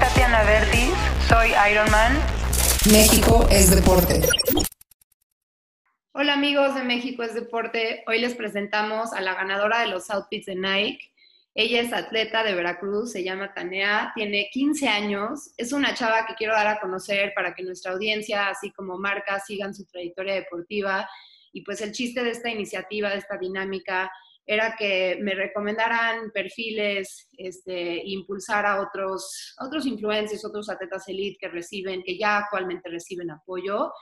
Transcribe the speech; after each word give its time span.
Tatiana 0.00 0.42
Verdi, 0.44 0.90
soy 1.28 1.52
Ironman. 1.70 2.12
México 2.92 3.46
es 3.50 3.74
deporte. 3.74 4.20
Hola 6.12 6.34
amigos 6.34 6.74
de 6.74 6.82
México 6.82 7.22
es 7.22 7.34
deporte. 7.34 8.04
Hoy 8.06 8.20
les 8.20 8.34
presentamos 8.34 9.12
a 9.14 9.20
la 9.22 9.34
ganadora 9.34 9.80
de 9.80 9.88
los 9.88 10.10
outfits 10.10 10.46
de 10.46 10.56
Nike. 10.56 11.10
Ella 11.54 11.80
es 11.80 11.92
atleta 11.94 12.44
de 12.44 12.54
Veracruz, 12.54 13.12
se 13.12 13.24
llama 13.24 13.54
Tanea, 13.54 14.12
tiene 14.14 14.48
15 14.52 14.88
años. 14.88 15.52
Es 15.56 15.72
una 15.72 15.94
chava 15.94 16.26
que 16.26 16.34
quiero 16.34 16.52
dar 16.52 16.66
a 16.66 16.80
conocer 16.80 17.32
para 17.34 17.54
que 17.54 17.62
nuestra 17.62 17.92
audiencia, 17.92 18.48
así 18.48 18.70
como 18.72 18.98
marca, 18.98 19.40
sigan 19.40 19.74
su 19.74 19.86
trayectoria 19.86 20.34
deportiva. 20.34 21.08
Y 21.52 21.62
pues 21.62 21.80
el 21.80 21.92
chiste 21.92 22.22
de 22.22 22.32
esta 22.32 22.50
iniciativa, 22.50 23.08
de 23.08 23.16
esta 23.16 23.38
dinámica, 23.38 24.12
era 24.46 24.76
que 24.78 25.18
me 25.20 25.34
recomendaran 25.34 26.30
perfiles, 26.30 27.28
este, 27.36 28.00
impulsar 28.04 28.64
a 28.64 28.80
otros, 28.80 29.54
otros 29.60 29.84
influencers, 29.86 30.44
otros 30.44 30.70
atletas 30.70 31.08
elite 31.08 31.38
que 31.40 31.48
reciben, 31.48 32.02
que 32.04 32.16
ya 32.16 32.38
actualmente 32.38 32.88
reciben 32.88 33.32
apoyo, 33.32 33.92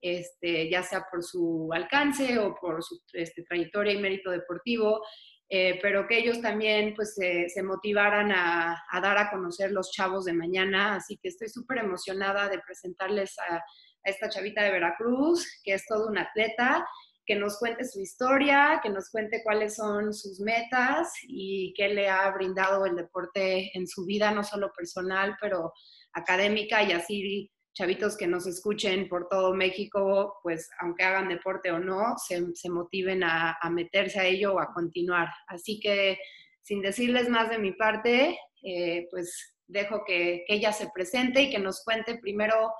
este, 0.00 0.68
ya 0.68 0.82
sea 0.82 1.06
por 1.08 1.22
su 1.22 1.70
alcance 1.72 2.36
o 2.38 2.56
por 2.60 2.82
su 2.82 3.00
este, 3.12 3.44
trayectoria 3.44 3.92
y 3.92 3.98
mérito 3.98 4.32
deportivo, 4.32 5.00
eh, 5.48 5.78
pero 5.80 6.08
que 6.08 6.18
ellos 6.18 6.40
también 6.40 6.94
pues, 6.96 7.14
se 7.14 7.62
motivaran 7.62 8.32
a, 8.32 8.82
dar 9.00 9.18
a 9.18 9.30
conocer 9.30 9.70
los 9.70 9.92
chavos 9.92 10.24
de 10.24 10.32
mañana. 10.32 10.96
Así 10.96 11.18
que 11.22 11.28
estoy 11.28 11.48
súper 11.48 11.78
emocionada 11.78 12.48
de 12.48 12.58
presentarles 12.58 13.38
a 13.38 13.62
esta 14.02 14.28
chavita 14.28 14.64
de 14.64 14.72
Veracruz, 14.72 15.60
que 15.62 15.74
es 15.74 15.86
todo 15.86 16.08
un 16.08 16.18
atleta 16.18 16.84
que 17.24 17.36
nos 17.36 17.58
cuente 17.58 17.84
su 17.84 18.00
historia, 18.00 18.80
que 18.82 18.90
nos 18.90 19.10
cuente 19.10 19.42
cuáles 19.42 19.76
son 19.76 20.12
sus 20.12 20.40
metas 20.40 21.12
y 21.22 21.72
qué 21.76 21.88
le 21.88 22.08
ha 22.08 22.30
brindado 22.30 22.84
el 22.84 22.96
deporte 22.96 23.70
en 23.76 23.86
su 23.86 24.04
vida, 24.04 24.32
no 24.32 24.42
solo 24.42 24.72
personal, 24.76 25.36
pero 25.40 25.72
académica 26.12 26.82
y 26.82 26.92
así 26.92 27.50
chavitos 27.74 28.16
que 28.16 28.26
nos 28.26 28.46
escuchen 28.46 29.08
por 29.08 29.28
todo 29.28 29.54
México, 29.54 30.38
pues 30.42 30.68
aunque 30.80 31.04
hagan 31.04 31.28
deporte 31.28 31.70
o 31.70 31.78
no, 31.78 32.16
se, 32.18 32.70
motiven 32.70 33.24
a, 33.24 33.56
meterse 33.70 34.20
a 34.20 34.26
ello 34.26 34.54
o 34.54 34.60
a 34.60 34.72
continuar. 34.74 35.28
Así 35.46 35.80
que 35.80 36.18
sin 36.60 36.82
decirles 36.82 37.28
más 37.28 37.48
de 37.50 37.58
mi 37.58 37.72
parte, 37.72 38.38
eh, 38.62 39.08
pues 39.10 39.56
dejo 39.66 40.04
que, 40.06 40.44
que 40.46 40.54
ella 40.54 40.72
se 40.72 40.90
presente 40.92 41.42
y 41.42 41.50
que 41.50 41.58
nos 41.58 41.82
cuente 41.82 42.18
primero 42.18 42.72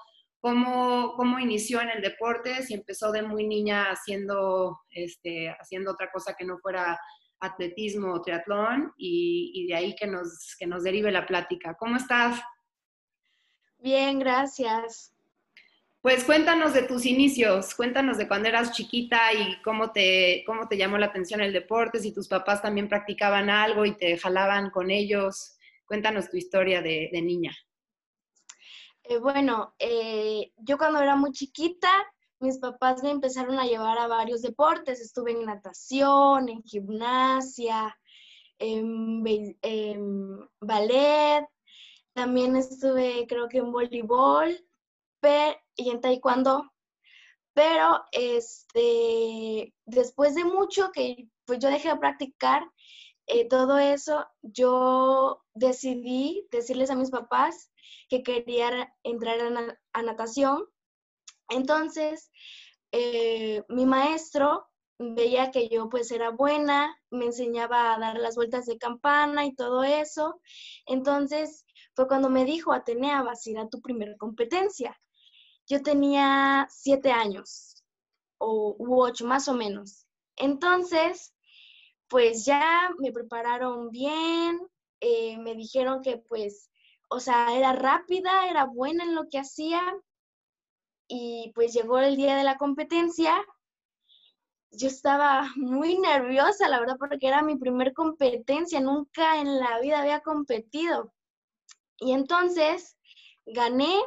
cómo, 0.42 1.14
cómo 1.14 1.38
inició 1.38 1.80
en 1.80 1.90
el 1.90 2.02
deporte, 2.02 2.62
si 2.64 2.74
empezó 2.74 3.12
de 3.12 3.22
muy 3.22 3.46
niña 3.46 3.84
haciendo, 3.92 4.80
este, 4.90 5.48
haciendo 5.50 5.92
otra 5.92 6.10
cosa 6.10 6.34
que 6.36 6.44
no 6.44 6.58
fuera 6.58 6.98
atletismo 7.38 8.12
o 8.12 8.22
triatlón 8.22 8.92
y, 8.98 9.52
y, 9.54 9.66
de 9.68 9.74
ahí 9.76 9.94
que 9.94 10.08
nos, 10.08 10.56
que 10.58 10.66
nos 10.66 10.82
derive 10.82 11.12
la 11.12 11.26
plática. 11.26 11.76
¿Cómo 11.78 11.96
estás? 11.96 12.40
Bien, 13.78 14.18
gracias. 14.18 15.14
Pues 16.00 16.24
cuéntanos 16.24 16.74
de 16.74 16.82
tus 16.82 17.06
inicios, 17.06 17.76
cuéntanos 17.76 18.18
de 18.18 18.26
cuando 18.26 18.48
eras 18.48 18.72
chiquita 18.72 19.32
y 19.32 19.62
cómo 19.62 19.92
te, 19.92 20.42
cómo 20.44 20.66
te 20.66 20.76
llamó 20.76 20.98
la 20.98 21.06
atención 21.06 21.40
el 21.40 21.52
deporte, 21.52 22.00
si 22.00 22.12
tus 22.12 22.26
papás 22.26 22.60
también 22.60 22.88
practicaban 22.88 23.48
algo 23.48 23.86
y 23.86 23.96
te 23.96 24.18
jalaban 24.18 24.70
con 24.70 24.90
ellos. 24.90 25.56
Cuéntanos 25.84 26.28
tu 26.28 26.36
historia 26.36 26.82
de, 26.82 27.10
de 27.12 27.22
niña. 27.22 27.56
Eh, 29.12 29.18
bueno, 29.18 29.74
eh, 29.78 30.52
yo 30.56 30.78
cuando 30.78 31.00
era 31.00 31.16
muy 31.16 31.32
chiquita, 31.32 31.90
mis 32.40 32.58
papás 32.58 33.02
me 33.02 33.10
empezaron 33.10 33.58
a 33.58 33.66
llevar 33.66 33.98
a 33.98 34.06
varios 34.06 34.40
deportes. 34.40 35.00
Estuve 35.00 35.32
en 35.32 35.44
natación, 35.44 36.48
en 36.48 36.62
gimnasia, 36.62 37.94
en, 38.58 39.22
ballet, 40.60 41.46
también 42.14 42.56
estuve 42.56 43.26
creo 43.28 43.48
que 43.48 43.58
en 43.58 43.70
voleibol 43.70 44.56
y 45.76 45.90
en 45.90 46.00
taekwondo. 46.00 46.72
Pero 47.52 48.02
este, 48.12 49.74
después 49.84 50.34
de 50.34 50.44
mucho 50.44 50.90
que 50.92 51.28
pues 51.44 51.58
yo 51.58 51.68
dejé 51.68 51.90
de 51.90 51.96
practicar 51.96 52.62
eh, 53.26 53.46
todo 53.46 53.78
eso, 53.78 54.26
yo 54.40 55.44
decidí 55.54 56.48
decirles 56.50 56.90
a 56.90 56.96
mis 56.96 57.10
papás 57.10 57.71
que 58.08 58.22
quería 58.22 58.94
entrar 59.02 59.38
a, 59.92 60.02
natación. 60.02 60.64
Entonces, 61.48 62.30
eh, 62.92 63.62
mi 63.68 63.86
maestro 63.86 64.66
veía 64.98 65.50
que 65.50 65.68
yo 65.68 65.88
pues 65.88 66.10
era 66.10 66.30
buena, 66.30 66.96
me 67.10 67.26
enseñaba 67.26 67.94
a 67.94 67.98
dar 67.98 68.18
las 68.18 68.36
vueltas 68.36 68.66
de 68.66 68.78
campana 68.78 69.44
y 69.46 69.54
todo 69.54 69.82
eso. 69.82 70.40
Entonces, 70.86 71.64
fue 71.94 72.08
cuando 72.08 72.30
me 72.30 72.44
dijo, 72.44 72.72
Atenea, 72.72 73.22
vas 73.22 73.46
a 73.46 73.50
ir 73.50 73.58
a 73.58 73.68
tu 73.68 73.80
primera 73.80 74.16
competencia. 74.16 74.98
Yo 75.66 75.82
tenía 75.82 76.66
siete 76.70 77.12
años, 77.12 77.82
o 78.38 78.76
ocho 78.78 79.26
más 79.26 79.48
o 79.48 79.54
menos. 79.54 80.06
Entonces, 80.36 81.34
pues 82.08 82.44
ya 82.44 82.90
me 82.98 83.12
prepararon 83.12 83.90
bien, 83.90 84.60
eh, 85.00 85.38
me 85.38 85.54
dijeron 85.54 86.02
que 86.02 86.18
pues 86.18 86.70
o 87.12 87.20
sea, 87.20 87.54
era 87.54 87.74
rápida, 87.74 88.48
era 88.48 88.64
buena 88.64 89.04
en 89.04 89.14
lo 89.14 89.28
que 89.28 89.38
hacía 89.38 89.82
y 91.06 91.52
pues 91.54 91.74
llegó 91.74 91.98
el 91.98 92.16
día 92.16 92.36
de 92.36 92.44
la 92.44 92.56
competencia. 92.56 93.34
Yo 94.70 94.88
estaba 94.88 95.50
muy 95.56 95.98
nerviosa, 95.98 96.68
la 96.68 96.80
verdad, 96.80 96.96
porque 96.98 97.28
era 97.28 97.42
mi 97.42 97.56
primer 97.56 97.92
competencia, 97.92 98.80
nunca 98.80 99.38
en 99.40 99.60
la 99.60 99.78
vida 99.80 100.00
había 100.00 100.20
competido. 100.20 101.12
Y 101.98 102.12
entonces 102.12 102.96
gané, 103.44 104.00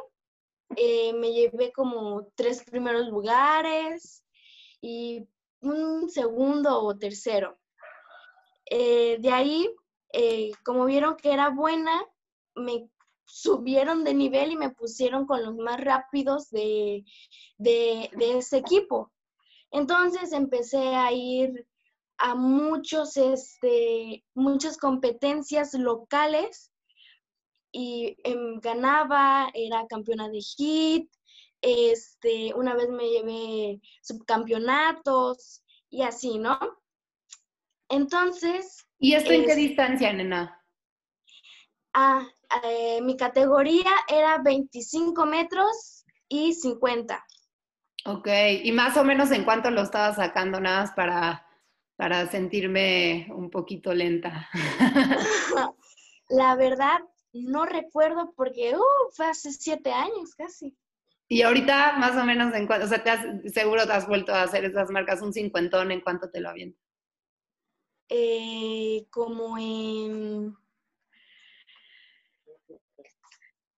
eh, 0.76 1.12
me 1.12 1.32
llevé 1.32 1.70
como 1.72 2.26
tres 2.34 2.64
primeros 2.64 3.06
lugares 3.06 4.24
y 4.80 5.28
un 5.60 6.10
segundo 6.10 6.82
o 6.82 6.98
tercero. 6.98 7.56
Eh, 8.68 9.18
de 9.20 9.30
ahí, 9.30 9.70
eh, 10.12 10.50
como 10.64 10.86
vieron 10.86 11.16
que 11.16 11.32
era 11.32 11.50
buena, 11.50 12.04
me 12.56 12.90
subieron 13.26 14.04
de 14.04 14.14
nivel 14.14 14.52
y 14.52 14.56
me 14.56 14.70
pusieron 14.70 15.26
con 15.26 15.44
los 15.44 15.54
más 15.56 15.80
rápidos 15.80 16.50
de, 16.50 17.04
ese 17.58 18.56
equipo. 18.56 19.12
Entonces 19.70 20.32
empecé 20.32 20.94
a 20.94 21.12
ir 21.12 21.66
a 22.18 22.34
muchos, 22.34 23.16
este, 23.16 24.24
muchas 24.34 24.78
competencias 24.78 25.74
locales 25.74 26.72
y 27.72 28.16
em, 28.24 28.58
ganaba, 28.60 29.50
era 29.52 29.86
campeona 29.86 30.30
de 30.30 30.40
hit, 30.40 31.10
este, 31.60 32.54
una 32.54 32.74
vez 32.74 32.88
me 32.88 33.08
llevé 33.08 33.80
subcampeonatos 34.02 35.62
y 35.90 36.02
así, 36.02 36.38
¿no? 36.38 36.58
Entonces... 37.88 38.86
¿Y 38.98 39.14
esto 39.14 39.32
en 39.32 39.44
qué 39.44 39.54
distancia, 39.54 40.12
nena? 40.12 40.64
Ah, 41.92 42.26
eh, 42.64 43.00
mi 43.02 43.16
categoría 43.16 43.90
era 44.08 44.38
25 44.38 45.26
metros 45.26 46.04
y 46.28 46.54
50. 46.54 47.24
Ok, 48.06 48.28
y 48.62 48.72
más 48.72 48.96
o 48.96 49.04
menos 49.04 49.30
en 49.32 49.44
cuánto 49.44 49.70
lo 49.70 49.82
estaba 49.82 50.14
sacando, 50.14 50.60
nada 50.60 50.82
más 50.82 50.92
para, 50.92 51.46
para 51.96 52.26
sentirme 52.28 53.26
un 53.30 53.50
poquito 53.50 53.92
lenta. 53.92 54.48
La 56.28 56.54
verdad, 56.56 57.00
no 57.32 57.66
recuerdo 57.66 58.32
porque 58.36 58.74
uh, 58.76 59.12
fue 59.12 59.26
hace 59.26 59.52
siete 59.52 59.92
años 59.92 60.34
casi. 60.36 60.76
Y 61.28 61.42
ahorita, 61.42 61.96
más 61.98 62.16
o 62.16 62.24
menos, 62.24 62.54
en 62.54 62.66
cuánto, 62.68 62.86
o 62.86 62.88
sea, 62.88 63.02
te 63.02 63.50
seguro 63.50 63.86
te 63.86 63.92
has 63.92 64.06
vuelto 64.06 64.32
a 64.32 64.42
hacer 64.42 64.64
esas 64.64 64.90
marcas, 64.90 65.22
un 65.22 65.32
cincuentón, 65.32 65.90
¿en 65.90 66.00
cuánto 66.00 66.30
te 66.30 66.40
lo 66.40 66.50
avientas? 66.50 66.80
Eh, 68.08 69.06
como 69.10 69.58
en 69.58 70.15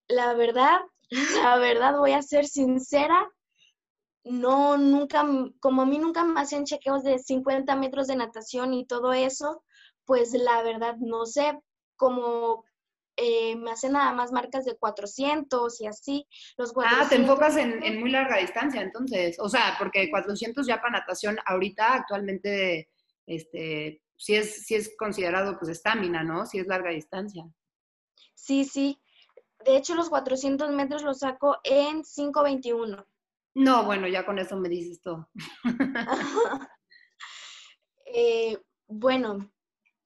la 0.09 0.33
verdad, 0.33 0.79
la 1.41 1.57
verdad 1.57 1.97
voy 1.97 2.11
a 2.11 2.21
ser 2.21 2.45
sincera, 2.45 3.31
no, 4.25 4.77
nunca, 4.77 5.25
como 5.61 5.83
a 5.83 5.85
mí 5.85 5.97
nunca 5.97 6.23
me 6.25 6.41
hacían 6.41 6.65
chequeos 6.65 7.03
de 7.03 7.19
50 7.19 7.75
metros 7.77 8.07
de 8.07 8.17
natación 8.17 8.73
y 8.73 8.85
todo 8.85 9.13
eso, 9.13 9.63
pues 10.05 10.33
la 10.33 10.61
verdad 10.63 10.97
no 10.97 11.25
sé, 11.25 11.57
como 11.95 12.65
eh, 13.15 13.55
me 13.57 13.71
hacen 13.71 13.93
nada 13.93 14.13
más 14.13 14.31
marcas 14.31 14.65
de 14.65 14.77
400 14.77 15.81
y 15.81 15.87
así. 15.87 16.27
Los 16.57 16.73
Ah, 16.77 17.05
te 17.09 17.15
enfocas 17.15 17.57
en, 17.57 17.83
en, 17.83 17.99
muy 17.99 18.11
larga 18.11 18.37
distancia, 18.37 18.81
entonces. 18.81 19.37
O 19.39 19.49
sea, 19.49 19.75
porque 19.77 20.09
400 20.09 20.65
ya 20.65 20.79
para 20.79 20.99
natación 20.99 21.37
ahorita 21.45 21.95
actualmente, 21.95 22.89
este, 23.25 24.01
sí 24.15 24.35
es, 24.35 24.65
sí 24.65 24.75
es 24.75 24.95
considerado 24.97 25.57
pues 25.59 25.69
estamina, 25.69 26.23
¿no? 26.23 26.45
Sí 26.45 26.59
es 26.59 26.67
larga 26.67 26.91
distancia. 26.91 27.43
Sí, 28.35 28.63
sí. 28.63 28.97
De 29.65 29.77
hecho, 29.77 29.95
los 29.95 30.09
400 30.09 30.71
metros 30.71 31.03
los 31.03 31.19
saco 31.19 31.57
en 31.63 32.03
5.21. 32.03 33.05
No, 33.55 33.83
bueno, 33.83 34.07
ya 34.07 34.25
con 34.25 34.39
eso 34.39 34.55
me 34.57 34.69
dices 34.69 35.01
todo. 35.01 35.29
Eh, 38.11 38.57
bueno, 38.87 39.51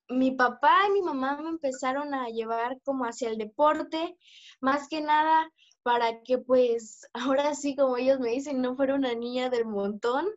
mi 0.10 0.32
papá 0.32 0.76
y 0.90 0.92
mi 0.92 1.02
mamá 1.02 1.38
me 1.42 1.48
empezaron 1.48 2.14
a 2.14 2.28
llevar 2.28 2.82
como 2.84 3.06
hacia 3.06 3.30
el 3.30 3.38
deporte, 3.38 4.18
más 4.60 4.90
que 4.90 5.00
nada 5.00 5.50
para 5.84 6.22
que 6.24 6.38
pues 6.38 7.08
ahora 7.14 7.54
sí, 7.54 7.76
como 7.76 7.98
ellos 7.98 8.20
me 8.20 8.30
dicen, 8.32 8.62
no 8.62 8.76
fuera 8.76 8.96
una 8.96 9.14
niña 9.14 9.50
del 9.50 9.66
montón. 9.66 10.28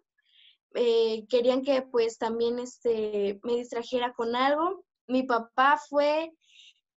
Eh, 0.74 1.26
querían 1.28 1.62
que 1.62 1.82
pues 1.82 2.18
también 2.18 2.58
este, 2.58 3.40
me 3.42 3.54
distrajera 3.54 4.12
con 4.12 4.36
algo. 4.36 4.84
Mi 5.06 5.22
papá 5.22 5.80
fue 5.88 6.32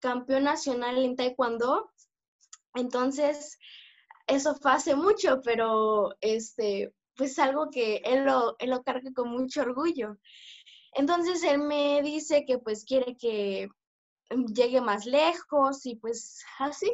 campeón 0.00 0.44
nacional 0.44 0.99
en 0.99 1.17
taekwondo, 1.17 1.91
entonces 2.78 3.58
eso 4.26 4.54
fue 4.54 4.72
hace 4.72 4.94
mucho, 4.94 5.40
pero 5.42 6.14
este, 6.20 6.92
pues 7.16 7.38
algo 7.38 7.70
que 7.70 7.96
él 8.04 8.25
lo, 8.25 8.56
él 8.58 8.70
lo 8.70 8.82
carga 8.82 9.10
con 9.14 9.30
mucho 9.30 9.62
orgullo. 9.62 10.19
Entonces 10.92 11.42
él 11.42 11.58
me 11.58 12.02
dice 12.02 12.44
que 12.46 12.58
pues 12.58 12.84
quiere 12.84 13.16
que 13.16 13.69
llegue 14.54 14.80
más 14.80 15.06
lejos 15.06 15.84
y 15.86 15.96
pues 15.96 16.44
así. 16.58 16.92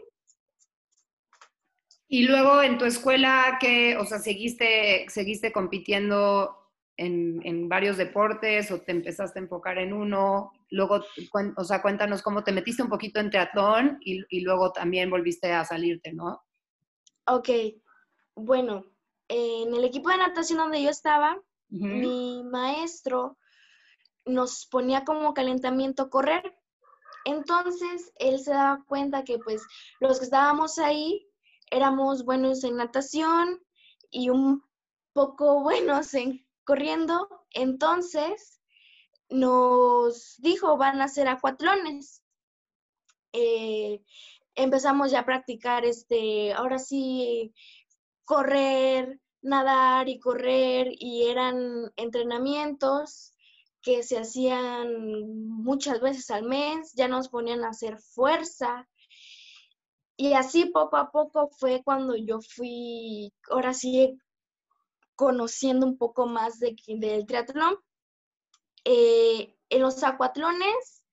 Y 2.08 2.22
luego 2.26 2.62
en 2.62 2.78
tu 2.78 2.84
escuela, 2.84 3.58
¿qué, 3.60 3.96
o 3.96 4.04
sea, 4.04 4.18
seguiste, 4.18 5.06
seguiste 5.08 5.52
compitiendo 5.52 6.63
en, 6.96 7.68
varios 7.68 7.96
deportes 7.96 8.70
o 8.70 8.80
te 8.80 8.92
empezaste 8.92 9.38
a 9.38 9.42
enfocar 9.42 9.78
en 9.78 9.92
uno? 9.92 10.52
Luego, 10.70 11.00
o 11.56 11.64
sea, 11.64 11.82
cuéntanos 11.82 12.22
cómo 12.22 12.44
te 12.44 12.52
metiste 12.52 12.82
un 12.82 12.88
poquito 12.88 13.20
en 13.20 13.30
triatlón 13.30 13.98
y, 14.00 14.24
y 14.28 14.40
luego 14.40 14.72
también 14.72 15.10
volviste 15.10 15.52
a 15.52 15.64
salirte, 15.64 16.12
¿no? 16.12 16.42
Ok, 17.26 17.48
bueno, 18.34 18.84
en 19.28 19.74
el 19.74 19.84
equipo 19.84 20.10
de 20.10 20.18
natación 20.18 20.58
donde 20.58 20.82
yo 20.82 20.90
estaba, 20.90 21.40
mi 21.70 22.44
maestro 22.44 23.36
nos 24.26 24.66
ponía 24.66 25.04
como 25.04 25.34
calentamiento 25.34 26.10
correr. 26.10 26.56
Entonces, 27.24 28.12
él 28.16 28.38
se 28.38 28.52
daba 28.52 28.84
cuenta 28.86 29.24
que 29.24 29.38
pues 29.38 29.62
los 29.98 30.18
que 30.18 30.26
estábamos 30.26 30.78
ahí 30.78 31.26
éramos 31.70 32.24
buenos 32.24 32.62
en 32.64 32.76
natación 32.76 33.60
y 34.10 34.28
un 34.28 34.62
poco 35.12 35.62
buenos 35.62 36.14
en 36.14 36.43
corriendo. 36.64 37.28
Entonces, 37.50 38.60
nos 39.28 40.36
dijo, 40.38 40.76
van 40.76 41.00
a 41.00 41.04
hacer 41.04 41.28
acuatlones. 41.28 42.22
Eh, 43.32 44.02
empezamos 44.54 45.10
ya 45.10 45.20
a 45.20 45.24
practicar, 45.24 45.84
este, 45.84 46.52
ahora 46.52 46.78
sí, 46.78 47.52
correr, 48.24 49.20
nadar 49.42 50.08
y 50.08 50.18
correr, 50.18 50.88
y 50.98 51.28
eran 51.28 51.92
entrenamientos 51.96 53.34
que 53.82 54.02
se 54.02 54.18
hacían 54.18 55.28
muchas 55.48 56.00
veces 56.00 56.30
al 56.30 56.44
mes, 56.44 56.94
ya 56.94 57.06
nos 57.06 57.28
ponían 57.28 57.64
a 57.64 57.68
hacer 57.68 57.98
fuerza. 57.98 58.88
Y 60.16 60.32
así 60.34 60.66
poco 60.66 60.96
a 60.96 61.10
poco 61.10 61.50
fue 61.58 61.82
cuando 61.84 62.16
yo 62.16 62.40
fui, 62.40 63.32
ahora 63.50 63.74
sí, 63.74 64.16
conociendo 65.16 65.86
un 65.86 65.98
poco 65.98 66.26
más 66.26 66.58
de, 66.58 66.76
del 66.86 67.26
triatlón. 67.26 67.76
Eh, 68.84 69.56
en 69.70 69.80
los 69.80 70.02
acuatlones 70.02 71.04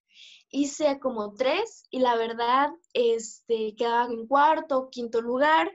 hice 0.49 0.99
como 0.99 1.33
tres 1.33 1.85
y 1.89 1.99
la 1.99 2.15
verdad 2.15 2.71
este, 2.93 3.75
quedaba 3.75 4.05
en 4.05 4.27
cuarto, 4.27 4.89
quinto 4.89 5.21
lugar. 5.21 5.71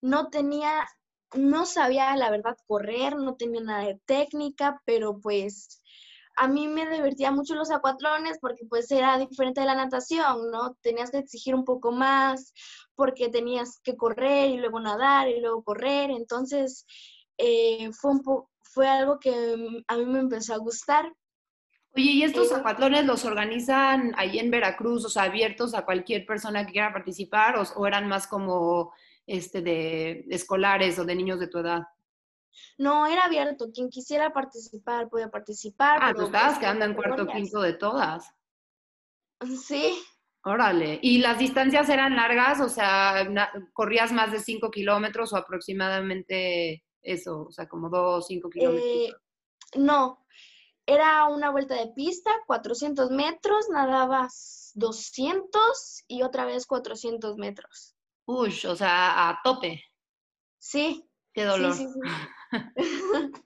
No 0.00 0.30
tenía, 0.30 0.86
no 1.34 1.66
sabía 1.66 2.14
la 2.16 2.30
verdad 2.30 2.56
correr, 2.66 3.16
no 3.16 3.36
tenía 3.36 3.60
nada 3.60 3.84
de 3.84 4.00
técnica, 4.06 4.80
pero 4.84 5.18
pues 5.18 5.82
a 6.36 6.48
mí 6.48 6.68
me 6.68 6.88
divertía 6.88 7.30
mucho 7.30 7.54
los 7.54 7.70
acuatrones 7.70 8.38
porque 8.40 8.66
pues 8.68 8.90
era 8.90 9.18
diferente 9.18 9.62
de 9.62 9.66
la 9.66 9.74
natación, 9.74 10.50
¿no? 10.50 10.74
Tenías 10.82 11.10
que 11.10 11.18
exigir 11.18 11.54
un 11.54 11.64
poco 11.64 11.92
más 11.92 12.52
porque 12.94 13.30
tenías 13.30 13.80
que 13.80 13.96
correr 13.96 14.50
y 14.50 14.58
luego 14.58 14.78
nadar 14.78 15.28
y 15.28 15.40
luego 15.40 15.64
correr, 15.64 16.10
entonces 16.10 16.86
eh, 17.38 17.90
fue, 17.92 18.12
un 18.12 18.22
fue 18.62 18.88
algo 18.88 19.18
que 19.18 19.32
a 19.86 19.96
mí 19.96 20.04
me 20.06 20.20
empezó 20.20 20.54
a 20.54 20.58
gustar. 20.58 21.12
Oye, 21.94 22.10
¿y 22.10 22.22
estos 22.24 22.50
eh, 22.52 23.02
los 23.04 23.24
organizan 23.24 24.12
ahí 24.16 24.38
en 24.38 24.50
Veracruz, 24.50 25.06
o 25.06 25.08
sea, 25.08 25.24
abiertos 25.24 25.74
a 25.74 25.86
cualquier 25.86 26.26
persona 26.26 26.66
que 26.66 26.72
quiera 26.72 26.92
participar 26.92 27.56
o, 27.56 27.86
eran 27.86 28.06
más 28.06 28.26
como 28.26 28.92
este 29.26 29.62
de 29.62 30.26
escolares 30.28 30.98
o 30.98 31.06
de 31.06 31.14
niños 31.14 31.40
de 31.40 31.48
tu 31.48 31.58
edad? 31.58 31.84
No, 32.76 33.06
era 33.06 33.24
abierto. 33.24 33.70
Quien 33.72 33.88
quisiera 33.88 34.30
participar 34.32 35.08
podía 35.08 35.30
participar. 35.30 35.98
Ah, 36.02 36.12
tú 36.14 36.26
estabas 36.26 36.54
pues, 36.54 36.58
quedando 36.58 36.84
en 36.84 36.94
cuarto 36.94 37.26
quinto 37.26 37.62
de 37.62 37.72
todas. 37.72 38.30
Sí. 39.66 39.98
Órale. 40.44 40.98
¿Y 41.02 41.18
las 41.18 41.38
distancias 41.38 41.88
eran 41.88 42.14
largas? 42.14 42.60
O 42.60 42.68
sea, 42.68 43.26
¿corrías 43.72 44.12
más 44.12 44.32
de 44.32 44.38
cinco 44.38 44.70
kilómetros 44.70 45.32
o 45.32 45.36
aproximadamente 45.36 46.85
eso? 47.06 47.46
O 47.48 47.52
sea, 47.52 47.68
como 47.68 47.88
dos, 47.88 48.26
cinco 48.26 48.50
kilómetros. 48.50 48.84
Eh, 48.84 49.12
no. 49.76 50.24
Era 50.84 51.26
una 51.26 51.50
vuelta 51.50 51.74
de 51.74 51.88
pista, 51.88 52.30
400 52.46 53.10
metros, 53.10 53.68
nadabas 53.70 54.70
200 54.74 56.04
y 56.06 56.22
otra 56.22 56.44
vez 56.44 56.66
400 56.66 57.36
metros. 57.36 57.96
Uy, 58.26 58.54
o 58.68 58.76
sea, 58.76 59.28
a 59.28 59.40
tope. 59.42 59.82
Sí. 60.58 61.08
Qué 61.32 61.44
dolor. 61.44 61.74
Sí, 61.74 61.86
sí, 61.86 62.00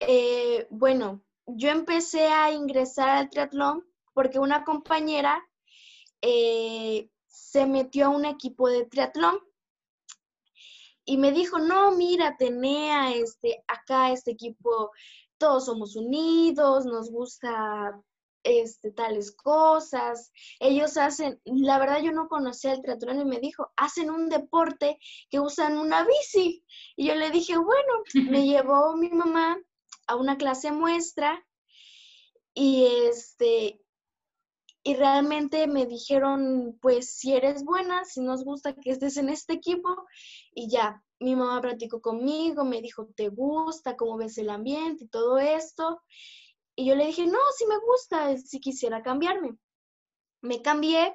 eh, 0.00 0.66
bueno, 0.70 1.24
yo 1.46 1.70
empecé 1.70 2.28
a 2.28 2.52
ingresar 2.52 3.08
al 3.08 3.30
triatlón 3.30 3.84
porque 4.12 4.38
una 4.38 4.64
compañera 4.64 5.42
eh, 6.20 7.08
se 7.26 7.66
metió 7.66 8.06
a 8.06 8.10
un 8.10 8.24
equipo 8.24 8.68
de 8.68 8.84
triatlón 8.86 9.38
y 11.04 11.16
me 11.16 11.32
dijo, 11.32 11.58
no, 11.58 11.92
mira, 11.92 12.36
tenía 12.36 13.14
este, 13.14 13.64
acá 13.66 14.12
este 14.12 14.32
equipo, 14.32 14.90
todos 15.38 15.66
somos 15.66 15.96
unidos, 15.96 16.86
nos 16.86 17.10
gusta 17.10 18.00
este, 18.44 18.92
tales 18.92 19.32
cosas. 19.32 20.32
Ellos 20.60 20.96
hacen, 20.96 21.40
la 21.44 21.78
verdad 21.78 22.00
yo 22.02 22.12
no 22.12 22.28
conocía 22.28 22.72
el 22.72 22.82
triatlón 22.82 23.20
y 23.20 23.24
me 23.24 23.40
dijo, 23.40 23.70
hacen 23.76 24.10
un 24.10 24.28
deporte 24.28 24.98
que 25.30 25.40
usan 25.40 25.78
una 25.78 26.04
bici. 26.04 26.64
Y 26.96 27.08
yo 27.08 27.14
le 27.14 27.30
dije, 27.30 27.56
bueno, 27.56 28.30
me 28.30 28.46
llevó 28.46 28.96
mi 28.96 29.10
mamá 29.10 29.58
a 30.06 30.16
una 30.16 30.36
clase 30.36 30.72
muestra 30.72 31.44
y 32.54 32.86
este 33.08 33.80
y 34.84 34.94
realmente 34.94 35.66
me 35.66 35.86
dijeron, 35.86 36.78
pues 36.80 37.14
si 37.14 37.34
eres 37.34 37.64
buena, 37.64 38.04
si 38.04 38.20
nos 38.20 38.44
gusta 38.44 38.74
que 38.74 38.90
estés 38.90 39.16
en 39.16 39.28
este 39.28 39.52
equipo 39.52 40.06
y 40.54 40.68
ya, 40.68 41.02
mi 41.20 41.36
mamá 41.36 41.60
platicó 41.60 42.00
conmigo, 42.00 42.64
me 42.64 42.80
dijo, 42.80 43.06
¿te 43.14 43.28
gusta? 43.28 43.96
¿Cómo 43.96 44.16
ves 44.16 44.38
el 44.38 44.50
ambiente 44.50 45.04
y 45.04 45.08
todo 45.08 45.38
esto? 45.38 46.02
Y 46.74 46.86
yo 46.86 46.96
le 46.96 47.06
dije, 47.06 47.26
no, 47.26 47.38
sí 47.56 47.64
me 47.66 47.78
gusta, 47.78 48.36
si 48.38 48.58
quisiera 48.58 49.02
cambiarme. 49.02 49.56
Me 50.40 50.62
cambié 50.62 51.14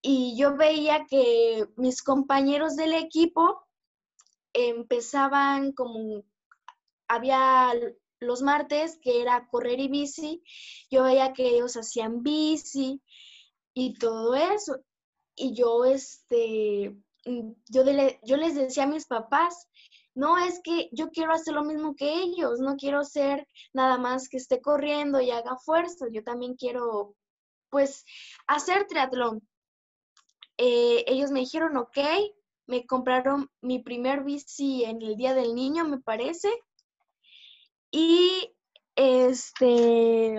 y 0.00 0.34
yo 0.38 0.56
veía 0.56 1.04
que 1.06 1.68
mis 1.76 2.02
compañeros 2.02 2.76
del 2.76 2.94
equipo 2.94 3.66
empezaban 4.54 5.72
como, 5.72 6.24
había 7.06 7.74
los 8.20 8.42
martes 8.42 8.98
que 9.00 9.20
era 9.22 9.48
correr 9.48 9.80
y 9.80 9.88
bici, 9.88 10.42
yo 10.90 11.04
veía 11.04 11.32
que 11.32 11.48
ellos 11.48 11.76
hacían 11.76 12.22
bici 12.22 13.02
y 13.74 13.94
todo 13.94 14.34
eso. 14.34 14.80
Y 15.34 15.54
yo, 15.54 15.84
este, 15.84 16.96
yo, 17.24 17.84
yo 18.24 18.36
les 18.36 18.54
decía 18.54 18.84
a 18.84 18.88
mis 18.88 19.06
papás, 19.06 19.68
no 20.14 20.36
es 20.36 20.60
que 20.64 20.88
yo 20.90 21.10
quiero 21.10 21.32
hacer 21.32 21.54
lo 21.54 21.62
mismo 21.62 21.94
que 21.94 22.12
ellos, 22.12 22.58
no 22.58 22.74
quiero 22.76 23.04
ser 23.04 23.46
nada 23.72 23.98
más 23.98 24.28
que 24.28 24.38
esté 24.38 24.60
corriendo 24.60 25.20
y 25.20 25.30
haga 25.30 25.56
fuerza, 25.58 26.06
yo 26.10 26.24
también 26.24 26.56
quiero, 26.56 27.14
pues, 27.70 28.04
hacer 28.48 28.86
triatlón. 28.88 29.46
Eh, 30.56 31.04
ellos 31.06 31.30
me 31.30 31.38
dijeron, 31.38 31.76
ok, 31.76 31.98
me 32.66 32.84
compraron 32.84 33.48
mi 33.60 33.78
primer 33.78 34.24
bici 34.24 34.82
en 34.82 35.02
el 35.02 35.14
Día 35.14 35.34
del 35.34 35.54
Niño, 35.54 35.84
me 35.84 36.00
parece, 36.00 36.50
y 37.90 38.54
este, 38.96 40.36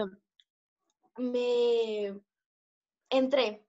me 1.17 2.19
entré 3.09 3.65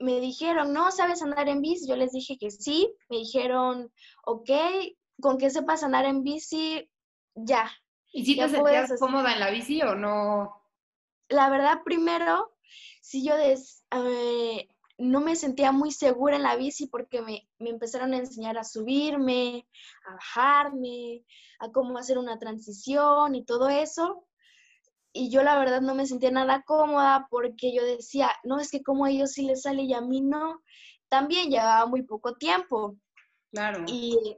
me 0.00 0.18
dijeron, 0.18 0.72
no, 0.72 0.90
¿sabes 0.90 1.22
andar 1.22 1.48
en 1.48 1.60
bici? 1.60 1.86
Yo 1.86 1.94
les 1.94 2.12
dije 2.12 2.38
que 2.38 2.50
sí. 2.50 2.92
Me 3.10 3.18
dijeron, 3.18 3.92
ok, 4.24 4.50
con 5.20 5.38
que 5.38 5.50
sepas 5.50 5.82
andar 5.82 6.06
en 6.06 6.22
bici, 6.24 6.90
ya. 7.34 7.70
¿Y 8.12 8.24
si 8.24 8.36
te 8.36 8.48
sentías 8.48 8.92
cómoda 8.98 9.34
en 9.34 9.40
la 9.40 9.50
bici 9.50 9.82
o 9.82 9.94
no? 9.94 10.64
La 11.28 11.50
verdad, 11.50 11.82
primero, 11.84 12.56
si 13.02 13.24
yo 13.24 13.34
eh, 13.36 14.68
no 15.00 15.20
me 15.20 15.34
sentía 15.34 15.72
muy 15.72 15.92
segura 15.92 16.36
en 16.36 16.42
la 16.42 16.56
bici 16.56 16.86
porque 16.86 17.22
me, 17.22 17.48
me 17.58 17.70
empezaron 17.70 18.12
a 18.12 18.18
enseñar 18.18 18.58
a 18.58 18.64
subirme, 18.64 19.66
a 20.06 20.12
bajarme, 20.14 21.24
a 21.58 21.70
cómo 21.72 21.98
hacer 21.98 22.18
una 22.18 22.38
transición 22.38 23.34
y 23.34 23.44
todo 23.44 23.68
eso. 23.68 24.26
y 25.12 25.30
yo 25.30 25.42
la 25.42 25.58
verdad 25.58 25.80
no 25.80 25.94
me 25.94 26.06
sentía 26.06 26.30
nada 26.30 26.62
cómoda 26.62 27.26
porque 27.30 27.74
yo 27.74 27.84
decía, 27.84 28.30
no, 28.44 28.60
es 28.60 28.70
que 28.70 28.82
como 28.82 29.04
a 29.04 29.10
ellos 29.10 29.32
sí 29.32 29.42
les 29.42 29.62
sale 29.62 29.82
y 29.82 29.94
a 29.94 30.00
mí 30.00 30.20
no. 30.20 30.62
También 31.08 31.50
llevaba 31.50 31.86
muy 31.86 32.02
poco 32.02 32.36
tiempo. 32.36 32.96
Claro. 33.50 33.84
Y, 33.88 34.36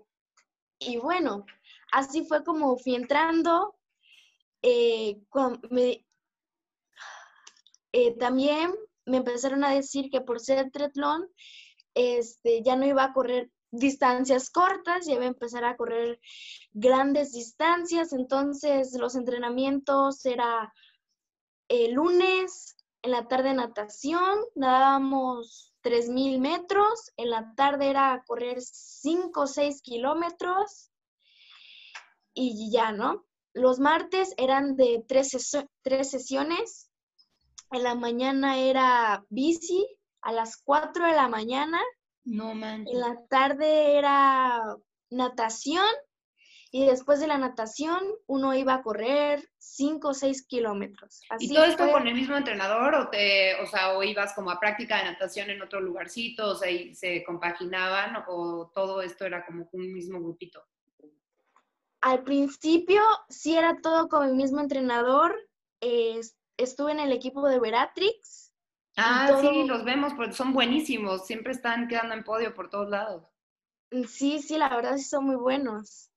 y 0.78 0.96
bueno, 0.98 1.44
así 1.92 2.24
fue 2.24 2.42
como 2.44 2.78
fui 2.78 2.94
entrando. 2.94 3.76
Eh, 4.62 5.20
me, 5.70 6.06
eh, 7.92 8.16
también 8.18 8.72
me 9.06 9.18
empezaron 9.18 9.64
a 9.64 9.70
decir 9.70 10.10
que 10.10 10.20
por 10.20 10.40
ser 10.40 10.70
triatlón, 10.70 11.28
este, 11.94 12.62
ya 12.62 12.76
no 12.76 12.86
iba 12.86 13.04
a 13.04 13.12
correr 13.12 13.50
distancias 13.70 14.50
cortas, 14.50 15.06
ya 15.06 15.14
iba 15.14 15.24
a 15.24 15.28
empezar 15.28 15.64
a 15.64 15.76
correr 15.76 16.20
grandes 16.72 17.32
distancias, 17.32 18.12
entonces 18.12 18.94
los 18.98 19.14
entrenamientos 19.14 20.24
era 20.26 20.72
el 21.68 21.92
lunes, 21.92 22.76
en 23.02 23.10
la 23.10 23.26
tarde 23.26 23.52
natación, 23.54 24.38
nadábamos 24.54 25.74
3.000 25.82 26.38
metros, 26.38 27.12
en 27.16 27.30
la 27.30 27.52
tarde 27.56 27.90
era 27.90 28.22
correr 28.26 28.60
5 28.60 29.40
o 29.40 29.46
6 29.46 29.82
kilómetros 29.82 30.92
y 32.34 32.70
ya, 32.70 32.92
¿no? 32.92 33.26
Los 33.54 33.80
martes 33.80 34.32
eran 34.36 34.76
de 34.76 35.04
tres, 35.06 35.36
tres 35.82 36.10
sesiones, 36.10 36.90
en 37.72 37.82
la 37.82 37.94
mañana 37.94 38.58
era 38.58 39.24
bici 39.28 39.86
a 40.20 40.32
las 40.32 40.56
4 40.58 41.06
de 41.06 41.12
la 41.12 41.28
mañana. 41.28 41.80
No 42.24 42.54
manches. 42.54 42.94
En 42.94 43.00
la 43.00 43.16
tarde 43.28 43.96
era 43.98 44.76
natación 45.10 45.86
y 46.70 46.86
después 46.86 47.20
de 47.20 47.26
la 47.26 47.36
natación 47.36 48.02
uno 48.26 48.54
iba 48.54 48.74
a 48.74 48.82
correr 48.82 49.46
5 49.58 50.08
o 50.08 50.14
6 50.14 50.46
kilómetros. 50.46 51.20
¿Y 51.38 51.52
todo 51.52 51.64
esto 51.64 51.90
con 51.90 52.06
el 52.06 52.14
mismo 52.14 52.36
entrenador 52.36 52.94
o, 52.94 53.08
te, 53.10 53.60
o, 53.60 53.66
sea, 53.66 53.96
o 53.96 54.02
ibas 54.02 54.32
como 54.32 54.50
a 54.50 54.58
práctica 54.58 54.96
de 54.98 55.04
natación 55.04 55.50
en 55.50 55.60
otro 55.60 55.80
lugarcito, 55.80 56.48
o 56.48 56.54
sea, 56.54 56.70
y 56.70 56.94
se 56.94 57.22
compaginaban 57.24 58.24
o 58.26 58.70
todo 58.74 59.02
esto 59.02 59.26
era 59.26 59.44
como 59.44 59.68
un 59.72 59.92
mismo 59.92 60.18
grupito? 60.18 60.64
Al 62.00 62.24
principio 62.24 63.02
sí 63.28 63.56
era 63.56 63.78
todo 63.80 64.08
con 64.08 64.26
el 64.26 64.34
mismo 64.34 64.60
entrenador. 64.60 65.36
Estuve 66.56 66.92
en 66.92 67.00
el 67.00 67.12
equipo 67.12 67.48
de 67.48 67.60
Veratrix. 67.60 68.52
Ah, 68.96 69.38
sí, 69.40 69.64
los 69.64 69.84
vemos, 69.84 70.12
porque 70.14 70.34
son 70.34 70.52
buenísimos. 70.52 71.26
Siempre 71.26 71.52
están 71.52 71.88
quedando 71.88 72.14
en 72.14 72.24
podio 72.24 72.54
por 72.54 72.68
todos 72.68 72.90
lados. 72.90 73.24
Mm, 73.90 74.04
sí, 74.04 74.40
sí, 74.40 74.58
la 74.58 74.68
verdad 74.68 74.96
sí 74.96 75.04
son 75.04 75.26
muy 75.26 75.36
buenos. 75.36 76.10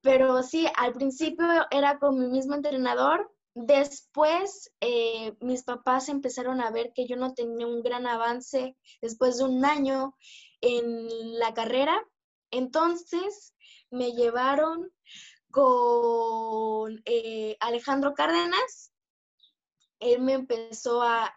Pero 0.00 0.42
sí, 0.42 0.66
al 0.76 0.94
principio 0.94 1.46
era 1.70 1.98
con 1.98 2.18
mi 2.18 2.28
mismo 2.28 2.54
entrenador. 2.54 3.30
Después 3.54 4.72
eh, 4.80 5.34
mis 5.40 5.64
papás 5.64 6.08
empezaron 6.08 6.60
a 6.60 6.70
ver 6.70 6.92
que 6.94 7.06
yo 7.06 7.16
no 7.16 7.34
tenía 7.34 7.66
un 7.66 7.82
gran 7.82 8.06
avance 8.06 8.76
después 9.02 9.38
de 9.38 9.44
un 9.44 9.64
año 9.64 10.14
en 10.60 11.38
la 11.38 11.52
carrera. 11.54 12.00
Entonces 12.50 13.54
me 13.90 14.12
llevaron 14.12 14.90
con 15.50 17.02
eh, 17.04 17.56
Alejandro 17.60 18.14
Cárdenas. 18.14 18.92
Él 20.00 20.22
me 20.22 20.34
empezó 20.34 21.02
a, 21.02 21.34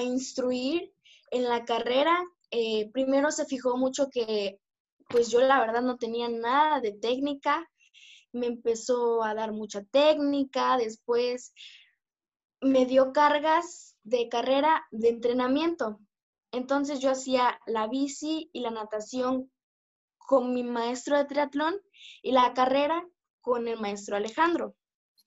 instruir 0.00 0.92
en 1.30 1.44
la 1.44 1.64
carrera. 1.64 2.22
Eh, 2.50 2.90
primero 2.92 3.30
se 3.30 3.46
fijó 3.46 3.76
mucho 3.76 4.08
que 4.10 4.60
pues 5.08 5.30
yo 5.30 5.40
la 5.40 5.60
verdad 5.60 5.82
no 5.82 5.96
tenía 5.96 6.28
nada 6.28 6.80
de 6.80 6.92
técnica. 6.92 7.68
Me 8.32 8.46
empezó 8.46 9.22
a 9.22 9.34
dar 9.34 9.52
mucha 9.52 9.82
técnica. 9.84 10.76
Después 10.76 11.54
me 12.60 12.86
dio 12.86 13.12
cargas 13.12 13.96
de 14.02 14.28
carrera 14.28 14.86
de 14.90 15.08
entrenamiento. 15.08 16.00
Entonces 16.52 17.00
yo 17.00 17.10
hacía 17.10 17.60
la 17.66 17.86
bici 17.88 18.50
y 18.52 18.60
la 18.60 18.70
natación 18.70 19.50
con 20.18 20.52
mi 20.52 20.62
maestro 20.62 21.16
de 21.16 21.24
triatlón 21.24 21.76
y 22.22 22.32
la 22.32 22.52
carrera 22.54 23.06
con 23.40 23.68
el 23.68 23.78
maestro 23.78 24.16
Alejandro. 24.16 24.74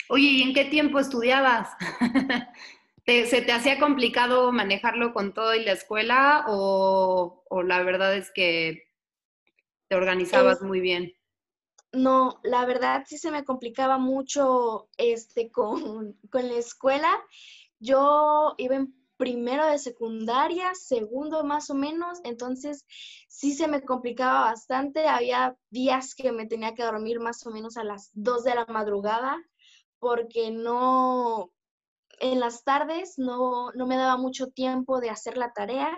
Oye, 0.09 0.27
¿y 0.27 0.41
en 0.41 0.53
qué 0.55 0.65
tiempo 0.65 0.99
estudiabas? 0.99 1.69
¿Se 3.05 3.41
te 3.41 3.51
hacía 3.51 3.79
complicado 3.79 4.51
manejarlo 4.51 5.13
con 5.13 5.33
todo 5.33 5.53
y 5.53 5.63
la 5.63 5.71
escuela 5.71 6.45
o, 6.47 7.43
la 7.63 7.83
verdad 7.83 8.15
es 8.15 8.31
que 8.31 8.87
te 9.87 9.95
organizabas 9.95 10.61
muy 10.63 10.79
bien? 10.79 11.13
No, 11.91 12.39
la 12.43 12.65
verdad 12.65 13.03
sí 13.07 13.19
se 13.19 13.31
me 13.31 13.45
complicaba 13.45 13.99
mucho 13.99 14.89
este, 14.97 15.51
con, 15.51 16.13
con 16.31 16.47
la 16.47 16.55
escuela. 16.55 17.11
Yo 17.79 18.55
iba 18.57 18.75
en 18.75 18.95
primero 19.17 19.65
de 19.67 19.77
secundaria, 19.77 20.71
segundo 20.73 21.43
más 21.43 21.69
o 21.69 21.75
menos, 21.75 22.19
entonces 22.23 22.85
sí 23.27 23.53
se 23.53 23.67
me 23.67 23.81
complicaba 23.81 24.41
bastante. 24.41 25.07
Había 25.07 25.55
días 25.69 26.15
que 26.15 26.31
me 26.31 26.47
tenía 26.47 26.73
que 26.73 26.83
dormir 26.83 27.19
más 27.19 27.45
o 27.45 27.51
menos 27.51 27.77
a 27.77 27.83
las 27.83 28.09
2 28.13 28.43
de 28.43 28.55
la 28.55 28.65
madrugada 28.65 29.37
porque 29.99 30.51
no, 30.51 31.51
en 32.19 32.39
las 32.39 32.63
tardes 32.63 33.17
no, 33.17 33.71
no 33.71 33.87
me 33.87 33.97
daba 33.97 34.17
mucho 34.17 34.47
tiempo 34.47 34.99
de 34.99 35.09
hacer 35.09 35.37
la 35.37 35.53
tarea, 35.53 35.97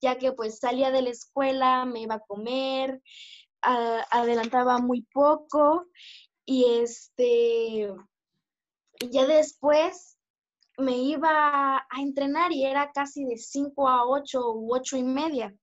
ya 0.00 0.18
que 0.18 0.32
pues 0.32 0.58
salía 0.58 0.90
de 0.90 1.02
la 1.02 1.10
escuela, 1.10 1.84
me 1.84 2.00
iba 2.00 2.16
a 2.16 2.20
comer, 2.20 3.02
adelantaba 3.62 4.78
muy 4.78 5.02
poco 5.12 5.86
y 6.44 6.64
este, 6.80 7.92
ya 9.10 9.26
después 9.26 10.18
me 10.78 10.96
iba 10.96 11.78
a 11.78 12.00
entrenar 12.00 12.52
y 12.52 12.64
era 12.64 12.92
casi 12.92 13.24
de 13.24 13.36
5 13.36 13.88
a 13.88 14.06
8 14.06 14.52
u 14.52 14.74
8 14.74 14.96
y 14.96 15.02
media. 15.02 15.54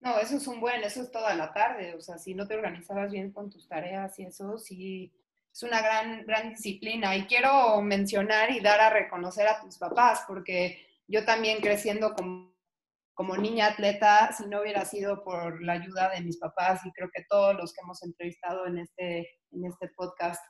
No, 0.00 0.16
eso 0.18 0.36
es 0.36 0.46
un 0.46 0.60
buen, 0.60 0.82
eso 0.84 1.02
es 1.02 1.10
toda 1.10 1.34
la 1.34 1.52
tarde, 1.52 1.94
o 1.94 2.00
sea, 2.00 2.18
si 2.18 2.34
no 2.34 2.46
te 2.46 2.54
organizabas 2.54 3.10
bien 3.10 3.32
con 3.32 3.50
tus 3.50 3.66
tareas 3.66 4.16
y 4.18 4.24
eso, 4.24 4.56
sí, 4.58 5.12
es 5.52 5.62
una 5.62 5.80
gran, 5.80 6.24
gran 6.26 6.50
disciplina. 6.50 7.16
Y 7.16 7.26
quiero 7.26 7.80
mencionar 7.82 8.50
y 8.50 8.60
dar 8.60 8.80
a 8.80 8.90
reconocer 8.90 9.46
a 9.46 9.60
tus 9.60 9.78
papás, 9.78 10.24
porque 10.26 10.86
yo 11.06 11.24
también 11.24 11.60
creciendo 11.60 12.14
como, 12.14 12.54
como 13.14 13.36
niña 13.36 13.66
atleta, 13.66 14.32
si 14.32 14.46
no 14.46 14.60
hubiera 14.60 14.84
sido 14.84 15.24
por 15.24 15.62
la 15.62 15.74
ayuda 15.74 16.10
de 16.10 16.20
mis 16.20 16.38
papás, 16.38 16.84
y 16.84 16.92
creo 16.92 17.08
que 17.12 17.24
todos 17.28 17.56
los 17.56 17.72
que 17.72 17.80
hemos 17.82 18.02
entrevistado 18.02 18.66
en 18.66 18.78
este, 18.78 19.28
en 19.50 19.64
este 19.64 19.88
podcast 19.96 20.42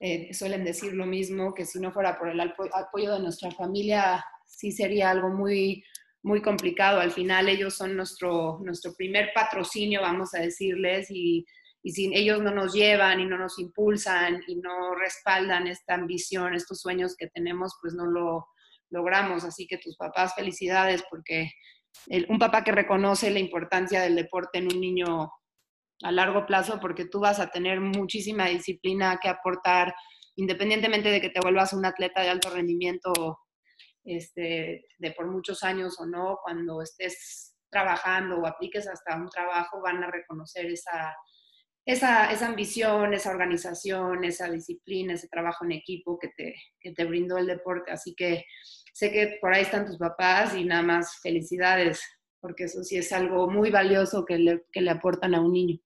eh, 0.00 0.32
suelen 0.34 0.64
decir 0.64 0.94
lo 0.94 1.06
mismo, 1.06 1.54
que 1.54 1.64
si 1.64 1.78
no 1.78 1.92
fuera 1.92 2.18
por 2.18 2.28
el 2.28 2.40
apoyo 2.40 3.12
de 3.12 3.20
nuestra 3.20 3.50
familia, 3.50 4.24
sí 4.46 4.72
sería 4.72 5.10
algo 5.10 5.28
muy, 5.28 5.84
muy 6.22 6.42
complicado. 6.42 7.00
Al 7.00 7.12
final 7.12 7.48
ellos 7.48 7.74
son 7.74 7.96
nuestro, 7.96 8.58
nuestro 8.64 8.94
primer 8.94 9.30
patrocinio, 9.34 10.00
vamos 10.00 10.34
a 10.34 10.40
decirles, 10.40 11.08
y, 11.10 11.44
y 11.82 11.92
si 11.92 12.12
ellos 12.14 12.40
no 12.40 12.52
nos 12.52 12.72
llevan 12.72 13.20
y 13.20 13.26
no 13.26 13.36
nos 13.36 13.58
impulsan 13.58 14.42
y 14.46 14.56
no 14.56 14.94
respaldan 14.94 15.66
esta 15.66 15.94
ambición, 15.94 16.54
estos 16.54 16.80
sueños 16.80 17.16
que 17.16 17.26
tenemos, 17.28 17.76
pues 17.80 17.94
no 17.94 18.06
lo 18.06 18.46
logramos. 18.90 19.44
Así 19.44 19.66
que 19.66 19.78
tus 19.78 19.96
papás, 19.96 20.34
felicidades, 20.34 21.02
porque 21.10 21.50
un 22.28 22.38
papá 22.38 22.62
que 22.62 22.72
reconoce 22.72 23.30
la 23.30 23.40
importancia 23.40 24.00
del 24.00 24.14
deporte 24.14 24.58
en 24.58 24.72
un 24.72 24.80
niño 24.80 25.30
a 26.04 26.12
largo 26.12 26.46
plazo 26.46 26.80
porque 26.80 27.04
tú 27.06 27.20
vas 27.20 27.40
a 27.40 27.50
tener 27.50 27.80
muchísima 27.80 28.46
disciplina 28.46 29.18
que 29.20 29.28
aportar, 29.28 29.94
independientemente 30.36 31.10
de 31.10 31.20
que 31.20 31.30
te 31.30 31.40
vuelvas 31.40 31.72
un 31.72 31.84
atleta 31.84 32.22
de 32.22 32.30
alto 32.30 32.50
rendimiento 32.50 33.40
este, 34.04 34.84
de 34.98 35.10
por 35.12 35.26
muchos 35.28 35.62
años 35.64 35.98
o 36.00 36.06
no, 36.06 36.38
cuando 36.42 36.80
estés 36.82 37.56
trabajando 37.70 38.38
o 38.38 38.46
apliques 38.46 38.86
hasta 38.88 39.16
un 39.16 39.28
trabajo, 39.28 39.80
van 39.80 40.02
a 40.02 40.10
reconocer 40.10 40.66
esa, 40.66 41.14
esa, 41.84 42.30
esa 42.32 42.46
ambición, 42.46 43.12
esa 43.14 43.30
organización, 43.30 44.24
esa 44.24 44.48
disciplina, 44.50 45.14
ese 45.14 45.28
trabajo 45.28 45.64
en 45.64 45.72
equipo 45.72 46.18
que 46.18 46.28
te, 46.36 46.54
que 46.80 46.92
te 46.92 47.04
brindó 47.04 47.38
el 47.38 47.46
deporte. 47.46 47.90
Así 47.90 48.14
que 48.14 48.44
sé 48.92 49.10
que 49.10 49.38
por 49.40 49.52
ahí 49.52 49.62
están 49.62 49.86
tus 49.86 49.98
papás 49.98 50.54
y 50.54 50.64
nada 50.64 50.82
más 50.82 51.20
felicidades, 51.20 52.00
porque 52.40 52.64
eso 52.64 52.84
sí 52.84 52.96
es 52.96 53.12
algo 53.12 53.50
muy 53.50 53.70
valioso 53.70 54.24
que 54.24 54.38
le, 54.38 54.64
que 54.72 54.80
le 54.80 54.90
aportan 54.90 55.34
a 55.34 55.40
un 55.40 55.52
niño. 55.52 55.78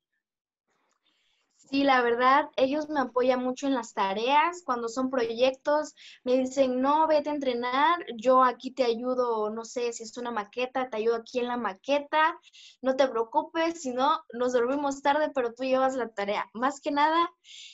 Sí, 1.68 1.82
la 1.82 2.00
verdad, 2.00 2.48
ellos 2.56 2.88
me 2.88 3.00
apoyan 3.00 3.42
mucho 3.42 3.66
en 3.66 3.74
las 3.74 3.92
tareas, 3.92 4.62
cuando 4.64 4.88
son 4.88 5.10
proyectos, 5.10 5.94
me 6.22 6.36
dicen, 6.38 6.80
no, 6.80 7.08
vete 7.08 7.28
a 7.30 7.34
entrenar, 7.34 8.04
yo 8.16 8.44
aquí 8.44 8.70
te 8.70 8.84
ayudo, 8.84 9.50
no 9.50 9.64
sé, 9.64 9.92
si 9.92 10.04
es 10.04 10.16
una 10.16 10.30
maqueta, 10.30 10.88
te 10.88 10.96
ayudo 10.98 11.16
aquí 11.16 11.40
en 11.40 11.48
la 11.48 11.56
maqueta, 11.56 12.38
no 12.82 12.94
te 12.94 13.08
preocupes, 13.08 13.82
si 13.82 13.90
no, 13.92 14.20
nos 14.32 14.52
dormimos 14.52 15.02
tarde, 15.02 15.30
pero 15.34 15.54
tú 15.54 15.64
llevas 15.64 15.96
la 15.96 16.08
tarea. 16.08 16.48
Más 16.54 16.80
que 16.80 16.92
nada, 16.92 17.28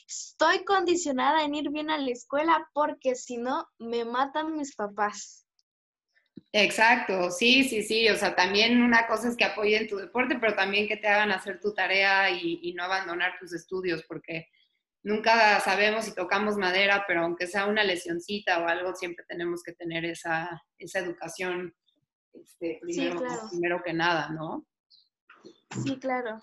estoy 0.07 0.65
condicionada 0.65 1.43
en 1.43 1.53
ir 1.53 1.69
bien 1.69 1.91
a 1.91 1.97
la 1.99 2.09
escuela 2.09 2.67
porque 2.73 3.13
si 3.15 3.37
no, 3.37 3.67
me 3.77 4.05
matan 4.05 4.55
mis 4.57 4.75
papás. 4.75 5.42
Exacto, 6.51 7.31
sí, 7.31 7.63
sí, 7.63 7.81
sí. 7.81 8.07
O 8.09 8.15
sea, 8.15 8.35
también 8.35 8.81
una 8.81 9.07
cosa 9.07 9.27
es 9.27 9.35
que 9.35 9.43
apoyen 9.43 9.87
tu 9.87 9.97
deporte, 9.97 10.37
pero 10.39 10.55
también 10.55 10.87
que 10.87 10.97
te 10.97 11.07
hagan 11.07 11.31
hacer 11.31 11.59
tu 11.59 11.73
tarea 11.73 12.29
y, 12.29 12.73
no 12.73 12.83
abandonar 12.83 13.33
tus 13.39 13.53
estudios, 13.53 14.03
porque 14.07 14.47
nunca 15.01 15.59
sabemos 15.61 16.05
si 16.05 16.13
tocamos 16.13 16.57
madera, 16.57 17.05
pero 17.07 17.23
aunque 17.23 17.47
sea 17.47 17.65
una 17.65 17.83
lesioncita 17.83 18.59
o 18.59 18.67
algo, 18.67 18.95
siempre 18.95 19.25
tenemos 19.27 19.63
que 19.63 19.73
tener 19.73 20.05
esa, 20.05 20.63
esa 20.77 20.99
educación 20.99 21.73
este, 22.33 22.79
primero, 22.81 23.21
primero 23.49 23.81
que 23.83 23.93
nada, 23.93 24.29
¿no? 24.29 24.65
Sí, 25.83 25.97
claro. 25.99 26.39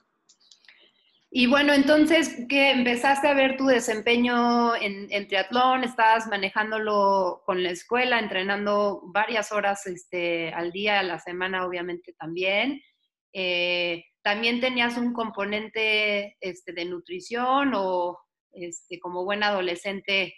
Y 1.32 1.46
bueno, 1.46 1.72
entonces, 1.72 2.44
¿qué 2.48 2.72
empezaste 2.72 3.28
a 3.28 3.34
ver 3.34 3.56
tu 3.56 3.66
desempeño 3.66 4.74
en, 4.74 5.28
triatlón? 5.28 5.84
¿Estabas 5.84 6.26
manejándolo 6.26 7.42
con 7.46 7.62
la 7.62 7.70
escuela, 7.70 8.18
entrenando 8.18 9.02
varias 9.12 9.52
horas 9.52 9.86
este, 9.86 10.52
al 10.52 10.72
día, 10.72 10.98
a 10.98 11.04
la 11.04 11.20
semana, 11.20 11.64
obviamente 11.64 12.14
también? 12.14 12.82
Eh, 13.32 14.06
¿También 14.22 14.60
tenías 14.60 14.96
un 14.96 15.12
componente 15.12 16.36
este, 16.40 16.72
de 16.72 16.84
nutrición 16.84 17.74
o 17.76 18.18
este, 18.50 18.98
como 18.98 19.24
buen 19.24 19.44
adolescente 19.44 20.34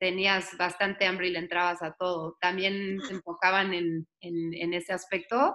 tenías 0.00 0.56
bastante 0.56 1.04
hambre 1.04 1.28
y 1.28 1.30
le 1.30 1.38
entrabas 1.38 1.82
a 1.82 1.94
todo? 1.94 2.36
¿También 2.40 3.00
se 3.06 3.14
enfocaban 3.14 3.72
en, 3.74 4.08
en 4.20 4.74
ese 4.74 4.92
aspecto? 4.92 5.54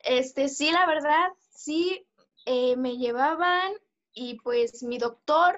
Este, 0.00 0.48
sí, 0.48 0.72
la 0.72 0.86
verdad, 0.86 1.28
sí, 1.50 2.04
eh, 2.46 2.76
me 2.76 2.96
llevaban 2.96 3.72
y 4.12 4.36
pues 4.40 4.82
mi 4.82 4.98
doctor 4.98 5.56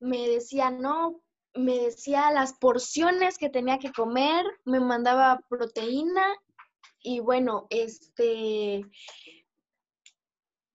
me 0.00 0.28
decía, 0.28 0.70
no, 0.70 1.22
me 1.54 1.78
decía 1.78 2.30
las 2.30 2.54
porciones 2.54 3.38
que 3.38 3.48
tenía 3.48 3.78
que 3.78 3.92
comer, 3.92 4.44
me 4.64 4.80
mandaba 4.80 5.40
proteína 5.48 6.24
y 7.00 7.20
bueno, 7.20 7.66
este, 7.70 8.82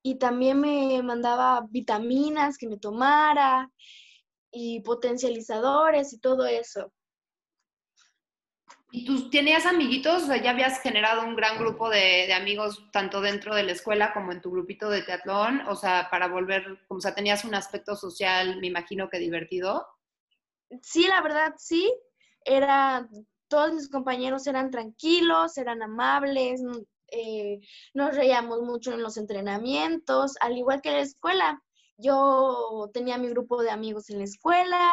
y 0.03 0.15
también 0.15 0.59
me 0.59 1.01
mandaba 1.03 1.65
vitaminas 1.69 2.57
que 2.57 2.67
me 2.67 2.77
tomara 2.77 3.71
y 4.51 4.81
potencializadores 4.81 6.13
y 6.13 6.19
todo 6.19 6.45
eso. 6.45 6.91
¿Y 8.91 9.05
tú 9.05 9.29
tenías 9.29 9.65
amiguitos? 9.65 10.24
O 10.24 10.25
sea, 10.25 10.41
ya 10.41 10.51
habías 10.51 10.81
generado 10.81 11.24
un 11.24 11.36
gran 11.36 11.60
grupo 11.60 11.89
de, 11.89 12.34
amigos 12.34 12.84
tanto 12.91 13.22
dentro 13.22 13.53
de 13.53 13.63
la 13.63 13.74
escuela 13.74 14.13
como 14.13 14.31
en 14.31 14.41
tu 14.41 14.50
grupito 14.50 14.89
de 14.89 15.03
teatlón, 15.03 15.62
o 15.67 15.75
sea, 15.75 16.08
para 16.10 16.27
volver, 16.27 16.79
o 16.88 17.00
sea, 17.00 17.13
tenías 17.13 17.46
un 17.46 17.53
aspecto 17.53 17.96
social, 17.96 18.60
me 18.60 18.67
imagino 18.67 19.10
que 19.10 19.19
divertido. 19.19 19.86
Sí, 20.81 21.08
la 21.08 21.22
verdad, 21.22 21.53
sí. 21.58 21.93
Era, 22.43 23.08
todos 23.48 23.74
mis 23.74 23.89
compañeros 23.89 24.48
eran 24.48 24.72
tranquilos, 24.72 25.58
eran 25.58 25.84
amables, 25.84 26.62
eh, 27.12 27.60
nos 27.93 28.15
reíamos 28.15 28.62
mucho 28.62 28.93
en 28.93 29.03
los 29.03 29.17
entrenamientos, 29.17 30.36
al 30.41 30.58
igual 30.58 30.81
que 30.81 30.89
en 30.89 30.96
la 30.96 31.01
escuela. 31.01 31.63
Yo 31.98 32.89
tenía 32.93 33.17
mi 33.17 33.29
grupo 33.29 33.62
de 33.62 33.69
amigos 33.69 34.10
en 34.10 34.19
la 34.19 34.24
escuela, 34.24 34.91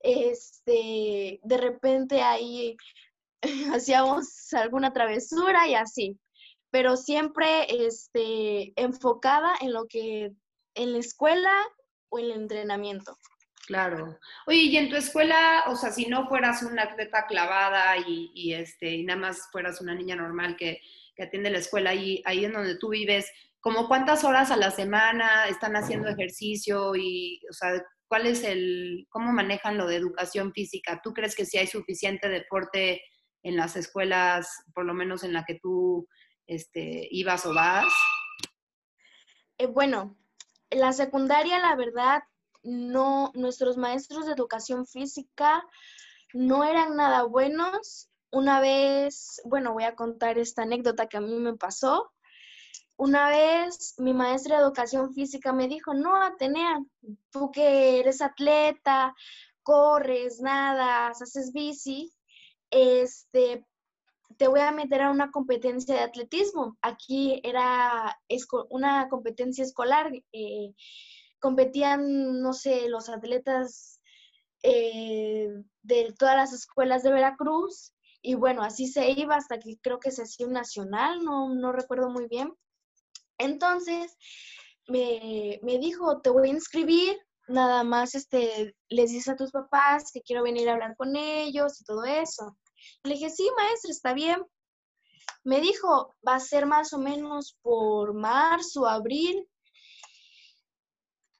este, 0.00 1.40
de 1.42 1.56
repente 1.56 2.20
ahí 2.22 2.76
hacíamos 3.74 4.52
alguna 4.52 4.92
travesura 4.92 5.66
y 5.68 5.74
así, 5.74 6.18
pero 6.70 6.96
siempre 6.96 7.66
este, 7.68 8.72
enfocada 8.76 9.52
en 9.60 9.72
lo 9.72 9.86
que, 9.86 10.32
en 10.74 10.92
la 10.92 10.98
escuela 10.98 11.52
o 12.08 12.18
en 12.18 12.26
el 12.26 12.32
entrenamiento. 12.32 13.16
Claro. 13.66 14.18
Oye, 14.46 14.58
y 14.58 14.76
en 14.76 14.90
tu 14.90 14.96
escuela, 14.96 15.64
o 15.68 15.76
sea, 15.76 15.92
si 15.92 16.06
no 16.06 16.28
fueras 16.28 16.62
una 16.62 16.82
atleta 16.82 17.26
clavada 17.26 17.96
y, 18.06 18.52
este, 18.52 18.90
y 18.90 19.04
nada 19.04 19.20
más 19.20 19.48
fueras 19.52 19.80
una 19.80 19.94
niña 19.94 20.16
normal 20.16 20.56
que, 20.56 20.80
que 21.14 21.22
atiende 21.22 21.50
la 21.50 21.58
escuela, 21.58 21.90
ahí, 21.90 22.22
ahí 22.24 22.44
en 22.44 22.52
donde 22.52 22.76
tú 22.76 22.88
vives, 22.88 23.30
¿como 23.60 23.86
cuántas 23.86 24.24
horas 24.24 24.50
a 24.50 24.56
la 24.56 24.72
semana 24.72 25.46
están 25.46 25.76
haciendo 25.76 26.08
ejercicio 26.08 26.96
y, 26.96 27.40
o 27.48 27.52
sea, 27.52 27.82
cuál 28.08 28.26
es 28.26 28.42
el, 28.42 29.06
cómo 29.08 29.32
manejan 29.32 29.78
lo 29.78 29.86
de 29.86 29.96
educación 29.96 30.52
física? 30.52 31.00
¿Tú 31.02 31.12
crees 31.12 31.36
que 31.36 31.46
si 31.46 31.58
hay 31.58 31.68
suficiente 31.68 32.28
deporte 32.28 33.00
en 33.42 33.56
las 33.56 33.76
escuelas, 33.76 34.64
por 34.74 34.84
lo 34.84 34.94
menos 34.94 35.24
en 35.24 35.32
la 35.32 35.44
que 35.44 35.58
tú 35.60 36.08
este, 36.46 37.08
ibas 37.10 37.46
o 37.46 37.54
vas? 37.54 37.92
Eh, 39.58 39.66
bueno, 39.66 40.16
en 40.70 40.80
la 40.80 40.92
secundaria, 40.92 41.58
la 41.58 41.76
verdad, 41.76 42.22
no, 42.62 43.32
nuestros 43.34 43.76
maestros 43.76 44.26
de 44.26 44.32
educación 44.32 44.86
física 44.86 45.66
no 46.32 46.64
eran 46.64 46.96
nada 46.96 47.24
buenos. 47.24 48.08
Una 48.30 48.60
vez, 48.60 49.40
bueno, 49.44 49.72
voy 49.72 49.84
a 49.84 49.94
contar 49.94 50.38
esta 50.38 50.62
anécdota 50.62 51.06
que 51.06 51.18
a 51.18 51.20
mí 51.20 51.34
me 51.38 51.54
pasó. 51.54 52.12
Una 52.96 53.28
vez 53.28 53.94
mi 53.98 54.14
maestra 54.14 54.56
de 54.56 54.62
educación 54.62 55.12
física 55.12 55.52
me 55.52 55.68
dijo, 55.68 55.92
no, 55.92 56.22
Atenea, 56.22 56.80
tú 57.30 57.50
que 57.50 57.98
eres 57.98 58.22
atleta, 58.22 59.14
corres, 59.62 60.40
nadas, 60.40 61.20
haces 61.20 61.52
bici, 61.52 62.12
este, 62.72 63.64
te 64.38 64.48
voy 64.48 64.60
a 64.60 64.72
meter 64.72 65.02
a 65.02 65.10
una 65.10 65.30
competencia 65.30 65.94
de 65.94 66.00
atletismo. 66.00 66.76
Aquí 66.82 67.40
era 67.44 68.18
una 68.70 69.08
competencia 69.08 69.62
escolar. 69.62 70.10
Eh, 70.32 70.74
competían, 71.38 72.40
no 72.40 72.52
sé, 72.52 72.88
los 72.88 73.08
atletas 73.08 74.00
eh, 74.62 75.48
de 75.82 76.14
todas 76.18 76.36
las 76.36 76.52
escuelas 76.52 77.02
de 77.02 77.12
Veracruz. 77.12 77.92
Y 78.22 78.34
bueno, 78.34 78.62
así 78.62 78.86
se 78.86 79.10
iba 79.10 79.36
hasta 79.36 79.58
que 79.58 79.76
creo 79.82 79.98
que 79.98 80.12
se 80.12 80.22
hacía 80.22 80.46
un 80.46 80.52
nacional, 80.52 81.24
no, 81.24 81.54
no 81.54 81.72
recuerdo 81.72 82.08
muy 82.08 82.28
bien. 82.28 82.54
Entonces, 83.36 84.16
me, 84.88 85.58
me 85.62 85.78
dijo, 85.78 86.20
te 86.20 86.30
voy 86.30 86.48
a 86.48 86.52
inscribir, 86.52 87.18
nada 87.48 87.82
más 87.82 88.14
este, 88.14 88.76
les 88.88 89.10
dices 89.10 89.28
a 89.28 89.36
tus 89.36 89.50
papás 89.50 90.10
que 90.12 90.22
quiero 90.22 90.44
venir 90.44 90.68
a 90.68 90.74
hablar 90.74 90.96
con 90.96 91.16
ellos 91.16 91.80
y 91.80 91.84
todo 91.84 92.04
eso. 92.04 92.56
Le 93.04 93.14
dije, 93.14 93.30
sí, 93.30 93.48
maestra, 93.56 93.90
está 93.90 94.14
bien. 94.14 94.44
Me 95.44 95.60
dijo, 95.60 96.14
va 96.26 96.36
a 96.36 96.40
ser 96.40 96.66
más 96.66 96.92
o 96.92 96.98
menos 96.98 97.56
por 97.62 98.14
marzo, 98.14 98.86
abril. 98.86 99.48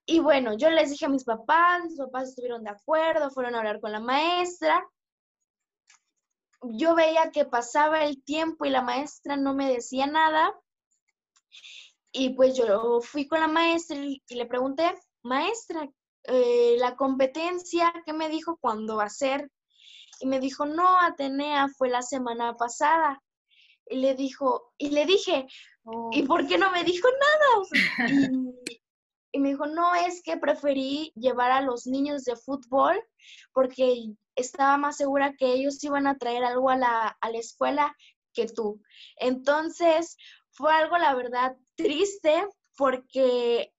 Y 0.06 0.20
bueno, 0.20 0.56
yo 0.56 0.70
les 0.70 0.90
dije 0.90 1.06
a 1.06 1.08
mis 1.08 1.24
papás, 1.24 1.84
mis 1.84 1.96
papás 1.96 2.30
estuvieron 2.30 2.64
de 2.64 2.70
acuerdo, 2.70 3.30
fueron 3.30 3.54
a 3.54 3.58
hablar 3.58 3.80
con 3.80 3.92
la 3.92 4.00
maestra. 4.00 4.84
Yo 6.62 6.94
veía 6.94 7.30
que 7.30 7.44
pasaba 7.44 8.04
el 8.04 8.22
tiempo 8.22 8.64
y 8.64 8.70
la 8.70 8.82
maestra 8.82 9.36
no 9.36 9.54
me 9.54 9.72
decía 9.72 10.06
nada. 10.06 10.52
Y 12.12 12.30
pues 12.34 12.56
yo 12.56 13.00
fui 13.00 13.26
con 13.26 13.40
la 13.40 13.48
maestra 13.48 13.96
y 13.96 14.20
le 14.28 14.46
pregunté, 14.46 14.92
maestra, 15.22 15.88
eh, 16.24 16.76
la 16.78 16.94
competencia, 16.96 17.92
¿qué 18.04 18.12
me 18.12 18.28
dijo 18.28 18.58
cuándo 18.60 18.96
va 18.96 19.04
a 19.04 19.10
ser? 19.10 19.50
Y 20.22 20.26
me 20.26 20.38
dijo, 20.38 20.66
no, 20.66 21.00
Atenea, 21.00 21.66
fue 21.76 21.88
la 21.88 22.00
semana 22.00 22.54
pasada. 22.56 23.20
Y 23.86 23.96
le 23.96 24.14
dijo, 24.14 24.72
y 24.78 24.90
le 24.90 25.04
dije, 25.04 25.48
¿y 26.12 26.22
oh. 26.22 26.26
por 26.28 26.46
qué 26.46 26.58
no 26.58 26.70
me 26.70 26.84
dijo 26.84 27.08
nada? 27.10 28.48
y, 29.32 29.38
me 29.40 29.48
dijo, 29.48 29.66
no, 29.66 29.96
es 29.96 30.22
que 30.22 30.36
preferí 30.36 31.12
llevar 31.16 31.50
a 31.50 31.60
los 31.60 31.88
niños 31.88 32.22
de 32.22 32.36
fútbol 32.36 33.02
porque 33.52 34.14
estaba 34.36 34.76
más 34.76 34.96
segura 34.98 35.34
que 35.36 35.54
ellos 35.54 35.82
iban 35.82 36.06
a 36.06 36.16
traer 36.16 36.44
algo 36.44 36.70
a 36.70 36.76
la, 36.76 37.18
a 37.20 37.30
la 37.30 37.38
escuela 37.38 37.96
que 38.32 38.46
tú. 38.46 38.80
Entonces, 39.16 40.16
fue 40.52 40.72
algo, 40.72 40.98
la 40.98 41.16
verdad, 41.16 41.56
triste 41.74 42.46
porque 42.76 43.74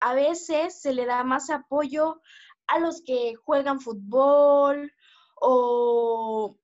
a 0.00 0.14
veces 0.14 0.80
se 0.80 0.94
le 0.94 1.04
da 1.04 1.22
más 1.22 1.50
apoyo 1.50 2.22
a 2.66 2.78
los 2.78 3.02
que 3.02 3.34
juegan 3.34 3.78
fútbol 3.78 4.90
o, 5.42 6.56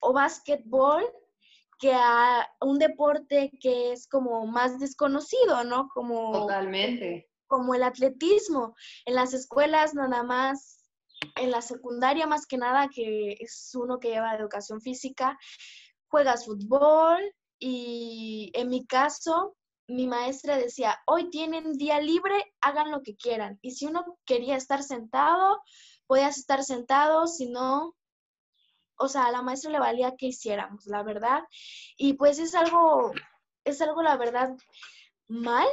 o 0.00 0.12
básquetbol 0.12 1.04
que 1.78 1.92
a 1.94 2.46
un 2.60 2.78
deporte 2.78 3.50
que 3.60 3.92
es 3.92 4.06
como 4.06 4.46
más 4.46 4.78
desconocido, 4.78 5.64
¿no? 5.64 5.88
Como, 5.94 6.32
Totalmente. 6.32 7.30
Como 7.46 7.74
el 7.74 7.82
atletismo. 7.82 8.74
En 9.06 9.14
las 9.14 9.32
escuelas 9.32 9.94
nada 9.94 10.22
más, 10.22 10.90
en 11.36 11.50
la 11.50 11.62
secundaria 11.62 12.26
más 12.26 12.46
que 12.46 12.58
nada, 12.58 12.88
que 12.88 13.36
es 13.40 13.70
uno 13.74 13.98
que 13.98 14.10
lleva 14.10 14.34
educación 14.34 14.80
física, 14.80 15.38
juegas 16.08 16.44
fútbol 16.44 17.20
y 17.58 18.50
en 18.54 18.68
mi 18.68 18.86
caso, 18.86 19.56
mi 19.88 20.06
maestra 20.06 20.56
decía, 20.56 20.98
hoy 21.06 21.30
tienen 21.30 21.72
día 21.72 22.00
libre, 22.00 22.52
hagan 22.60 22.90
lo 22.90 23.02
que 23.02 23.16
quieran. 23.16 23.58
Y 23.62 23.72
si 23.72 23.86
uno 23.86 24.18
quería 24.26 24.56
estar 24.56 24.82
sentado, 24.82 25.60
podías 26.06 26.38
estar 26.38 26.62
sentado, 26.62 27.26
si 27.26 27.48
no, 27.48 27.94
o 29.00 29.08
sea, 29.08 29.26
a 29.26 29.32
la 29.32 29.42
maestra 29.42 29.70
le 29.70 29.80
valía 29.80 30.14
que 30.16 30.26
hiciéramos, 30.26 30.86
la 30.86 31.02
verdad. 31.02 31.42
Y 31.96 32.12
pues 32.12 32.38
es 32.38 32.54
algo, 32.54 33.12
es 33.64 33.80
algo, 33.80 34.02
la 34.02 34.16
verdad, 34.18 34.54
mal, 35.26 35.66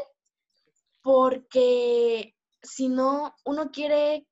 porque 1.01 2.35
si 2.61 2.87
no, 2.87 3.35
uno 3.43 3.69
quiere 3.71 4.25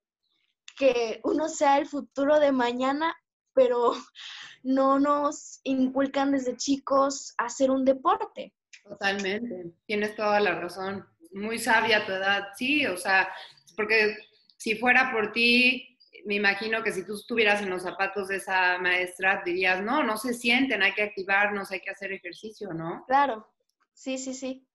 que 0.77 1.19
uno 1.23 1.49
sea 1.49 1.77
el 1.77 1.87
futuro 1.87 2.39
de 2.39 2.53
mañana, 2.53 3.13
pero 3.53 3.91
no 4.63 4.99
nos 4.99 5.59
inculcan 5.63 6.31
desde 6.31 6.55
chicos 6.55 7.33
a 7.37 7.45
hacer 7.45 7.71
un 7.71 7.83
deporte. 7.83 8.53
Totalmente, 8.83 9.73
tienes 9.85 10.15
toda 10.15 10.39
la 10.39 10.55
razón. 10.55 11.05
Muy 11.33 11.59
sabia 11.59 12.05
tu 12.05 12.13
edad, 12.13 12.47
sí, 12.55 12.85
o 12.85 12.95
sea, 12.95 13.27
porque 13.75 14.15
si 14.55 14.75
fuera 14.75 15.11
por 15.11 15.33
ti, 15.33 15.94
me 16.25 16.35
imagino 16.35 16.83
que 16.83 16.91
si 16.91 17.05
tú 17.05 17.13
estuvieras 17.13 17.61
en 17.61 17.69
los 17.69 17.83
zapatos 17.83 18.27
de 18.27 18.37
esa 18.37 18.77
maestra, 18.79 19.43
dirías, 19.45 19.81
no, 19.83 20.03
no 20.03 20.17
se 20.17 20.33
sienten, 20.33 20.81
hay 20.81 20.93
que 20.93 21.03
activarnos, 21.03 21.71
hay 21.71 21.81
que 21.81 21.91
hacer 21.91 22.11
ejercicio, 22.11 22.73
¿no? 22.73 23.05
Claro, 23.07 23.47
sí, 23.93 24.17
sí, 24.17 24.33
sí. 24.33 24.67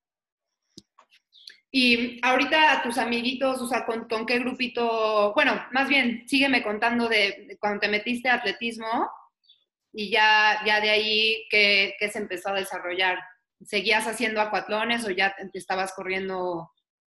Y 1.72 2.18
ahorita 2.24 2.82
tus 2.82 2.98
amiguitos, 2.98 3.60
o 3.60 3.68
sea, 3.68 3.84
¿con, 3.84 4.08
con 4.08 4.26
qué 4.26 4.38
grupito? 4.38 5.32
Bueno, 5.34 5.60
más 5.72 5.88
bien, 5.88 6.26
sígueme 6.28 6.62
contando 6.62 7.08
de, 7.08 7.56
cuando 7.60 7.80
te 7.80 7.88
metiste 7.88 8.28
a 8.28 8.34
atletismo 8.34 9.08
y 9.92 10.10
ya, 10.10 10.62
ya 10.64 10.80
de 10.80 10.90
ahí, 10.90 11.46
¿qué, 11.50 11.94
¿qué 11.98 12.08
se 12.08 12.18
empezó 12.18 12.50
a 12.50 12.54
desarrollar? 12.54 13.18
¿Seguías 13.64 14.06
haciendo 14.06 14.40
acuatlones 14.40 15.04
o 15.04 15.10
ya 15.10 15.34
te 15.34 15.58
estabas 15.58 15.92
corriendo 15.94 16.72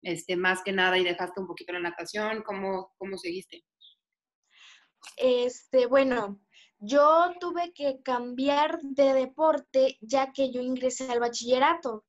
este, 0.02 0.36
más 0.36 0.62
que 0.62 0.72
nada 0.72 0.98
y 0.98 1.04
dejaste 1.04 1.40
un 1.40 1.46
poquito 1.46 1.72
la 1.72 1.80
natación? 1.80 2.42
¿Cómo, 2.42 2.92
cómo 2.96 3.18
seguiste? 3.18 3.64
Este, 5.16 5.86
bueno, 5.86 6.40
yo 6.78 7.32
tuve 7.40 7.72
que 7.72 8.02
cambiar 8.02 8.80
de 8.82 9.12
deporte 9.12 9.98
ya 10.00 10.32
que 10.32 10.50
yo 10.50 10.62
ingresé 10.62 11.10
al 11.10 11.20
bachillerato. 11.20 12.04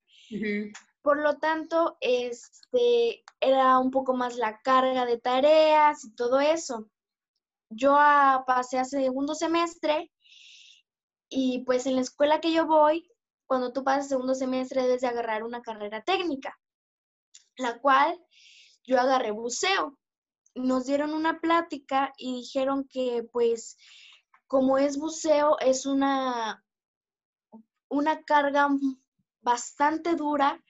Por 1.01 1.19
lo 1.19 1.37
tanto, 1.39 1.97
este, 1.99 3.23
era 3.39 3.79
un 3.79 3.91
poco 3.91 4.13
más 4.13 4.37
la 4.37 4.61
carga 4.61 5.05
de 5.05 5.19
tareas 5.19 6.05
y 6.05 6.15
todo 6.15 6.39
eso. 6.39 6.89
Yo 7.69 7.95
ah, 7.97 8.43
pasé 8.47 8.79
a 8.79 8.85
segundo 8.85 9.35
semestre 9.35 10.11
y 11.27 11.63
pues 11.65 11.85
en 11.85 11.95
la 11.95 12.01
escuela 12.01 12.39
que 12.39 12.53
yo 12.53 12.65
voy, 12.65 13.09
cuando 13.45 13.73
tú 13.73 13.83
pasas 13.83 14.09
segundo 14.09 14.35
semestre 14.35 14.83
debes 14.83 15.01
de 15.01 15.07
agarrar 15.07 15.43
una 15.43 15.61
carrera 15.61 16.01
técnica, 16.03 16.57
la 17.57 17.79
cual 17.79 18.17
yo 18.83 18.99
agarré 18.99 19.31
buceo. 19.31 19.97
Nos 20.55 20.85
dieron 20.85 21.13
una 21.13 21.39
plática 21.39 22.13
y 22.17 22.35
dijeron 22.35 22.87
que 22.87 23.23
pues 23.31 23.77
como 24.47 24.77
es 24.77 24.97
buceo 24.97 25.57
es 25.59 25.85
una, 25.85 26.63
una 27.89 28.21
carga 28.23 28.69
bastante 29.41 30.15
dura 30.15 30.61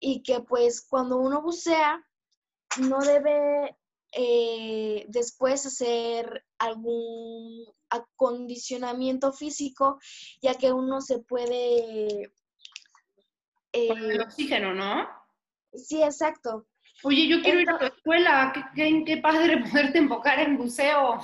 y 0.00 0.22
que 0.22 0.40
pues 0.40 0.84
cuando 0.86 1.18
uno 1.18 1.42
bucea 1.42 2.04
no 2.80 2.98
debe 3.00 3.76
eh, 4.12 5.04
después 5.08 5.66
hacer 5.66 6.44
algún 6.58 7.66
acondicionamiento 7.90 9.32
físico, 9.32 9.98
ya 10.42 10.54
que 10.54 10.72
uno 10.72 11.00
se 11.00 11.20
puede... 11.20 12.32
Con 13.72 13.98
el 13.98 14.20
eh, 14.20 14.22
oxígeno, 14.22 14.74
¿no? 14.74 15.06
sí, 15.72 16.02
exacto. 16.02 16.66
Oye, 17.04 17.28
yo 17.28 17.40
quiero 17.42 17.60
ir 17.60 17.70
a 17.70 17.78
tu 17.78 17.84
escuela. 17.86 18.52
Qué, 18.54 18.62
qué- 18.74 19.04
qué 19.04 19.16
padre 19.18 19.58
poderte 19.92 19.98
enfocar 19.98 20.40
en 20.40 20.56
buceo. 20.56 21.20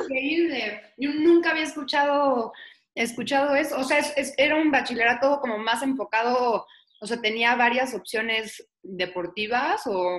Increíble. 0.00 0.80
Yo 0.96 1.10
nunca 1.12 1.50
había 1.50 1.64
escuchado, 1.64 2.52
escuchado 2.94 3.54
eso. 3.56 3.78
O 3.78 3.84
sea, 3.84 3.98
es- 3.98 4.12
es- 4.16 4.34
era 4.36 4.56
un 4.56 4.70
bachillerato 4.70 5.40
como 5.40 5.58
más 5.58 5.82
enfocado, 5.82 6.66
o 7.00 7.06
sea, 7.06 7.20
tenía 7.20 7.54
varias 7.56 7.94
opciones 7.94 8.68
deportivas 8.82 9.86
o, 9.86 10.18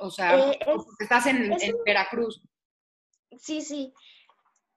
o 0.00 0.10
sea, 0.10 0.36
Eh, 0.50 0.58
es- 0.66 0.86
estás 1.00 1.26
en, 1.26 1.44
en 1.52 1.74
un- 1.74 1.84
Veracruz. 1.84 2.40
Sí, 3.38 3.60
sí. 3.62 3.92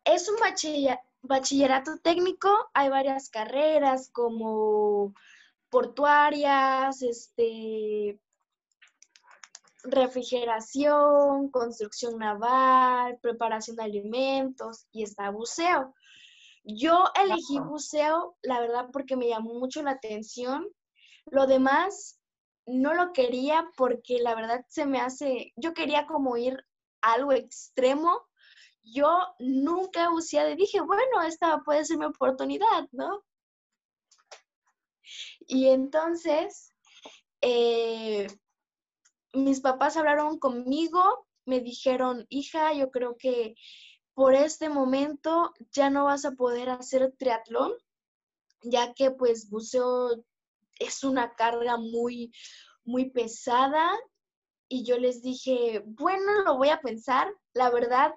Es 0.03 0.27
un 0.29 0.35
bachilla- 0.37 1.01
bachillerato 1.21 1.97
técnico, 2.03 2.49
hay 2.73 2.89
varias 2.89 3.29
carreras 3.29 4.09
como 4.11 5.13
portuarias, 5.69 7.01
este, 7.01 8.19
refrigeración, 9.83 11.49
construcción 11.49 12.17
naval, 12.17 13.17
preparación 13.21 13.77
de 13.77 13.83
alimentos 13.83 14.85
y 14.91 15.03
está 15.03 15.29
buceo. 15.29 15.93
Yo 16.63 17.05
elegí 17.15 17.59
buceo, 17.59 18.37
la 18.43 18.59
verdad, 18.59 18.89
porque 18.93 19.15
me 19.15 19.27
llamó 19.27 19.55
mucho 19.55 19.81
la 19.81 19.91
atención. 19.91 20.67
Lo 21.25 21.47
demás 21.47 22.19
no 22.65 22.93
lo 22.93 23.13
quería 23.13 23.69
porque 23.75 24.19
la 24.19 24.35
verdad 24.35 24.63
se 24.67 24.85
me 24.85 24.99
hace, 24.99 25.53
yo 25.55 25.73
quería 25.73 26.05
como 26.05 26.37
ir 26.37 26.63
a 27.01 27.13
algo 27.13 27.31
extremo. 27.33 28.27
Yo 28.83 29.35
nunca 29.39 30.09
buceado 30.09 30.49
y 30.49 30.55
dije, 30.55 30.81
bueno, 30.81 31.21
esta 31.27 31.59
puede 31.59 31.85
ser 31.85 31.97
mi 31.97 32.05
oportunidad, 32.05 32.87
¿no? 32.91 33.23
Y 35.47 35.69
entonces, 35.69 36.73
eh, 37.41 38.27
mis 39.33 39.61
papás 39.61 39.97
hablaron 39.97 40.39
conmigo, 40.39 41.27
me 41.45 41.59
dijeron, 41.59 42.25
hija, 42.29 42.73
yo 42.73 42.91
creo 42.91 43.17
que 43.17 43.55
por 44.13 44.35
este 44.35 44.69
momento 44.69 45.53
ya 45.71 45.89
no 45.89 46.05
vas 46.05 46.25
a 46.25 46.31
poder 46.31 46.69
hacer 46.69 47.13
triatlón, 47.17 47.73
ya 48.63 48.93
que 48.93 49.11
pues 49.11 49.49
buceo 49.49 50.23
es 50.79 51.03
una 51.03 51.33
carga 51.35 51.77
muy, 51.77 52.31
muy 52.83 53.09
pesada. 53.09 53.91
Y 54.67 54.83
yo 54.83 54.97
les 54.97 55.21
dije, 55.21 55.83
bueno, 55.85 56.43
lo 56.45 56.57
voy 56.57 56.69
a 56.69 56.81
pensar. 56.81 57.33
La 57.53 57.69
verdad, 57.69 58.13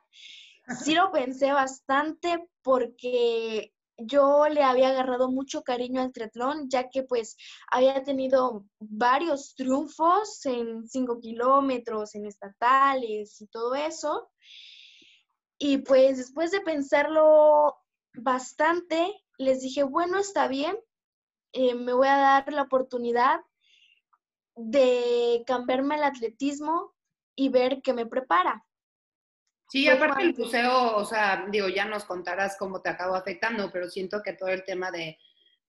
sí 0.83 0.95
lo 0.95 1.11
pensé 1.11 1.53
bastante 1.53 2.49
porque 2.63 3.74
yo 3.97 4.49
le 4.49 4.63
había 4.63 4.91
agarrado 4.91 5.31
mucho 5.31 5.63
cariño 5.63 6.03
al 6.03 6.13
triatlón, 6.13 6.69
ya 6.69 6.89
que 6.89 7.03
pues 7.03 7.37
había 7.71 8.03
tenido 8.03 8.65
varios 8.79 9.55
triunfos 9.55 10.45
en 10.47 10.87
5 10.87 11.21
kilómetros, 11.21 12.15
en 12.15 12.27
estatales 12.27 13.41
y 13.41 13.47
todo 13.47 13.75
eso. 13.75 14.31
Y 15.59 15.79
pues 15.79 16.19
después 16.19 16.51
de 16.51 16.61
pensarlo 16.61 17.77
bastante, 18.15 19.13
les 19.39 19.61
dije, 19.61 19.83
bueno, 19.83 20.19
está 20.19 20.49
bien, 20.49 20.77
eh, 21.53 21.75
me 21.75 21.93
voy 21.93 22.09
a 22.09 22.17
dar 22.17 22.53
la 22.53 22.63
oportunidad 22.63 23.41
de 24.57 25.43
cambiarme 25.47 25.95
al 25.97 26.05
atletismo 26.05 26.95
y 27.37 27.49
ver 27.49 27.81
qué 27.83 27.93
me 27.93 28.07
prepara. 28.07 28.65
Sí, 29.75 29.87
Fue 29.87 29.95
aparte 29.95 30.23
el 30.23 30.35
buceo, 30.35 30.95
o 30.99 31.05
sea, 31.05 31.47
digo, 31.51 31.67
ya 31.67 31.85
nos 31.85 32.05
contarás 32.05 32.57
cómo 32.57 32.81
te 32.81 32.91
acabó 32.91 33.17
afectando, 33.17 33.73
pero 33.73 33.91
siento 33.91 34.23
que 34.23 34.35
todo 34.35 34.51
el 34.51 34.63
tema 34.63 34.93
de, 34.93 35.19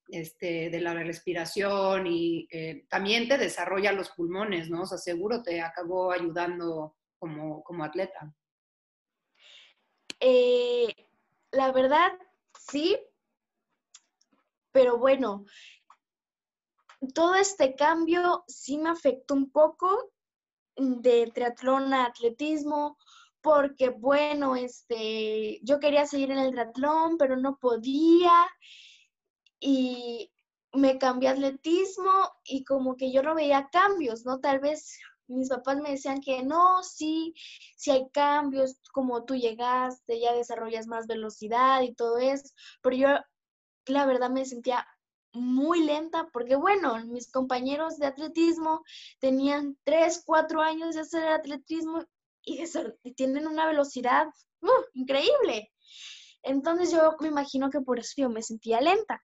este, 0.10 0.70
de 0.70 0.80
la 0.80 0.94
respiración 0.94 2.06
y 2.06 2.48
eh, 2.52 2.86
también 2.88 3.28
te 3.28 3.40
desarrolla 3.40 3.92
los 3.94 4.12
pulmones, 4.12 4.70
¿no? 4.70 4.84
O 4.84 4.86
sea, 4.86 5.00
seguro 5.00 5.42
te 5.42 5.60
acabó 5.60 6.12
ayudando 6.12 6.96
como, 7.18 7.64
como 7.64 7.84
atleta. 7.84 8.32
Eh, 10.20 10.94
la 11.50 11.72
verdad, 11.72 12.12
sí, 12.60 13.00
pero 14.72 15.00
bueno, 15.00 15.46
todo 17.16 17.34
este 17.34 17.74
cambio 17.74 18.44
sí 18.46 18.78
me 18.78 18.90
afectó 18.90 19.34
un 19.34 19.50
poco 19.50 20.12
de 20.76 21.32
triatlón 21.34 21.92
a 21.92 22.06
atletismo, 22.06 23.00
porque 23.46 23.90
bueno, 23.90 24.56
este, 24.56 25.60
yo 25.62 25.80
quería 25.80 26.08
seguir 26.08 26.32
en 26.32 26.40
el 26.40 26.50
triatlón, 26.50 27.20
pero 27.20 27.38
no 27.38 27.60
podía 27.60 28.34
y 29.60 30.32
me 30.74 30.98
cambié 30.98 31.30
a 31.30 31.34
atletismo 31.34 32.12
y 32.44 32.64
como 32.66 32.96
que 32.98 33.12
yo 33.12 33.22
no 33.22 33.36
veía 33.36 33.70
cambios, 33.72 34.26
¿no? 34.26 34.40
Tal 34.40 34.60
vez 34.60 34.98
mis 35.28 35.50
papás 35.50 35.78
me 35.78 35.92
decían 35.92 36.22
que 36.22 36.42
no, 36.42 36.82
sí, 36.82 37.36
sí 37.78 37.92
hay 37.92 38.10
cambios, 38.10 38.80
como 38.92 39.26
tú 39.26 39.36
llegaste, 39.36 40.20
ya 40.20 40.34
desarrollas 40.34 40.88
más 40.88 41.06
velocidad 41.06 41.84
y 41.84 41.94
todo 41.94 42.18
eso, 42.18 42.52
pero 42.82 42.96
yo 42.96 43.08
la 43.86 44.08
verdad 44.08 44.32
me 44.32 44.46
sentía 44.46 44.88
muy 45.34 45.84
lenta 45.84 46.30
porque 46.34 46.56
bueno, 46.56 46.98
mis 47.06 47.32
compañeros 47.32 48.00
de 48.00 48.08
atletismo 48.08 48.84
tenían 49.20 49.78
3, 49.84 50.24
4 50.26 50.62
años 50.62 50.96
de 50.96 51.02
hacer 51.02 51.28
atletismo 51.28 52.04
y, 52.46 52.64
tienen 53.16 53.48
una 53.48 53.66
velocidad 53.66 54.28
¡uh! 54.62 54.84
increíble. 54.94 55.72
Entonces 56.44 56.92
yo 56.92 57.16
me 57.20 57.28
imagino 57.28 57.70
que 57.70 57.82
por 57.82 58.00
eso 58.00 58.14
yo 58.18 58.30
me 58.30 58.44
sentía 58.44 58.80
lenta. 58.82 59.24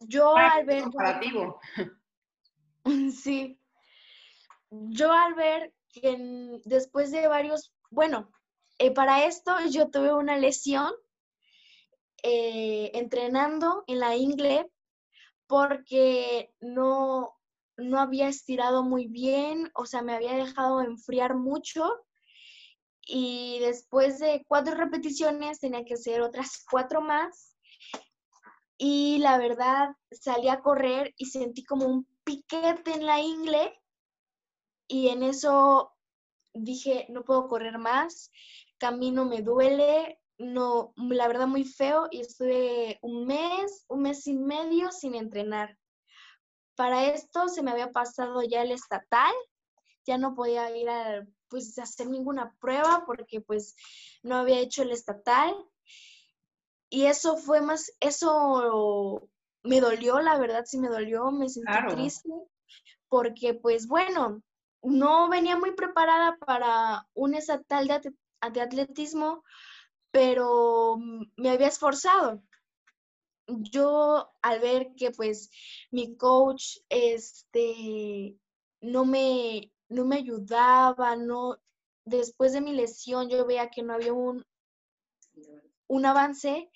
Yo 0.00 0.36
al 0.36 0.64
ver... 0.64 0.82
comparativo. 0.84 1.60
Sí. 3.14 3.60
Yo 4.70 5.12
al 5.12 5.34
ver 5.34 5.72
que 5.92 6.10
en- 6.10 6.62
después 6.64 7.12
de 7.12 7.28
varios, 7.28 7.72
bueno, 7.90 8.28
eh, 8.78 8.90
para 8.90 9.24
esto 9.24 9.54
yo 9.70 9.88
tuve 9.88 10.12
una 10.12 10.36
lesión 10.36 10.92
eh, 12.24 12.90
entrenando 12.94 13.84
en 13.86 14.00
la 14.00 14.16
ingle 14.16 14.68
porque 15.46 16.52
no, 16.60 17.36
no 17.76 17.98
había 17.98 18.28
estirado 18.28 18.82
muy 18.82 19.06
bien, 19.06 19.70
o 19.74 19.86
sea, 19.86 20.02
me 20.02 20.14
había 20.14 20.34
dejado 20.34 20.80
enfriar 20.80 21.34
mucho 21.34 21.90
y 23.06 23.58
después 23.60 24.18
de 24.18 24.44
cuatro 24.46 24.74
repeticiones 24.74 25.60
tenía 25.60 25.84
que 25.84 25.94
hacer 25.94 26.20
otras 26.20 26.64
cuatro 26.70 27.00
más 27.00 27.56
y 28.78 29.18
la 29.18 29.38
verdad 29.38 29.90
salí 30.10 30.48
a 30.48 30.60
correr 30.60 31.14
y 31.16 31.26
sentí 31.26 31.64
como 31.64 31.86
un 31.86 32.06
piquete 32.24 32.92
en 32.92 33.06
la 33.06 33.20
ingle 33.20 33.80
y 34.88 35.08
en 35.08 35.22
eso 35.22 35.92
dije, 36.54 37.06
no 37.08 37.24
puedo 37.24 37.48
correr 37.48 37.78
más, 37.78 38.30
camino 38.78 39.24
me 39.24 39.42
duele, 39.42 40.20
no, 40.38 40.92
la 40.96 41.28
verdad 41.28 41.46
muy 41.46 41.64
feo 41.64 42.08
y 42.10 42.20
estuve 42.20 42.98
un 43.02 43.26
mes, 43.26 43.84
un 43.88 44.02
mes 44.02 44.26
y 44.26 44.34
medio 44.34 44.90
sin 44.90 45.14
entrenar. 45.14 45.78
Para 46.74 47.06
esto 47.06 47.48
se 47.48 47.62
me 47.62 47.70
había 47.70 47.92
pasado 47.92 48.42
ya 48.42 48.62
el 48.62 48.72
estatal, 48.72 49.34
ya 50.06 50.18
no 50.18 50.34
podía 50.34 50.74
ir 50.76 50.88
a 50.88 51.26
pues 51.48 51.78
hacer 51.78 52.08
ninguna 52.08 52.54
prueba 52.60 53.04
porque 53.06 53.40
pues 53.40 53.76
no 54.22 54.36
había 54.36 54.58
hecho 54.58 54.82
el 54.82 54.90
estatal. 54.90 55.54
Y 56.88 57.06
eso 57.06 57.36
fue 57.36 57.60
más, 57.60 57.92
eso 58.00 59.28
me 59.62 59.80
dolió, 59.80 60.20
la 60.20 60.38
verdad 60.38 60.64
sí 60.66 60.78
me 60.78 60.88
dolió, 60.88 61.30
me 61.30 61.48
sentí 61.48 61.72
triste 61.88 62.30
porque 63.08 63.52
pues 63.52 63.86
bueno, 63.86 64.42
no 64.82 65.28
venía 65.28 65.56
muy 65.56 65.72
preparada 65.72 66.38
para 66.38 67.06
un 67.12 67.34
estatal 67.34 67.86
de, 67.86 68.14
de 68.52 68.60
atletismo, 68.62 69.44
pero 70.10 70.96
me 71.36 71.50
había 71.50 71.68
esforzado. 71.68 72.42
Yo 73.46 74.32
al 74.40 74.60
ver 74.60 74.94
que 74.96 75.10
pues 75.10 75.50
mi 75.90 76.16
coach 76.16 76.78
este 76.88 78.36
no 78.80 79.04
me 79.04 79.70
no 79.88 80.04
me 80.04 80.16
ayudaba, 80.16 81.16
no 81.16 81.58
después 82.04 82.52
de 82.52 82.60
mi 82.60 82.72
lesión 82.72 83.28
yo 83.28 83.46
veía 83.46 83.70
que 83.70 83.82
no 83.82 83.94
había 83.94 84.12
un 84.12 84.44
un 85.88 86.06
avance, 86.06 86.70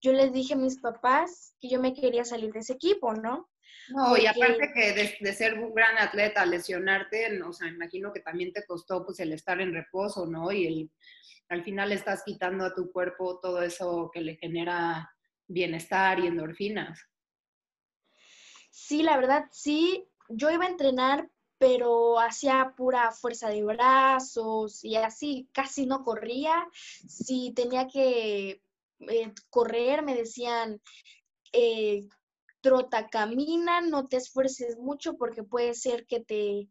yo 0.00 0.12
les 0.12 0.32
dije 0.32 0.54
a 0.54 0.56
mis 0.56 0.80
papás 0.80 1.54
que 1.60 1.68
yo 1.68 1.80
me 1.80 1.94
quería 1.94 2.24
salir 2.24 2.52
de 2.52 2.60
ese 2.60 2.72
equipo, 2.72 3.14
¿no? 3.14 3.48
No, 3.90 4.16
y 4.16 4.26
aparte 4.26 4.72
que 4.74 4.92
de, 5.20 5.32
ser 5.32 5.54
un 5.54 5.74
gran 5.74 5.98
atleta, 5.98 6.44
lesionarte, 6.46 7.42
o 7.42 7.52
sea, 7.52 7.68
imagino 7.68 8.12
que 8.12 8.20
también 8.20 8.52
te 8.52 8.64
costó 8.64 9.04
pues 9.04 9.18
el 9.20 9.32
estar 9.32 9.60
en 9.60 9.72
reposo, 9.72 10.26
¿no? 10.26 10.52
Y 10.52 10.66
el, 10.66 10.90
al 11.48 11.64
final 11.64 11.92
estás 11.92 12.22
quitando 12.24 12.64
a 12.64 12.74
tu 12.74 12.92
cuerpo 12.92 13.40
todo 13.40 13.62
eso 13.62 14.10
que 14.12 14.20
le 14.20 14.36
genera 14.36 15.12
bienestar 15.50 16.20
y 16.20 16.26
endorfinas. 16.26 17.00
Sí, 18.70 19.02
la 19.02 19.16
verdad, 19.16 19.44
sí. 19.50 20.06
Yo 20.28 20.50
iba 20.50 20.64
a 20.64 20.70
entrenar, 20.70 21.28
pero 21.58 22.18
hacía 22.20 22.74
pura 22.76 23.10
fuerza 23.10 23.48
de 23.48 23.64
brazos 23.64 24.84
y 24.84 24.96
así 24.96 25.48
casi 25.52 25.86
no 25.86 26.04
corría. 26.04 26.66
Si 27.06 27.52
tenía 27.52 27.88
que 27.88 28.62
eh, 29.00 29.34
correr, 29.50 30.02
me 30.02 30.14
decían, 30.14 30.80
eh, 31.52 32.08
trota, 32.60 33.08
camina, 33.08 33.80
no 33.80 34.06
te 34.06 34.16
esfuerces 34.16 34.78
mucho 34.78 35.16
porque 35.16 35.42
puede 35.42 35.74
ser 35.74 36.06
que 36.06 36.20
te, 36.20 36.68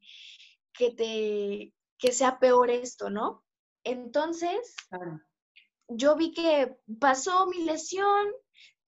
que 0.74 0.92
te, 0.92 1.74
que 1.98 2.12
sea 2.12 2.39
peor 2.39 2.70
esto, 2.70 3.10
¿no? 3.10 3.44
Entonces, 3.84 4.76
yo 5.88 6.15
vi 6.15 6.32
que 6.32 6.76
pasó 7.00 7.48
mi 7.48 7.63
lesión, 7.63 8.28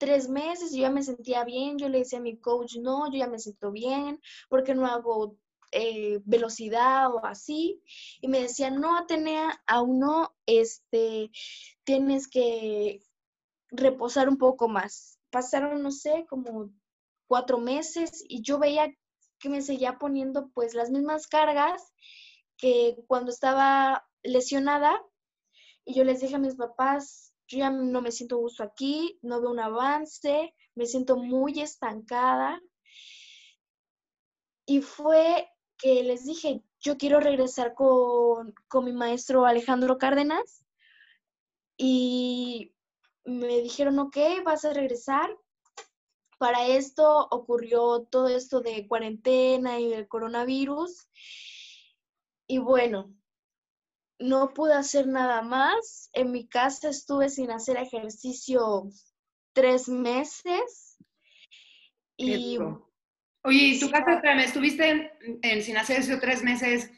tres 0.00 0.30
meses, 0.30 0.72
yo 0.72 0.78
ya 0.78 0.90
me 0.90 1.02
sentía 1.02 1.44
bien, 1.44 1.76
yo 1.78 1.88
le 1.90 1.98
decía 1.98 2.18
a 2.18 2.22
mi 2.22 2.38
coach, 2.38 2.76
no, 2.76 3.12
yo 3.12 3.18
ya 3.18 3.28
me 3.28 3.38
siento 3.38 3.70
bien, 3.70 4.18
porque 4.48 4.74
no 4.74 4.86
hago 4.86 5.36
eh, 5.72 6.20
velocidad 6.24 7.14
o 7.14 7.24
así? 7.26 7.82
Y 8.22 8.28
me 8.28 8.40
decía, 8.40 8.70
no, 8.70 8.96
Atenea, 8.96 9.62
aún 9.66 10.00
no, 10.00 10.34
este, 10.46 11.30
tienes 11.84 12.28
que 12.28 13.02
reposar 13.70 14.30
un 14.30 14.38
poco 14.38 14.68
más. 14.68 15.18
Pasaron, 15.28 15.82
no 15.82 15.90
sé, 15.90 16.24
como 16.30 16.72
cuatro 17.28 17.58
meses 17.58 18.24
y 18.26 18.40
yo 18.42 18.58
veía 18.58 18.88
que 19.38 19.50
me 19.50 19.60
seguía 19.60 19.98
poniendo 19.98 20.48
pues 20.54 20.74
las 20.74 20.90
mismas 20.90 21.26
cargas 21.26 21.92
que 22.56 22.96
cuando 23.06 23.30
estaba 23.30 24.06
lesionada 24.22 24.98
y 25.84 25.94
yo 25.94 26.04
les 26.04 26.20
dije 26.20 26.36
a 26.36 26.38
mis 26.38 26.56
papás, 26.56 27.29
yo 27.50 27.58
ya 27.58 27.70
no 27.70 28.00
me 28.00 28.12
siento 28.12 28.38
gusto 28.38 28.62
aquí, 28.62 29.18
no 29.22 29.40
veo 29.40 29.50
un 29.50 29.58
avance, 29.58 30.54
me 30.76 30.86
siento 30.86 31.16
muy 31.16 31.60
estancada. 31.60 32.62
Y 34.66 34.82
fue 34.82 35.48
que 35.76 36.04
les 36.04 36.24
dije, 36.24 36.62
yo 36.78 36.96
quiero 36.96 37.18
regresar 37.18 37.74
con, 37.74 38.54
con 38.68 38.84
mi 38.84 38.92
maestro 38.92 39.46
Alejandro 39.46 39.98
Cárdenas. 39.98 40.64
Y 41.76 42.72
me 43.24 43.60
dijeron, 43.60 43.98
ok, 43.98 44.16
vas 44.44 44.64
a 44.64 44.72
regresar. 44.72 45.36
Para 46.38 46.68
esto 46.68 47.26
ocurrió 47.32 48.02
todo 48.04 48.28
esto 48.28 48.60
de 48.60 48.86
cuarentena 48.86 49.80
y 49.80 49.92
el 49.92 50.06
coronavirus. 50.06 51.08
Y 52.46 52.58
bueno, 52.58 53.12
no 54.20 54.54
pude 54.54 54.74
hacer 54.74 55.06
nada 55.06 55.42
más. 55.42 56.10
En 56.12 56.30
mi 56.30 56.48
casa 56.48 56.90
estuve 56.90 57.28
sin 57.28 57.50
hacer 57.50 57.76
ejercicio 57.76 58.90
tres 59.52 59.88
meses. 59.88 60.96
Y, 62.16 62.58
Oye, 63.42 63.58
¿y 63.58 63.80
tu 63.80 63.90
casa, 63.90 64.14
espérame, 64.14 64.40
estuviste 64.40 65.10
en, 65.42 65.62
sin 65.62 65.76
hacer 65.78 65.96
ejercicio 65.96 66.20
tres 66.20 66.42
meses, 66.42 66.90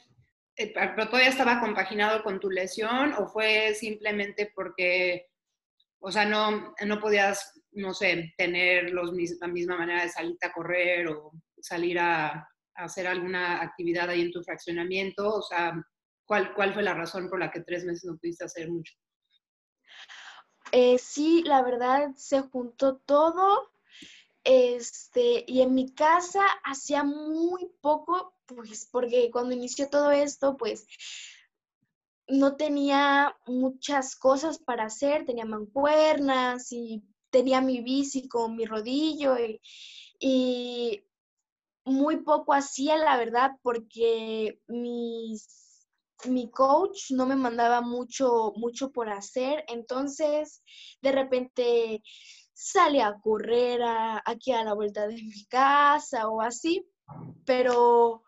eh, 0.56 0.72
pero 0.74 1.06
todavía 1.06 1.28
estaba 1.28 1.60
compaginado 1.60 2.22
con 2.24 2.40
tu 2.40 2.50
lesión 2.50 3.14
o 3.14 3.28
fue 3.28 3.74
simplemente 3.74 4.52
porque 4.54 5.32
o 6.04 6.10
sea, 6.10 6.24
no, 6.24 6.74
no 6.84 7.00
podías, 7.00 7.52
no 7.72 7.94
sé, 7.94 8.34
tener 8.36 8.90
los, 8.90 9.12
la 9.40 9.46
misma 9.46 9.78
manera 9.78 10.02
de 10.02 10.08
salir 10.08 10.36
a 10.42 10.52
correr 10.52 11.06
o 11.06 11.32
salir 11.60 11.98
a, 11.98 12.48
hacer 12.74 13.06
alguna 13.06 13.60
actividad 13.60 14.08
ahí 14.08 14.22
en 14.22 14.32
tu 14.32 14.42
fraccionamiento. 14.42 15.32
O 15.34 15.42
sea, 15.42 15.74
¿cuál, 16.24 16.54
¿cuál 16.54 16.74
fue 16.74 16.82
la 16.82 16.94
razón 16.94 17.28
por 17.28 17.38
la 17.38 17.50
que 17.50 17.60
tres 17.60 17.84
meses 17.84 18.04
no 18.04 18.16
pudiste 18.16 18.44
hacer 18.44 18.70
mucho? 18.70 18.94
Eh, 20.72 20.98
sí, 20.98 21.42
la 21.44 21.62
verdad 21.62 22.10
se 22.16 22.40
juntó 22.40 22.96
todo. 22.96 23.70
Este, 24.44 25.44
y 25.46 25.60
en 25.60 25.74
mi 25.74 25.94
casa 25.94 26.44
hacía 26.64 27.04
muy 27.04 27.70
poco, 27.80 28.34
pues 28.46 28.88
porque 28.90 29.30
cuando 29.30 29.54
inició 29.54 29.88
todo 29.88 30.10
esto, 30.10 30.56
pues 30.56 30.86
no 32.28 32.56
tenía 32.56 33.36
muchas 33.46 34.16
cosas 34.16 34.58
para 34.58 34.84
hacer, 34.84 35.26
tenía 35.26 35.44
mancuernas 35.44 36.72
y 36.72 37.04
tenía 37.30 37.60
mi 37.60 37.80
bici 37.82 38.28
con 38.28 38.56
mi 38.56 38.64
rodillo 38.64 39.36
y, 40.18 41.04
muy 41.84 42.18
poco 42.18 42.52
hacía, 42.52 42.96
la 42.96 43.16
verdad, 43.16 43.52
porque 43.60 44.60
mis, 44.68 45.61
mi 46.28 46.50
coach 46.50 47.10
no 47.10 47.26
me 47.26 47.36
mandaba 47.36 47.80
mucho, 47.80 48.52
mucho 48.56 48.90
por 48.90 49.08
hacer, 49.10 49.64
entonces 49.68 50.62
de 51.00 51.12
repente 51.12 52.02
salía 52.52 53.08
a 53.08 53.20
correr 53.20 53.80
aquí 54.24 54.52
a 54.52 54.64
la 54.64 54.74
vuelta 54.74 55.06
de 55.06 55.14
mi 55.14 55.44
casa 55.46 56.28
o 56.28 56.40
así, 56.40 56.86
pero 57.44 58.22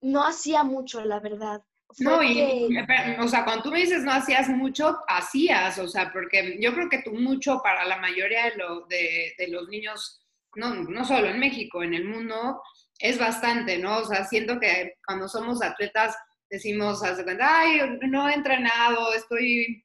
no 0.00 0.24
hacía 0.24 0.62
mucho, 0.62 1.04
la 1.04 1.20
verdad. 1.20 1.62
No, 1.98 2.22
y, 2.22 2.76
o 3.20 3.28
sea, 3.28 3.44
cuando 3.44 3.62
tú 3.62 3.70
me 3.70 3.80
dices 3.80 4.02
no 4.02 4.12
hacías 4.12 4.48
mucho, 4.48 4.98
hacías, 5.08 5.78
o 5.78 5.88
sea, 5.88 6.12
porque 6.12 6.58
yo 6.60 6.74
creo 6.74 6.88
que 6.88 7.02
tú 7.02 7.12
mucho 7.12 7.60
para 7.62 7.84
la 7.84 7.96
mayoría 7.96 8.44
de, 8.44 9.34
de, 9.38 9.48
los 9.48 9.68
niños, 9.68 10.20
no, 10.56 10.74
no 10.74 11.04
solo 11.04 11.28
en 11.28 11.38
México, 11.38 11.82
en 11.82 11.94
el 11.94 12.04
mundo, 12.04 12.60
es 12.98 13.18
bastante, 13.18 13.78
¿no? 13.78 13.98
O 13.98 14.04
sea, 14.04 14.24
siento 14.24 14.58
que 14.58 14.94
cuando 15.06 15.28
somos 15.28 15.62
atletas 15.62 16.16
decimos, 16.50 17.02
ay, 17.40 17.98
no 18.08 18.28
he 18.28 18.34
entrenado, 18.34 19.12
estoy, 19.14 19.84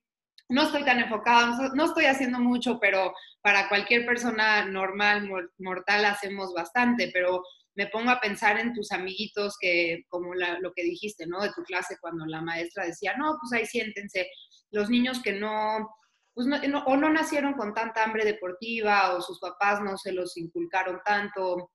no 0.49 0.63
estoy 0.63 0.83
tan 0.83 0.99
enfocado, 0.99 1.73
no 1.75 1.85
estoy 1.85 2.05
haciendo 2.05 2.39
mucho, 2.39 2.79
pero 2.79 3.13
para 3.41 3.67
cualquier 3.69 4.05
persona 4.05 4.65
normal, 4.65 5.29
mortal, 5.57 6.05
hacemos 6.05 6.53
bastante, 6.53 7.09
pero 7.13 7.43
me 7.75 7.87
pongo 7.87 8.11
a 8.11 8.19
pensar 8.19 8.59
en 8.59 8.73
tus 8.73 8.91
amiguitos 8.91 9.55
que, 9.59 10.03
como 10.09 10.33
lo 10.35 10.73
que 10.73 10.83
dijiste, 10.83 11.25
¿no? 11.25 11.41
De 11.41 11.51
tu 11.53 11.63
clase, 11.63 11.97
cuando 12.01 12.25
la 12.25 12.41
maestra 12.41 12.85
decía, 12.85 13.15
no, 13.17 13.37
pues 13.39 13.53
ahí 13.53 13.65
siéntense, 13.65 14.27
los 14.71 14.89
niños 14.89 15.21
que 15.21 15.33
no, 15.33 15.89
pues 16.33 16.47
no, 16.47 16.83
o 16.85 16.97
no 16.97 17.09
nacieron 17.09 17.53
con 17.53 17.73
tanta 17.73 18.03
hambre 18.03 18.25
deportiva, 18.25 19.13
o 19.13 19.21
sus 19.21 19.39
papás 19.39 19.81
no 19.81 19.97
se 19.97 20.11
los 20.11 20.37
inculcaron 20.37 20.99
tanto, 21.05 21.71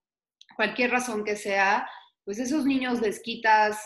cualquier 0.54 0.90
razón 0.90 1.24
que 1.24 1.36
sea, 1.36 1.88
pues 2.24 2.38
esos 2.38 2.64
niños 2.64 3.00
les 3.00 3.20
quitas 3.20 3.78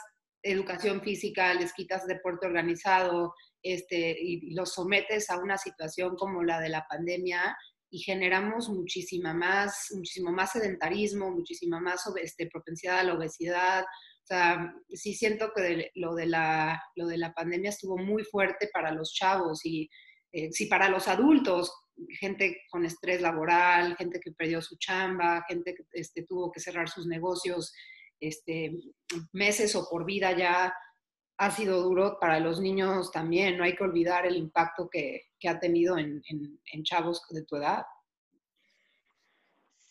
educación 0.42 1.02
física, 1.02 1.54
les 1.54 1.72
quitas 1.72 2.06
deporte 2.06 2.46
organizado, 2.46 3.34
este, 3.62 4.16
y 4.18 4.54
los 4.54 4.72
sometes 4.72 5.30
a 5.30 5.38
una 5.38 5.58
situación 5.58 6.16
como 6.16 6.42
la 6.42 6.60
de 6.60 6.70
la 6.70 6.86
pandemia, 6.88 7.56
y 7.90 7.98
generamos 7.98 8.68
muchísima 8.68 9.34
más, 9.34 9.88
muchísimo 9.94 10.30
más 10.30 10.52
sedentarismo, 10.52 11.30
muchísima 11.30 11.80
más 11.80 12.02
este, 12.22 12.46
propensidad 12.46 13.00
a 13.00 13.04
la 13.04 13.14
obesidad. 13.14 13.82
O 13.82 14.26
sea, 14.26 14.72
sí 14.88 15.12
siento 15.14 15.50
que 15.54 15.90
lo, 15.96 16.14
de 16.14 16.26
la, 16.26 16.80
lo 16.94 17.08
de 17.08 17.18
la 17.18 17.32
pandemia 17.32 17.70
estuvo 17.70 17.98
muy 17.98 18.22
fuerte 18.22 18.70
para 18.72 18.92
los 18.92 19.12
chavos 19.12 19.66
y 19.66 19.90
eh, 20.32 20.52
sí 20.52 20.66
para 20.66 20.88
los 20.88 21.08
adultos, 21.08 21.72
gente 22.20 22.62
con 22.70 22.84
estrés 22.86 23.20
laboral, 23.20 23.96
gente 23.96 24.20
que 24.20 24.32
perdió 24.32 24.62
su 24.62 24.76
chamba, 24.78 25.44
gente 25.48 25.74
que 25.74 25.82
este, 25.92 26.24
tuvo 26.24 26.52
que 26.52 26.60
cerrar 26.60 26.88
sus 26.88 27.06
negocios 27.06 27.72
este, 28.20 28.78
meses 29.32 29.74
o 29.74 29.88
por 29.88 30.04
vida 30.04 30.36
ya 30.36 30.72
ha 31.40 31.50
sido 31.50 31.80
duro 31.80 32.18
para 32.20 32.38
los 32.38 32.60
niños 32.60 33.10
también. 33.10 33.56
No 33.56 33.64
hay 33.64 33.74
que 33.74 33.84
olvidar 33.84 34.26
el 34.26 34.36
impacto 34.36 34.90
que, 34.90 35.22
ha 35.48 35.58
tenido 35.58 35.96
en, 35.96 36.22
en, 36.28 36.82
chavos 36.84 37.22
de 37.30 37.42
tu 37.44 37.56
edad. 37.56 37.82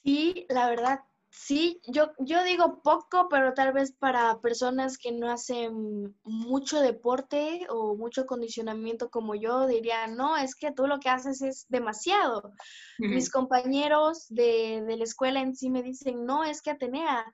Sí, 0.03 0.45
la 0.47 0.69
verdad, 0.69 0.99
sí. 1.31 1.81
Yo, 1.87 2.11
yo 2.19 2.43
digo 2.43 2.83
poco, 2.83 3.29
pero 3.29 3.55
tal 3.55 3.73
vez 3.73 3.91
para 3.93 4.39
personas 4.41 4.99
que 4.99 5.11
no 5.11 5.31
hacen 5.31 6.15
mucho 6.23 6.81
deporte 6.81 7.65
o 7.69 7.95
mucho 7.95 8.27
condicionamiento 8.27 9.09
como 9.09 9.33
yo, 9.33 9.65
dirían, 9.65 10.15
no, 10.15 10.37
es 10.37 10.53
que 10.53 10.71
tú 10.71 10.85
lo 10.85 10.99
que 10.99 11.09
haces 11.09 11.41
es 11.41 11.65
demasiado. 11.67 12.53
Mis 12.99 13.31
compañeros 13.31 14.27
de, 14.29 14.83
de 14.85 14.97
la 14.97 15.03
escuela 15.03 15.39
en 15.39 15.55
sí 15.55 15.71
me 15.71 15.81
dicen, 15.81 16.27
no, 16.27 16.43
es 16.43 16.61
que 16.61 16.69
Atenea, 16.69 17.25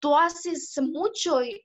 tú 0.00 0.16
haces 0.16 0.74
mucho 0.80 1.42
y, 1.42 1.64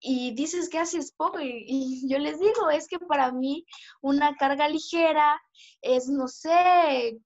y 0.00 0.34
dices 0.34 0.68
que 0.68 0.78
haces 0.78 1.12
poco 1.12 1.40
y, 1.40 2.08
yo 2.08 2.18
les 2.18 2.38
digo, 2.38 2.70
es 2.70 2.86
que 2.88 2.98
para 2.98 3.32
mí 3.32 3.66
una 4.00 4.36
carga 4.36 4.68
ligera 4.68 5.40
es, 5.80 6.08
no 6.08 6.28
sé, 6.28 7.18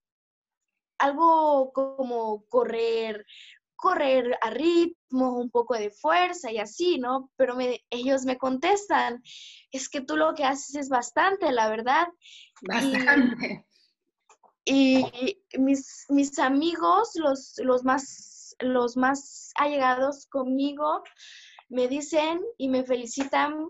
algo 0.98 1.72
como 1.72 2.44
correr, 2.48 3.24
correr 3.76 4.38
a 4.42 4.50
ritmo, 4.50 5.38
un 5.38 5.50
poco 5.50 5.74
de 5.74 5.90
fuerza 5.90 6.52
y 6.52 6.58
así, 6.58 6.98
¿no? 6.98 7.30
Pero 7.36 7.56
ellos 7.90 8.24
me 8.24 8.38
contestan, 8.38 9.22
es 9.72 9.88
que 9.88 10.02
tú 10.02 10.16
lo 10.16 10.34
que 10.34 10.44
haces 10.44 10.74
es 10.76 10.88
bastante, 10.88 11.50
la 11.52 11.68
verdad. 11.68 12.08
Bastante. 12.62 13.66
Y, 14.64 15.04
mis, 15.58 16.04
mis 16.10 16.38
amigos, 16.38 17.12
los, 17.14 17.54
los, 17.58 17.82
más, 17.82 18.29
los 18.60 18.96
más 18.96 19.50
allegados 19.56 20.26
conmigo, 20.26 21.02
me 21.68 21.88
dicen 21.88 22.40
y 22.58 22.68
me 22.68 22.84
felicitan 22.84 23.68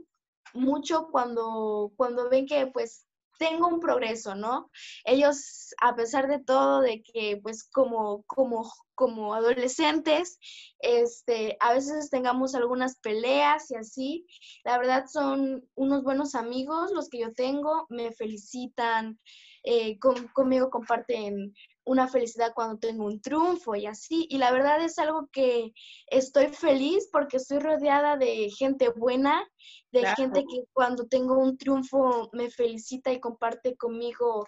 mucho 0.55 1.09
cuando, 1.11 1.93
cuando 1.97 2.29
ven 2.29 2.47
que 2.47 2.67
pues 2.67 3.07
tengo 3.41 3.69
un 3.69 3.81
progreso, 3.81 4.35
¿no? 4.35 4.71
Ellos, 5.05 5.75
a 5.81 5.97
pesar 5.97 6.29
de 6.29 6.41
todo, 6.41 6.83
de 6.83 7.03
que 7.03 7.41
pues 7.43 7.65
como, 7.65 8.23
como, 8.27 8.71
como 8.95 9.35
adolescentes, 9.35 10.39
este, 10.79 11.57
a 11.61 11.73
veces 11.73 12.11
tengamos 12.11 12.55
algunas 12.55 12.99
peleas 12.99 13.71
y 13.71 13.77
así, 13.77 14.27
la 14.63 14.77
verdad 14.77 15.07
son 15.11 15.67
unos 15.75 16.03
buenos 16.03 16.35
amigos 16.35 16.93
los 16.93 17.09
que 17.09 17.21
yo 17.21 17.33
tengo, 17.33 17.87
me 17.89 18.13
felicitan, 18.13 19.19
eh, 19.65 19.99
conmigo 20.35 20.69
comparten 20.69 21.55
una 21.85 22.09
felicidad 22.09 22.53
cuando 22.55 22.79
tengo 22.79 23.07
un 23.07 23.21
triunfo 23.21 23.75
y 23.75 23.87
así. 23.87 24.27
Y 24.31 24.39
la 24.39 24.53
verdad 24.53 24.83
es 24.83 24.99
algo 24.99 25.29
que 25.33 25.73
estoy 26.07 26.49
feliz 26.49 27.09
porque 27.13 27.39
estoy 27.39 27.59
rodeada 27.59 28.17
de 28.17 28.51
gente 28.51 28.91
buena, 28.91 29.43
de 29.93 30.07
gente 30.15 30.45
que 30.49 30.65
cuando 30.73 31.07
tengo 31.07 31.39
un 31.39 31.57
triunfo 31.57 32.31
me 32.33 32.51
felicita 32.51 33.13
y 33.13 33.21
comparte 33.21 33.77
conmigo 33.77 34.47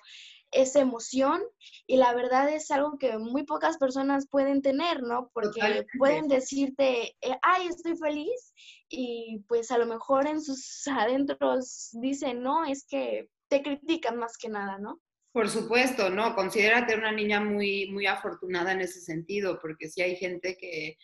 esa 0.52 0.80
emoción 0.80 1.42
y 1.86 1.96
la 1.96 2.14
verdad 2.14 2.48
es 2.50 2.70
algo 2.70 2.98
que 2.98 3.16
muy 3.16 3.44
pocas 3.44 3.78
personas 3.78 4.28
pueden 4.28 4.60
tener, 4.60 5.02
¿no? 5.02 5.30
Porque 5.32 5.86
pueden 5.98 6.28
decirte, 6.28 7.16
eh, 7.22 7.38
ay, 7.42 7.68
estoy 7.68 7.96
feliz 7.96 8.52
y 8.88 9.42
pues 9.48 9.70
a 9.70 9.78
lo 9.78 9.86
mejor 9.86 10.26
en 10.26 10.42
sus 10.42 10.86
adentros 10.86 11.88
dicen, 11.92 12.42
no, 12.42 12.64
es 12.64 12.84
que 12.86 13.30
te 13.48 13.62
critican 13.62 14.18
más 14.18 14.36
que 14.36 14.50
nada, 14.50 14.78
¿no? 14.78 15.00
Por 15.32 15.48
supuesto, 15.48 16.10
no, 16.10 16.34
considérate 16.34 16.94
una 16.94 17.10
niña 17.10 17.40
muy, 17.40 17.90
muy 17.90 18.06
afortunada 18.06 18.72
en 18.72 18.82
ese 18.82 19.00
sentido, 19.00 19.58
porque 19.60 19.88
si 19.88 20.02
hay 20.02 20.14
gente 20.16 20.58
que, 20.58 20.98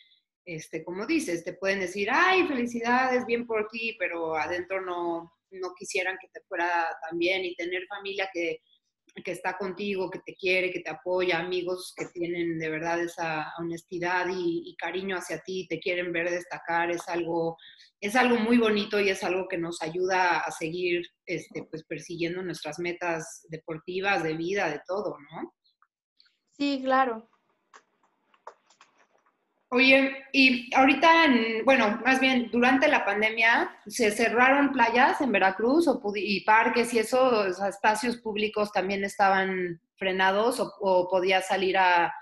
este, 0.45 0.85
como 0.85 1.07
dices, 1.07 1.45
te 1.45 1.55
pueden 1.55 1.81
decir, 1.81 2.09
ay, 2.13 2.47
felicidades, 2.47 3.25
bien 3.25 3.47
por 3.47 3.69
ti, 3.69 3.97
pero 3.99 4.37
adentro 4.37 4.83
no, 4.83 5.33
no 5.51 5.75
quisieran 5.75 6.19
que 6.21 6.29
te 6.29 6.43
fuera 6.43 6.87
tan 7.09 7.19
bien 7.19 7.45
y 7.45 7.57
tener 7.57 7.87
familia 7.87 8.29
que, 8.33 8.61
que 9.23 9.33
está 9.33 9.57
contigo, 9.57 10.11
que 10.11 10.21
te 10.21 10.35
quiere, 10.35 10.71
que 10.71 10.81
te 10.81 10.91
apoya, 10.91 11.39
amigos 11.39 11.95
que 11.97 12.07
tienen 12.07 12.59
de 12.59 12.71
verdad 12.71 13.01
esa 13.01 13.53
honestidad 13.59 14.27
y, 14.31 14.77
cariño 14.77 15.17
hacia 15.17 15.43
ti, 15.43 15.67
te 15.69 15.79
quieren 15.79 16.13
ver 16.13 16.31
destacar, 16.31 16.91
es 16.91 17.09
algo, 17.09 17.57
es 18.01 18.17
algo 18.17 18.37
muy 18.37 18.59
bonito 18.59 19.01
y 19.01 19.09
es 19.09 19.23
algo 19.25 19.49
que 19.49 19.59
nos 19.59 19.83
ayuda 19.83 20.39
a 20.39 20.51
seguir 20.51 21.03
este, 21.27 21.65
pues, 21.65 21.85
persiguiendo 21.85 22.43
nuestras 22.43 22.79
metas 22.79 23.47
deportivas, 23.49 24.23
de 24.23 24.35
vida, 24.35 24.71
de 24.71 24.81
todo, 24.87 25.17
¿no? 25.33 25.55
Sí, 26.53 26.81
claro. 26.83 27.29
Oye, 29.71 30.25
y 30.33 30.75
ahorita, 30.75 31.27
bueno, 31.67 32.01
más 32.03 32.21
bien 32.21 32.51
durante 32.51 32.89
la 32.89 33.05
pandemia, 33.05 33.79
¿se 33.87 34.11
cerraron 34.11 34.73
playas 34.73 35.21
en 35.21 35.31
Veracruz 35.31 35.87
o, 35.89 36.01
y 36.17 36.43
parques 36.45 36.95
y 36.95 37.01
eso, 37.01 37.45
espacios 37.47 38.17
públicos 38.17 38.73
también 38.73 39.05
estaban 39.05 39.79
frenados 39.97 40.59
o, 40.59 41.09
podías 41.11 41.49
salir 41.49 41.77
a, 41.77 42.15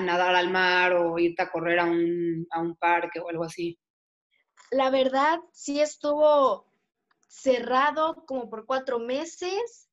nadar 0.00 0.36
al 0.36 0.50
mar 0.50 0.92
o 0.92 1.18
irte 1.18 1.42
a 1.42 1.50
correr 1.50 1.80
a 1.80 1.84
un, 1.84 2.46
a 2.50 2.60
un 2.60 2.76
parque 2.76 3.18
o 3.18 3.28
algo 3.28 3.44
así? 3.44 3.76
La 4.70 4.90
verdad, 4.90 5.40
sí 5.52 5.80
estuvo 5.80 6.68
cerrado 7.26 8.24
como 8.26 8.48
por 8.48 8.66
cuatro 8.66 9.00
meses. 9.00 9.88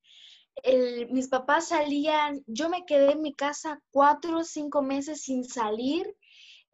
mis 1.10 1.30
papás 1.30 1.70
salían, 1.70 2.44
yo 2.46 2.70
me 2.70 2.86
quedé 2.86 3.14
en 3.14 3.22
mi 3.22 3.34
casa 3.34 3.82
cuatro 3.90 4.40
o 4.40 4.44
cinco 4.44 4.84
meses 4.84 5.24
sin 5.24 5.44
salir 5.44 6.16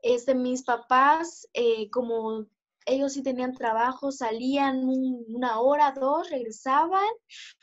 este, 0.01 0.35
mis 0.35 0.63
papás, 0.63 1.47
eh, 1.53 1.89
como 1.89 2.47
ellos 2.87 3.13
sí 3.13 3.21
tenían 3.21 3.53
trabajo, 3.53 4.11
salían 4.11 4.83
una 4.87 5.59
hora, 5.59 5.91
dos, 5.91 6.29
regresaban 6.29 7.09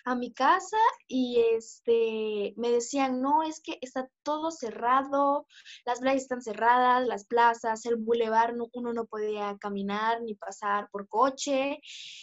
a 0.05 0.15
mi 0.15 0.33
casa 0.33 0.77
y 1.09 1.43
este, 1.57 2.53
me 2.57 2.71
decían, 2.71 3.23
no, 3.23 3.43
es 3.43 3.61
que 3.61 3.79
está 3.81 4.09
todo 4.23 4.51
cerrado, 4.51 5.47
las 5.87 6.01
playas 6.01 6.23
están 6.23 6.43
cerradas, 6.43 7.07
las 7.07 7.25
plazas, 7.25 7.87
el 7.87 7.97
bulevar, 7.97 8.55
uno 8.75 8.93
no 8.93 9.07
podía 9.07 9.57
caminar 9.59 10.21
ni 10.23 10.35
pasar 10.35 10.91
por 10.91 11.09
coche, 11.09 11.81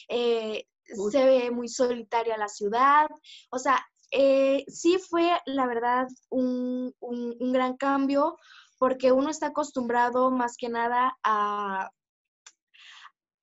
eh, 0.07 0.67
se 1.11 1.25
ve 1.25 1.51
muy 1.51 1.69
solitaria 1.69 2.37
la 2.37 2.49
ciudad, 2.49 3.07
o 3.49 3.57
sea, 3.57 3.83
eh, 4.11 4.63
sí 4.67 4.99
fue, 4.99 5.39
la 5.45 5.65
verdad, 5.65 6.07
un, 6.29 6.93
un 6.99 7.53
gran 7.53 7.77
cambio 7.77 8.37
porque 8.81 9.11
uno 9.11 9.29
está 9.29 9.47
acostumbrado 9.47 10.31
más 10.31 10.57
que 10.57 10.67
nada 10.67 11.15
a 11.23 11.91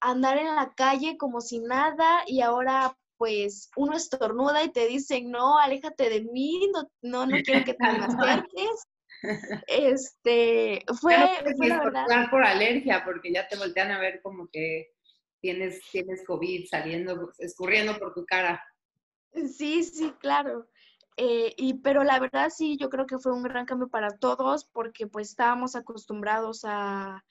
andar 0.01 0.37
en 0.37 0.57
la 0.57 0.75
calle 0.75 1.17
como 1.17 1.41
si 1.41 1.61
nada 1.61 2.25
y 2.27 2.41
ahora 2.41 2.99
pues 3.19 3.71
uno 3.77 3.97
estornuda 3.97 4.65
y 4.65 4.73
te 4.73 4.89
dicen, 4.89 5.31
no, 5.31 5.57
aléjate 5.61 6.11
de 6.11 6.23
mí, 6.23 6.69
no, 6.73 6.91
no, 7.03 7.27
no 7.27 7.37
quiero 7.45 7.65
que 7.65 7.75
te 7.75 7.79
me 7.93 8.05
acerques. 8.05 8.89
Este, 9.69 10.85
fue, 11.01 11.17
fue 11.57 11.69
la 11.69 11.85
verdad. 11.85 12.31
por 12.31 12.45
alergia, 12.45 13.05
porque 13.05 13.33
ya 13.33 13.47
te 13.47 13.57
voltean 13.57 13.93
a 13.93 14.01
ver 14.01 14.21
como 14.23 14.49
que 14.49 14.93
tienes, 15.41 15.81
tienes 15.93 16.25
COVID 16.25 16.67
saliendo, 16.69 17.33
escurriendo 17.39 17.97
por 17.97 18.13
tu 18.13 18.25
cara. 18.25 18.61
Sí, 19.33 19.85
sí, 19.85 20.13
claro. 20.21 20.69
Eh, 21.21 21.53
y, 21.57 21.75
pero 21.75 22.05
la 22.05 22.21
verdad 22.21 22.49
sí, 22.49 22.77
yo 22.77 22.89
creo 22.91 23.05
que 23.05 23.19
fue 23.19 23.33
un 23.33 23.43
gran 23.43 23.67
cambio 23.67 23.89
para 23.89 24.17
todos 24.19 24.65
porque 24.65 25.09
pues 25.09 25.31
estábamos 25.31 25.75
acostumbrados 25.75 26.61
a, 26.65 27.25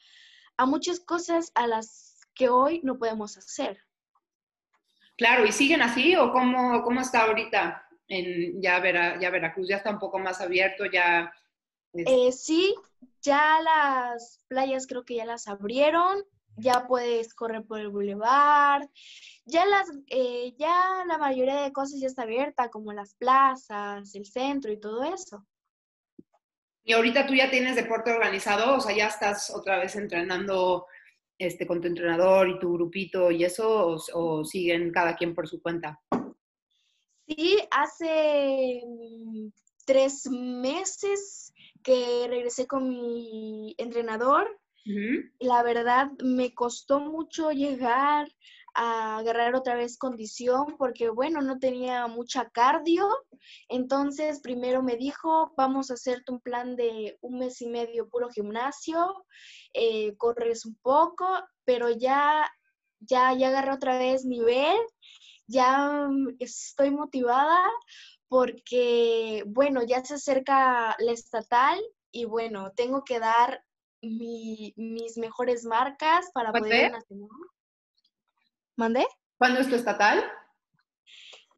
muchas 0.66 1.00
cosas 1.00 1.54
a 1.56 1.68
las 1.68 2.20
que 2.36 2.50
hoy 2.50 2.82
no 2.84 2.98
podemos 2.98 3.38
hacer. 3.38 3.80
Claro, 5.16 5.46
¿y 5.46 5.54
siguen 5.54 5.82
así 5.82 6.18
o 6.18 6.34
cómo, 6.34 6.84
cómo 6.84 7.00
está 7.00 7.24
ahorita? 7.24 7.88
En, 8.10 8.62
ya, 8.62 8.84
ya 9.20 9.30
Veracruz 9.30 9.70
ya 9.70 9.78
está 9.78 9.90
un 9.90 10.00
poco 10.00 10.20
más 10.20 10.42
abierto, 10.42 10.86
ya... 10.86 11.32
Eh, 11.94 12.34
sí, 12.34 12.76
ya 13.22 13.62
las 13.62 14.44
playas 14.50 14.86
creo 14.86 15.06
que 15.06 15.16
ya 15.16 15.26
las 15.26 15.48
abrieron, 15.48 16.26
ya 16.58 16.86
puedes 16.88 17.34
correr 17.34 17.64
por 17.64 17.80
el 17.80 17.90
boulevard, 17.90 18.88
ya 19.46 19.66
las, 19.66 19.90
eh, 20.08 20.54
ya 20.58 21.04
la 21.08 21.18
mayoría 21.18 21.62
de 21.62 21.72
cosas 21.72 22.00
ya 22.00 22.08
está 22.08 22.24
abierta, 22.24 22.70
como 22.70 22.94
las 22.94 23.14
plazas, 23.16 24.14
el 24.16 24.26
centro 24.26 24.72
y 24.72 24.80
todo 24.80 25.04
eso. 25.04 25.46
Y 26.84 26.94
ahorita 26.94 27.28
tú 27.28 27.34
ya 27.34 27.50
tienes 27.50 27.76
deporte 27.76 28.12
organizado, 28.12 28.76
o 28.76 28.80
sea, 28.80 28.96
ya 28.96 29.08
estás 29.08 29.50
otra 29.50 29.78
vez 29.78 29.96
entrenando 29.96 30.86
este, 31.38 31.68
con 31.68 31.82
tu 31.82 31.88
entrenador 31.88 32.50
y 32.50 32.60
tu 32.60 32.74
grupito 32.74 33.30
y 33.30 33.44
eso, 33.44 33.98
o, 34.14 34.44
siguen 34.44 34.92
cada 34.92 35.16
quien 35.16 35.36
por 35.36 35.48
su 35.48 35.62
cuenta? 35.62 36.02
Sí, 37.28 37.60
hace 37.70 38.82
mm, 38.84 39.50
tres 39.86 40.28
meses 40.32 41.54
que 41.84 42.26
regresé 42.28 42.66
con 42.66 42.90
mi 42.90 43.76
entrenador 43.78 44.60
la 45.40 45.64
verdad, 45.64 46.12
me 46.24 46.54
costó 46.54 47.00
mucho 47.00 47.52
llegar 47.52 48.28
a 48.74 49.18
agarrar 49.18 49.56
otra 49.56 49.76
vez 49.76 49.98
condición 49.98 50.76
porque, 50.78 51.10
bueno, 51.10 51.42
no 51.42 51.58
tenía 51.58 52.08
mucha 52.08 52.50
cardio. 52.50 53.08
Entonces, 53.70 54.40
primero 54.40 54.84
me 54.84 54.96
dijo, 54.96 55.54
vamos 55.58 55.90
a 55.90 55.96
hacerte 55.96 56.32
un 56.32 56.40
plan 56.40 56.76
de 56.76 57.18
un 57.22 57.40
mes 57.40 57.62
y 57.62 57.68
medio 57.68 58.08
puro 58.08 58.30
gimnasio, 58.30 59.26
eh, 59.74 60.16
corres 60.18 60.66
un 60.66 60.76
poco, 60.76 61.28
pero 61.66 61.90
ya 61.90 62.48
ya, 63.00 63.34
ya 63.34 63.50
agarré 63.50 63.72
otra 63.72 63.98
vez 63.98 64.26
nivel, 64.26 64.78
ya 65.48 66.08
estoy 66.40 66.92
motivada 66.92 67.60
porque, 68.28 69.44
bueno, 69.48 69.84
ya 69.84 70.04
se 70.04 70.16
acerca 70.16 70.96
la 71.00 71.12
estatal 71.12 71.80
y 72.12 72.26
bueno, 72.26 72.72
tengo 72.76 73.04
que 73.04 73.20
dar 73.20 73.64
mis 74.02 75.18
mejores 75.18 75.66
marcas 75.66 76.30
para 76.34 76.52
poder 76.52 76.92
nacional. 76.92 77.30
¿Mandé? 78.76 79.06
¿Cuándo 79.38 79.60
es 79.60 79.70
tu 79.70 79.76
estatal? 79.76 80.24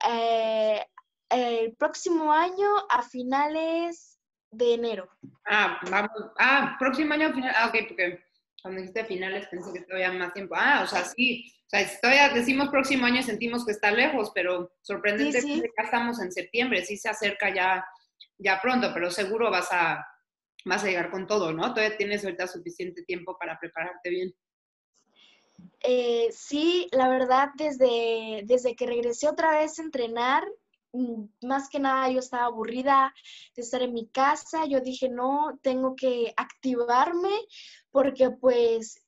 Eh, 0.10 0.86
el 1.30 1.76
próximo 1.76 2.32
año 2.32 2.68
a 2.90 3.04
finales 3.04 4.20
de 4.52 4.74
enero. 4.74 5.10
Ah, 5.46 5.80
vamos. 5.90 6.12
Ah, 6.40 6.76
próximo 6.80 7.14
año 7.14 7.28
a 7.28 7.34
finales. 7.34 7.56
Ah, 7.58 7.68
ok, 7.68 7.76
porque 7.90 8.24
cuando 8.62 8.82
dijiste 8.82 9.06
finales 9.06 9.48
pensé 9.48 9.72
que 9.74 9.82
todavía 9.82 10.12
más 10.12 10.34
tiempo. 10.34 10.56
Ah, 10.58 10.82
o 10.84 10.88
sea, 10.88 11.04
sí. 11.04 11.54
O 11.66 11.70
sea, 11.70 12.00
todavía 12.02 12.30
decimos 12.30 12.70
próximo 12.70 13.06
año 13.06 13.20
y 13.20 13.24
sentimos 13.24 13.64
que 13.64 13.74
está 13.74 13.92
lejos, 13.92 14.32
pero 14.34 14.72
sorprendentemente 14.82 15.72
ya 15.78 15.84
estamos 15.84 16.20
en 16.20 16.32
septiembre, 16.32 16.84
sí 16.84 16.98
se 16.98 17.10
acerca 17.10 17.54
ya, 17.54 17.86
ya 18.40 18.60
pronto, 18.60 18.92
pero 18.92 19.12
seguro 19.12 19.52
vas 19.52 19.72
a, 19.72 20.04
vas 20.66 20.84
a 20.84 20.88
llegar 20.88 21.12
con 21.12 21.28
todo, 21.28 21.54
¿no? 21.54 21.74
Todavía 21.74 21.98
tienes 21.98 22.24
ahorita 22.24 22.48
suficiente 22.48 23.04
tiempo 23.04 23.38
para 23.38 23.58
prepararte 23.60 24.10
bien. 24.10 24.34
Eh, 25.82 26.30
sí, 26.32 26.88
la 26.92 27.10
verdad, 27.10 27.50
desde, 27.56 28.44
desde 28.46 28.76
que 28.76 28.86
regresé 28.86 29.28
otra 29.30 29.60
vez 29.60 29.80
a 29.80 29.84
entrenar, 29.84 30.46
mm, 30.94 31.48
más 31.48 31.70
que 31.70 31.80
nada 31.80 32.10
yo 32.10 32.20
estaba 32.20 32.46
aburrida 32.46 33.14
de 33.56 33.62
estar 33.62 33.82
en 33.82 33.94
mi 33.94 34.08
casa, 34.10 34.66
yo 34.66 34.82
dije, 34.82 35.10
no, 35.10 35.58
tengo 35.62 35.96
que 35.96 36.34
activarme 36.36 37.32
porque 37.92 38.30
pues 38.32 39.04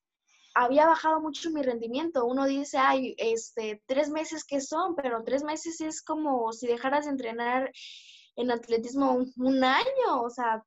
había 0.54 0.88
bajado 0.88 1.22
mucho 1.22 1.50
mi 1.52 1.62
rendimiento. 1.62 2.26
Uno 2.26 2.46
dice, 2.46 2.78
ay, 2.78 3.16
este, 3.18 3.82
tres 3.86 4.10
meses 4.10 4.44
que 4.44 4.62
son, 4.62 4.96
pero 4.96 5.24
tres 5.24 5.44
meses 5.44 5.80
es 5.82 6.02
como 6.02 6.52
si 6.52 6.68
dejaras 6.68 7.06
de 7.06 7.12
entrenar 7.12 7.72
en 8.36 8.52
atletismo 8.52 9.26
un 9.38 9.64
año, 9.64 10.22
o 10.22 10.30
sea, 10.30 10.64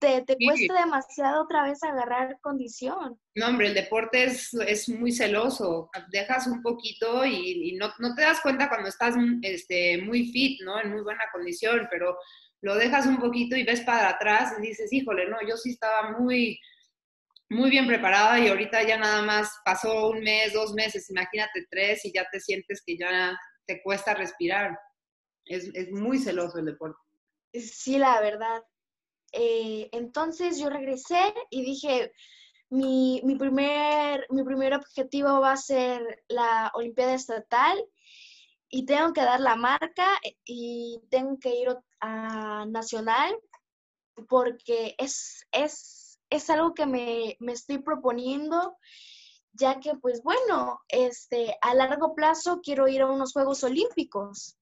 te, 0.00 0.36
cuesta 0.44 0.80
demasiado 0.80 1.44
otra 1.44 1.64
vez 1.64 1.82
agarrar 1.82 2.38
condición. 2.40 3.20
No, 3.34 3.46
hombre, 3.46 3.68
el 3.68 3.74
deporte 3.74 4.24
es, 4.24 4.54
es 4.54 4.88
muy 4.88 5.12
celoso. 5.12 5.90
Dejas 6.10 6.46
un 6.46 6.62
poquito 6.62 7.24
y, 7.24 7.76
no, 7.78 7.92
no, 7.98 8.14
te 8.14 8.22
das 8.22 8.40
cuenta 8.40 8.68
cuando 8.68 8.88
estás 8.88 9.14
este, 9.42 9.98
muy 10.02 10.32
fit, 10.32 10.60
¿no? 10.62 10.80
En 10.80 10.90
muy 10.90 11.02
buena 11.02 11.24
condición, 11.32 11.86
pero 11.90 12.16
lo 12.62 12.74
dejas 12.74 13.06
un 13.06 13.18
poquito 13.18 13.56
y 13.56 13.64
ves 13.64 13.82
para 13.82 14.08
atrás 14.08 14.54
y 14.58 14.62
dices, 14.62 14.92
híjole, 14.92 15.28
no, 15.28 15.36
yo 15.46 15.56
sí 15.56 15.70
estaba 15.70 16.18
muy, 16.18 16.58
muy 17.50 17.70
bien 17.70 17.86
preparada 17.86 18.38
y 18.38 18.48
ahorita 18.48 18.82
ya 18.82 18.98
nada 18.98 19.22
más 19.22 19.52
pasó 19.64 20.08
un 20.08 20.20
mes, 20.20 20.52
dos 20.52 20.72
meses, 20.72 21.10
imagínate 21.10 21.66
tres 21.70 22.04
y 22.04 22.12
ya 22.12 22.26
te 22.30 22.40
sientes 22.40 22.82
que 22.84 22.96
ya 22.96 23.38
te 23.66 23.82
cuesta 23.82 24.14
respirar. 24.14 24.78
Es, 25.44 25.70
es 25.74 25.90
muy 25.90 26.18
celoso 26.18 26.58
el 26.58 26.66
deporte. 26.66 26.98
Sí, 27.52 27.98
la 27.98 28.20
verdad. 28.20 28.62
Eh, 29.32 29.88
entonces 29.92 30.58
yo 30.58 30.70
regresé 30.70 31.34
y 31.50 31.62
dije, 31.62 32.12
mi, 32.70 33.20
primer, 33.38 34.26
mi 34.30 34.44
primer 34.44 34.74
objetivo 34.74 35.40
va 35.40 35.52
a 35.52 35.56
ser 35.56 36.24
la 36.28 36.70
Olimpiada 36.74 37.14
Estatal 37.14 37.84
y 38.68 38.86
tengo 38.86 39.12
que 39.12 39.22
dar 39.22 39.40
la 39.40 39.56
marca 39.56 40.06
y 40.44 41.00
tengo 41.10 41.38
que 41.38 41.54
ir 41.54 41.68
a 42.00 42.64
Nacional 42.66 43.36
porque 44.28 44.94
es, 44.98 45.46
es, 45.50 46.20
es 46.30 46.50
algo 46.50 46.74
que 46.74 46.86
me, 46.86 47.36
me, 47.40 47.52
estoy 47.52 47.78
proponiendo, 47.78 48.76
ya 49.52 49.80
que 49.80 49.94
pues 49.96 50.22
bueno, 50.22 50.80
este, 50.88 51.56
a 51.62 51.74
largo 51.74 52.14
plazo 52.14 52.60
quiero 52.62 52.86
ir 52.86 53.02
a 53.02 53.10
unos 53.10 53.32
Juegos 53.32 53.64
Olímpicos. 53.64 54.56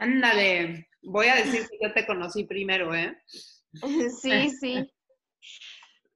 Ándale, 0.00 0.88
voy 1.04 1.28
a 1.28 1.36
decir 1.36 1.68
que 1.68 1.78
yo 1.80 1.92
te 1.92 2.06
conocí 2.06 2.44
primero, 2.44 2.94
¿eh? 2.94 3.16
Sí, 4.22 4.50
sí. 4.50 4.90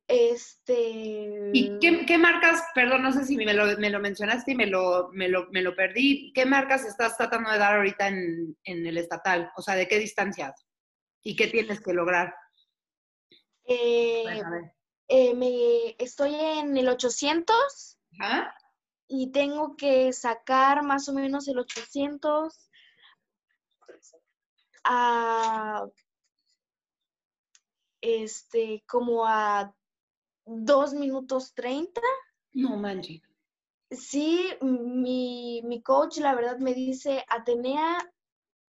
Este. 0.08 1.50
¿Y 1.52 1.78
qué, 1.80 2.16
marcas, 2.16 2.62
perdón, 2.74 3.02
no 3.02 3.12
sé 3.12 3.24
si 3.24 3.36
me 3.36 3.52
lo, 3.52 4.00
mencionaste 4.00 4.52
y 4.52 4.54
me 4.54 4.66
lo, 4.66 5.10
me, 5.12 5.28
lo, 5.28 5.76
perdí, 5.76 6.32
qué 6.34 6.46
marcas 6.46 6.86
estás 6.86 7.16
tratando 7.18 7.50
de 7.50 7.58
dar 7.58 7.76
ahorita 7.76 8.08
en, 8.08 8.56
el 8.64 8.96
estatal? 8.96 9.50
O 9.56 9.60
sea, 9.60 9.74
¿de 9.74 9.86
qué 9.86 9.98
distancias? 9.98 10.66
¿Y 11.22 11.36
qué 11.36 11.48
tienes 11.48 11.80
que 11.80 11.92
lograr? 11.92 12.34
Eh, 13.66 14.24
eh, 15.08 15.34
me, 15.34 15.94
estoy 15.98 16.34
en 16.34 16.74
el 16.78 16.88
800 16.88 17.98
y 19.08 19.30
tengo 19.30 19.76
que 19.76 20.14
sacar 20.14 20.84
más 20.84 21.06
o 21.10 21.12
menos 21.12 21.48
el 21.48 21.58
800 21.58 22.67
a 24.88 25.86
este 28.00 28.82
como 28.88 29.26
a 29.26 29.74
dos 30.46 30.94
minutos 30.94 31.52
treinta. 31.54 32.00
No 32.52 32.76
manches. 32.76 33.20
Sí, 33.90 34.50
mi, 34.60 35.62
mi 35.64 35.82
coach 35.82 36.18
la 36.18 36.34
verdad 36.34 36.58
me 36.58 36.74
dice, 36.74 37.24
Atenea, 37.28 37.98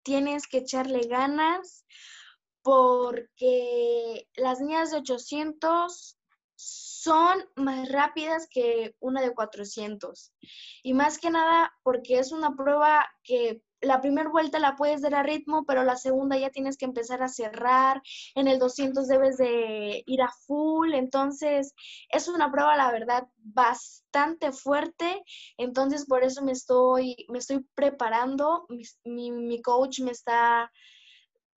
tienes 0.03 0.47
que 0.47 0.59
echarle 0.59 1.07
ganas 1.07 1.85
porque 2.61 4.27
las 4.35 4.59
niñas 4.59 4.91
de 4.91 4.97
800 4.97 6.17
son 6.55 7.49
más 7.55 7.89
rápidas 7.89 8.47
que 8.49 8.95
una 8.99 9.21
de 9.21 9.33
400. 9.33 10.33
Y 10.83 10.93
más 10.93 11.17
que 11.17 11.29
nada 11.29 11.73
porque 11.83 12.19
es 12.19 12.31
una 12.31 12.55
prueba 12.55 13.05
que 13.23 13.61
la 13.81 14.01
primera 14.01 14.29
vuelta 14.29 14.59
la 14.59 14.75
puedes 14.75 15.01
dar 15.01 15.15
a 15.15 15.23
ritmo, 15.23 15.63
pero 15.65 15.83
la 15.83 15.95
segunda 15.95 16.37
ya 16.37 16.49
tienes 16.49 16.77
que 16.77 16.85
empezar 16.85 17.23
a 17.23 17.27
cerrar. 17.27 18.01
En 18.35 18.47
el 18.47 18.59
200 18.59 19.07
debes 19.07 19.37
de 19.37 20.03
ir 20.05 20.21
a 20.21 20.31
full. 20.45 20.93
Entonces, 20.93 21.73
es 22.09 22.27
una 22.27 22.51
prueba, 22.51 22.75
la 22.75 22.91
verdad, 22.91 23.27
bastante 23.37 24.51
fuerte. 24.51 25.23
Entonces, 25.57 26.05
por 26.05 26.23
eso 26.23 26.43
me 26.43 26.51
estoy, 26.51 27.25
me 27.29 27.39
estoy 27.39 27.65
preparando. 27.75 28.65
Mi, 29.05 29.31
mi, 29.31 29.61
coach 29.61 29.99
me 30.01 30.11
está 30.11 30.71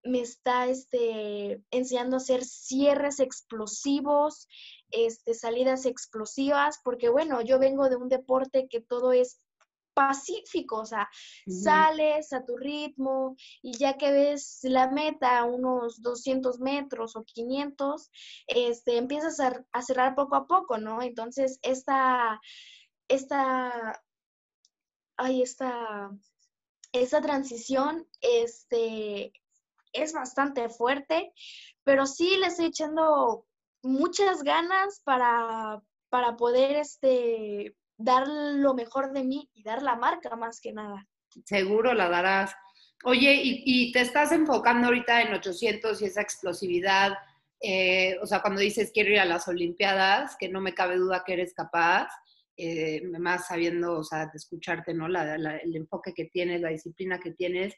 me 0.03 0.21
está 0.21 0.67
este, 0.67 1.63
enseñando 1.71 2.17
a 2.17 2.19
hacer 2.19 2.43
cierres 2.43 3.21
explosivos, 3.21 4.49
este, 4.91 5.35
salidas 5.35 5.85
explosivas, 5.85 6.81
porque 6.83 7.11
bueno, 7.11 7.43
yo 7.43 7.59
vengo 7.59 7.91
de 7.91 7.97
un 7.97 8.09
deporte 8.09 8.67
que 8.67 8.81
todo 8.81 9.13
es 9.13 9.39
pacífico, 10.01 10.79
o 10.81 10.87
sea, 10.87 11.11
sales 11.47 12.33
a 12.33 12.43
tu 12.43 12.57
ritmo 12.57 13.37
y 13.61 13.77
ya 13.77 13.99
que 13.99 14.11
ves 14.11 14.61
la 14.63 14.91
meta 14.91 15.41
a 15.41 15.45
unos 15.45 16.01
200 16.01 16.59
metros 16.59 17.17
o 17.17 17.25
500, 17.25 18.11
este, 18.47 18.97
empiezas 18.97 19.39
a, 19.41 19.83
cerrar 19.83 20.15
poco 20.15 20.37
a 20.37 20.47
poco, 20.47 20.79
¿no? 20.79 21.03
Entonces, 21.03 21.59
esta, 21.61 22.41
esta, 23.09 24.03
ay, 25.19 25.43
esta, 25.43 26.11
esta 26.93 27.21
transición, 27.21 28.09
este, 28.23 29.35
es 29.93 30.15
bastante 30.15 30.71
fuerte, 30.71 31.35
pero 31.85 32.07
sí 32.07 32.39
le 32.39 32.47
estoy 32.47 32.67
echando 32.67 33.47
muchas 33.83 34.45
ganas 34.45 35.03
para, 35.05 35.83
para 36.09 36.39
poder, 36.39 36.77
este, 36.77 37.77
dar 38.01 38.27
lo 38.27 38.75
mejor 38.75 39.13
de 39.13 39.25
mí 39.25 39.49
y 39.55 39.63
dar 39.63 39.83
la 39.83 39.97
marca 39.97 40.35
más 40.37 40.61
que 40.61 40.73
nada. 40.73 41.07
Seguro 41.45 41.95
la 41.95 42.09
darás. 42.09 42.55
Oye, 43.05 43.41
y, 43.43 43.93
te 43.93 44.01
estás 44.01 44.31
enfocando 44.33 44.89
ahorita 44.89 45.23
en 45.23 45.33
800 45.33 46.03
y 46.03 46.05
esa 46.05 46.21
explosividad, 46.21 47.13
eh, 47.63 48.19
o 48.23 48.27
sea, 48.27 48.43
cuando 48.43 48.61
dices 48.61 48.91
quiero 48.93 49.11
ir 49.11 49.21
a 49.21 49.25
las 49.25 49.49
Olimpiadas, 49.49 50.37
que 50.39 50.49
no 50.51 50.61
me 50.61 50.75
cabe 50.75 50.97
duda 50.97 51.23
que 51.25 51.33
eres 51.33 51.55
capaz, 51.55 52.09
eh, 52.57 53.03
más 53.19 53.47
sabiendo, 53.47 53.99
o 53.99 54.05
sea, 54.05 54.27
de 54.27 54.33
escucharte, 54.35 54.93
¿no? 54.93 55.07
el 55.07 55.77
enfoque 55.77 56.13
que 56.13 56.27
tienes, 56.27 56.61
la 56.61 56.69
disciplina 56.69 57.19
que 57.19 57.31
tienes, 57.31 57.75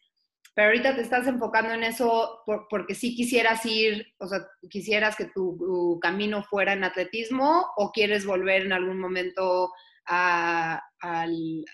pero 0.55 0.69
ahorita 0.69 0.95
te 0.95 1.03
estás 1.03 1.27
enfocando 1.27 1.73
en 1.73 1.83
eso 1.83 2.43
porque 2.69 2.95
sí 2.95 3.15
quisieras 3.15 3.65
ir, 3.65 4.07
o 4.19 4.27
sea, 4.27 4.47
quisieras 4.69 5.17
que 5.17 5.27
tu, 5.27 5.99
camino 6.03 6.43
fuera 6.43 6.75
en 6.75 6.85
atletismo 6.85 7.67
o 7.77 7.91
quieres 7.91 8.27
volver 8.27 8.63
en 8.63 8.73
algún 8.73 8.99
momento 8.99 9.73
a, 10.07 10.83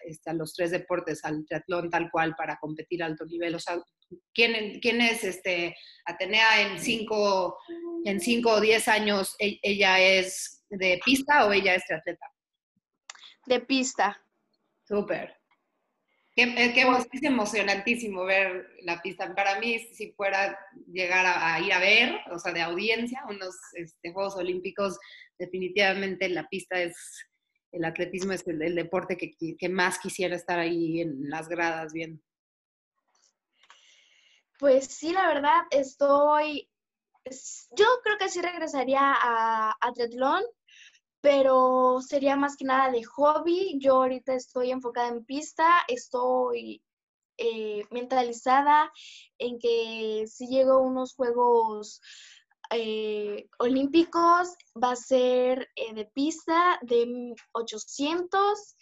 este, 0.04 0.30
a, 0.30 0.34
los 0.34 0.54
tres 0.54 0.70
deportes, 0.70 1.24
al 1.24 1.44
triatlón 1.46 1.90
tal 1.90 2.10
cual, 2.10 2.34
para 2.36 2.56
competir 2.60 3.02
a 3.02 3.06
alto 3.06 3.24
nivel? 3.26 3.54
O 3.54 3.58
sea, 3.58 3.82
¿quién, 4.34 4.80
quién 4.80 5.00
es 5.00 5.24
este, 5.24 5.74
Atenea 6.06 6.62
en 6.62 6.78
cinco, 6.78 7.58
en 8.04 8.20
cinco 8.20 8.52
o 8.52 8.60
diez 8.60 8.88
años? 8.88 9.34
¿e, 9.38 9.58
¿Ella 9.62 10.00
es 10.00 10.64
de 10.70 11.00
pista 11.04 11.46
o 11.46 11.52
ella 11.52 11.74
es 11.74 11.84
triatleta? 11.84 12.26
De 13.46 13.60
pista. 13.60 14.20
Súper. 14.84 15.38
Qué, 16.38 16.72
es 17.12 17.22
emocionantísimo 17.24 18.24
ver 18.24 18.68
la 18.82 19.02
pista. 19.02 19.34
Para 19.34 19.58
mí, 19.58 19.80
si 19.80 20.12
fuera 20.12 20.56
llegar 20.86 21.26
a, 21.26 21.58
ir 21.60 21.72
a 21.72 21.80
ver, 21.80 22.14
o 22.30 22.38
sea, 22.38 22.52
de 22.52 22.60
audiencia, 22.60 23.24
unos 23.28 23.56
este, 23.72 24.12
Juegos 24.12 24.36
Olímpicos, 24.36 25.00
definitivamente 25.36 26.28
la 26.28 26.46
pista 26.48 26.80
es 26.80 26.94
el 27.72 27.84
atletismo 27.84 28.32
es 28.32 28.46
el, 28.46 28.74
deporte 28.74 29.16
que, 29.16 29.68
más 29.68 29.98
quisiera 29.98 30.34
estar 30.34 30.58
ahí 30.58 31.00
en 31.00 31.28
las 31.28 31.48
gradas 31.48 31.92
viendo. 31.92 32.22
Pues 34.58 34.86
sí, 34.86 35.12
la 35.12 35.28
verdad, 35.28 35.62
estoy, 35.70 36.68
yo 37.76 37.86
creo 38.02 38.18
que 38.18 38.28
sí 38.28 38.40
regresaría 38.40 39.00
a, 39.00 39.70
a 39.70 39.92
pero 41.20 42.00
sería 42.00 42.36
más 42.36 42.56
que 42.56 42.64
nada 42.64 42.90
de 42.90 43.04
hobby. 43.04 43.78
Yo 43.80 43.96
ahorita 43.96 44.34
estoy 44.34 44.70
enfocada 44.70 45.08
en 45.08 45.24
pista, 45.24 45.80
estoy 45.88 46.82
eh, 47.36 47.84
mentalizada 47.90 48.92
en 49.38 49.58
que 49.58 50.24
si 50.26 50.48
llego 50.48 50.72
a 50.72 50.80
unos 50.80 51.14
Juegos 51.14 52.00
eh, 52.70 53.48
Olímpicos 53.58 54.54
va 54.82 54.92
a 54.92 54.96
ser 54.96 55.68
eh, 55.76 55.94
de 55.94 56.06
pista 56.06 56.78
de 56.82 57.34
800 57.52 58.76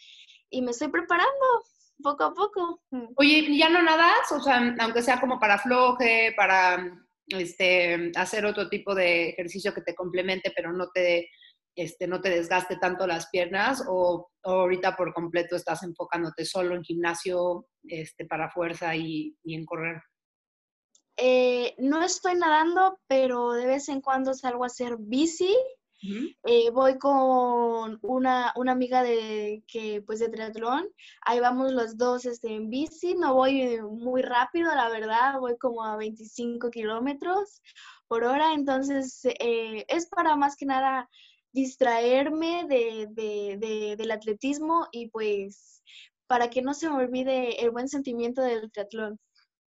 y 0.51 0.62
me 0.62 0.70
estoy 0.70 0.89
preparando 0.89 1.47
poco 2.03 2.24
a 2.24 2.34
poco. 2.34 2.80
Oye, 3.16 3.57
¿ya 3.57 3.68
no 3.68 3.82
nadas? 3.82 4.30
O 4.32 4.41
sea, 4.41 4.74
aunque 4.80 5.03
sea 5.03 5.20
como 5.20 5.39
para 5.39 5.59
floje, 5.59 6.34
para 6.37 6.99
este, 7.28 8.12
hacer 8.16 8.45
otro 8.45 8.68
tipo 8.68 8.95
de 8.95 9.30
ejercicio 9.30 9.72
que 9.72 9.82
te 9.82 9.95
complemente, 9.95 10.53
pero 10.55 10.72
no 10.72 10.89
te 10.93 11.28
este, 11.76 12.07
no 12.07 12.22
te 12.22 12.30
desgaste 12.30 12.78
tanto 12.78 13.07
las 13.07 13.28
piernas 13.28 13.84
o, 13.87 14.30
ahorita 14.43 14.97
por 14.97 15.12
completo 15.12 15.57
estás 15.57 15.82
enfocándote 15.82 16.45
solo 16.47 16.74
en 16.74 16.82
gimnasio 16.82 17.66
este, 17.87 18.24
para 18.24 18.51
fuerza 18.51 18.97
y, 18.97 19.37
en 19.45 19.64
correr? 19.66 20.01
Eh, 21.17 21.75
no 21.79 22.03
estoy 22.03 22.35
nadando, 22.35 22.99
pero 23.07 23.53
de 23.53 23.67
vez 23.67 23.89
en 23.89 24.01
cuando 24.01 24.35
salgo 24.35 24.64
a 24.64 24.69
hacer 24.69 24.97
bici. 24.99 25.55
Eh, 26.45 26.71
voy 26.71 26.99
con 26.99 27.99
una, 28.03 28.53
amiga 28.69 29.03
de 29.03 29.64
que 29.67 30.03
pues 30.03 30.21
de 30.21 30.29
triatlón, 30.29 30.87
ahí 31.23 31.41
vamos 31.41 31.73
los 31.73 31.97
dos 31.97 32.27
este, 32.27 32.55
en 32.55 32.71
bici, 32.71 33.14
no 33.14 33.35
voy 33.35 33.81
muy 33.83 34.23
rápido, 34.23 34.73
la 34.75 34.89
verdad, 34.89 35.41
voy 35.41 35.57
como 35.59 35.83
a 35.83 35.97
25 35.97 36.71
kilómetros 36.71 37.61
por 38.07 38.23
hora, 38.23 38.53
entonces 38.55 39.25
eh, 39.25 39.85
es 39.89 40.07
para 40.07 40.37
más 40.37 40.55
que 40.55 40.67
nada 40.67 41.09
distraerme 41.53 42.67
de, 42.69 43.97
del 43.97 44.11
atletismo 44.11 44.87
y 44.93 45.09
pues 45.09 45.83
para 46.27 46.51
que 46.51 46.62
no 46.62 46.75
se 46.75 46.89
me 46.89 46.97
olvide 46.97 47.62
el 47.64 47.71
buen 47.71 47.89
sentimiento 47.89 48.43
del 48.43 48.71
triatlón. 48.71 49.19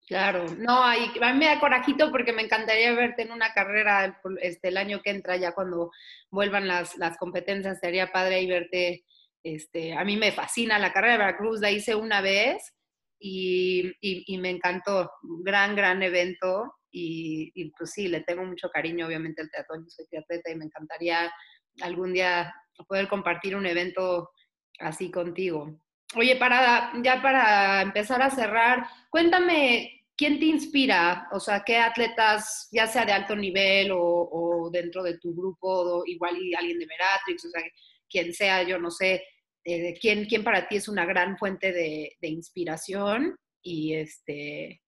Claro, 0.06 0.44
no, 0.58 0.84
a 0.84 0.96
mí 0.96 1.38
me 1.38 1.46
da 1.46 1.58
corajito 1.58 2.10
porque 2.10 2.34
me 2.34 2.42
encantaría 2.42 2.92
verte 2.92 3.22
en 3.22 3.32
una 3.32 3.54
carrera 3.54 4.20
este, 4.42 4.68
el 4.68 4.76
año 4.76 5.00
que 5.00 5.08
entra, 5.08 5.36
ya 5.36 5.52
cuando 5.52 5.90
vuelvan 6.30 6.68
las, 6.68 6.98
las 6.98 7.16
competencias, 7.16 7.80
sería 7.80 8.12
padre 8.12 8.42
y 8.42 8.46
verte. 8.46 9.04
Este, 9.42 9.94
a 9.94 10.04
mí 10.04 10.16
me 10.16 10.32
fascina 10.32 10.78
la 10.78 10.92
carrera 10.92 11.14
de 11.14 11.18
Veracruz, 11.18 11.60
la 11.60 11.70
hice 11.70 11.94
una 11.94 12.20
vez 12.20 12.74
y, 13.18 13.92
y, 14.00 14.38
me 14.38 14.50
encantó. 14.50 15.10
Gran, 15.42 15.74
gran 15.74 16.02
evento 16.02 16.74
y, 16.90 17.50
y, 17.54 17.70
pues 17.70 17.92
sí, 17.92 18.08
le 18.08 18.20
tengo 18.20 18.44
mucho 18.44 18.68
cariño, 18.68 19.06
obviamente, 19.06 19.40
al 19.40 19.50
triatlón. 19.50 19.84
Yo 19.84 19.90
soy 19.90 20.06
triatleta 20.06 20.50
y 20.50 20.56
me 20.56 20.66
encantaría 20.66 21.32
algún 21.80 22.12
día 22.12 22.54
poder 22.86 23.08
compartir 23.08 23.56
un 23.56 23.66
evento 23.66 24.30
así 24.80 25.10
contigo. 25.10 25.78
Oye, 26.16 26.36
para, 26.36 26.92
ya 27.02 27.20
para 27.20 27.82
empezar 27.82 28.22
a 28.22 28.30
cerrar, 28.30 28.86
cuéntame, 29.10 30.04
¿quién 30.16 30.38
te 30.38 30.46
inspira? 30.46 31.28
O 31.32 31.40
sea, 31.40 31.62
¿qué 31.64 31.76
atletas, 31.76 32.68
ya 32.72 32.86
sea 32.86 33.04
de 33.04 33.12
alto 33.12 33.34
nivel 33.34 33.90
o, 33.92 34.70
dentro 34.72 35.02
de 35.02 35.18
tu 35.18 35.34
grupo, 35.34 36.04
igual 36.06 36.36
y 36.40 36.54
alguien 36.54 36.78
de 36.78 36.86
Meratrix, 36.86 37.44
o 37.44 37.50
sea, 37.50 37.62
quien 38.08 38.32
sea, 38.32 38.62
yo 38.62 38.78
no 38.78 38.90
sé, 38.90 39.22
eh, 39.64 39.94
¿quién, 40.00 40.26
¿quién, 40.26 40.44
para 40.44 40.68
ti 40.68 40.76
es 40.76 40.88
una 40.88 41.04
gran 41.04 41.36
fuente 41.38 41.72
de, 41.72 42.16
de 42.20 42.28
inspiración? 42.28 43.36
Y, 43.62 43.94
este, 43.94 44.82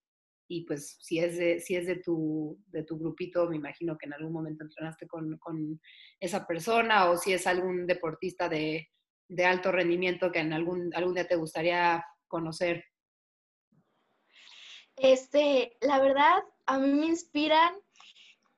y 0.48 0.64
pues 0.64 0.96
si 1.00 1.18
es 1.18 1.36
de, 1.38 1.60
si 1.60 1.76
es 1.76 1.86
de, 1.86 1.96
tu, 1.96 2.58
de 2.68 2.84
tu 2.84 2.98
grupito, 2.98 3.48
me 3.48 3.56
imagino 3.56 3.96
que 3.98 4.06
en 4.06 4.14
algún 4.14 4.32
momento 4.32 4.64
entrenaste 4.64 5.06
con, 5.06 5.36
con 5.38 5.80
esa 6.20 6.46
persona 6.46 7.10
o 7.10 7.16
si 7.16 7.32
es 7.32 7.46
algún 7.46 7.86
deportista 7.86 8.48
de, 8.48 8.88
de, 9.28 9.44
alto 9.44 9.72
rendimiento 9.72 10.30
que 10.32 10.40
en 10.40 10.52
algún, 10.52 10.94
algún 10.94 11.14
día 11.14 11.26
te 11.26 11.36
gustaría 11.36 12.04
conocer. 12.28 12.84
Este, 14.96 15.76
la 15.80 15.98
verdad, 16.00 16.42
a 16.66 16.78
mí 16.78 16.92
me 16.92 17.06
inspiran 17.06 17.74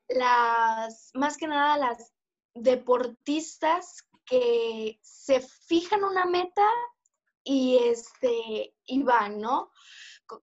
las, 0.09 1.11
más 1.15 1.37
que 1.37 1.47
nada 1.47 1.77
las 1.77 2.13
deportistas 2.55 4.05
que 4.25 4.99
se 5.03 5.41
fijan 5.41 6.05
una 6.05 6.27
meta 6.27 6.67
y 7.45 7.79
este, 7.79 8.75
y 8.85 9.03
van, 9.03 9.41
¿no? 9.41 9.71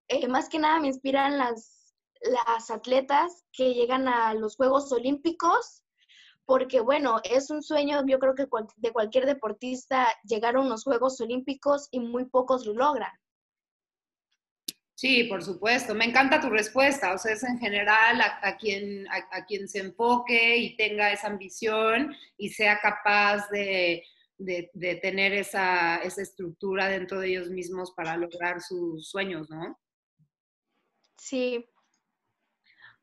Eh, 0.07 0.27
más 0.27 0.49
que 0.49 0.59
nada 0.59 0.79
me 0.79 0.87
inspiran 0.87 1.37
las, 1.37 1.93
las 2.21 2.71
atletas 2.71 3.45
que 3.51 3.73
llegan 3.73 4.07
a 4.07 4.33
los 4.33 4.55
Juegos 4.55 4.91
Olímpicos, 4.91 5.83
porque 6.45 6.79
bueno, 6.79 7.19
es 7.23 7.49
un 7.49 7.63
sueño, 7.63 8.03
yo 8.05 8.19
creo 8.19 8.35
que 8.35 8.47
de 8.77 8.91
cualquier 8.91 9.25
deportista 9.25 10.07
llegar 10.23 10.55
a 10.55 10.61
unos 10.61 10.83
Juegos 10.83 11.19
Olímpicos 11.21 11.87
y 11.91 11.99
muy 11.99 12.25
pocos 12.25 12.65
lo 12.65 12.73
logran. 12.73 13.11
Sí, 14.95 15.25
por 15.25 15.43
supuesto. 15.43 15.93
Me 15.93 16.05
encanta 16.05 16.39
tu 16.39 16.49
respuesta. 16.49 17.13
O 17.13 17.17
sea, 17.17 17.33
es 17.33 17.43
en 17.43 17.59
general 17.59 18.21
a, 18.21 18.57
quien, 18.57 19.05
a, 19.09 19.45
quien 19.45 19.67
se 19.67 19.79
enfoque 19.79 20.57
y 20.57 20.77
tenga 20.77 21.11
esa 21.11 21.27
ambición 21.27 22.15
y 22.37 22.49
sea 22.49 22.79
capaz 22.79 23.49
de, 23.49 24.03
de, 24.37 24.95
tener 25.01 25.33
esa, 25.33 25.97
esa, 25.97 26.21
estructura 26.21 26.87
dentro 26.87 27.19
de 27.19 27.27
ellos 27.27 27.49
mismos 27.49 27.91
para 27.91 28.15
lograr 28.15 28.61
sus 28.61 29.09
sueños, 29.09 29.49
¿no? 29.49 29.77
Sí. 31.17 31.65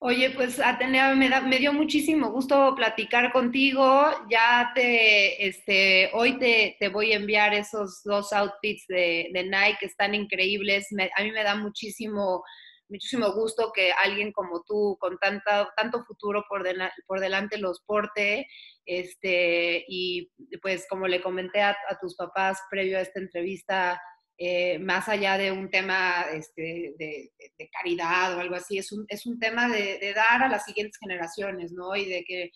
Oye, 0.04 0.30
pues 0.30 0.58
Atenea, 0.58 1.14
me, 1.14 1.30
me 1.42 1.58
dio 1.60 1.72
muchísimo 1.72 2.32
gusto 2.32 2.74
platicar 2.74 3.30
contigo. 3.30 4.02
Ya 4.28 4.72
te, 4.74 5.46
este, 5.46 6.10
hoy 6.12 6.40
te, 6.40 6.76
te 6.80 6.88
voy 6.88 7.12
a 7.12 7.16
enviar 7.18 7.54
esos 7.54 8.02
dos 8.02 8.32
outfits 8.32 8.84
de, 8.88 9.30
de 9.32 9.44
Nike, 9.44 9.86
están 9.86 10.16
increíbles. 10.16 10.88
a 11.16 11.22
mí 11.22 11.30
me 11.30 11.44
da 11.44 11.54
muchísimo, 11.54 12.42
muchísimo 12.88 13.32
gusto 13.32 13.70
que 13.72 13.92
alguien 13.92 14.32
como 14.32 14.64
tú, 14.66 14.96
con 14.98 15.18
tanta, 15.18 15.72
tanto 15.76 16.02
futuro 16.04 16.44
por, 16.48 16.64
por 17.06 17.20
delante, 17.20 17.58
los 17.58 17.80
porte 17.86 18.48
este, 18.84 19.84
y 19.86 20.32
pues 20.60 20.84
como 20.90 21.06
le 21.06 21.22
comenté 21.22 21.62
a, 21.62 21.76
tus 22.00 22.16
papás 22.16 22.60
previo 22.68 22.98
a 22.98 23.02
esta 23.02 23.20
entrevista, 23.20 24.02
eh, 24.38 24.78
más 24.78 25.08
allá 25.08 25.38
de 25.38 25.52
un 25.52 25.70
tema 25.70 26.22
este, 26.32 26.94
de, 26.98 27.32
caridad 27.70 28.36
o 28.36 28.40
algo 28.40 28.56
así, 28.56 28.78
es 28.78 28.90
un, 28.92 29.04
es 29.08 29.26
un 29.26 29.38
tema 29.38 29.68
de, 29.68 30.12
dar 30.14 30.42
a 30.42 30.48
las 30.48 30.64
siguientes 30.64 30.98
generaciones, 30.98 31.72
¿no? 31.72 31.94
Y 31.94 32.06
de 32.08 32.24
que 32.24 32.50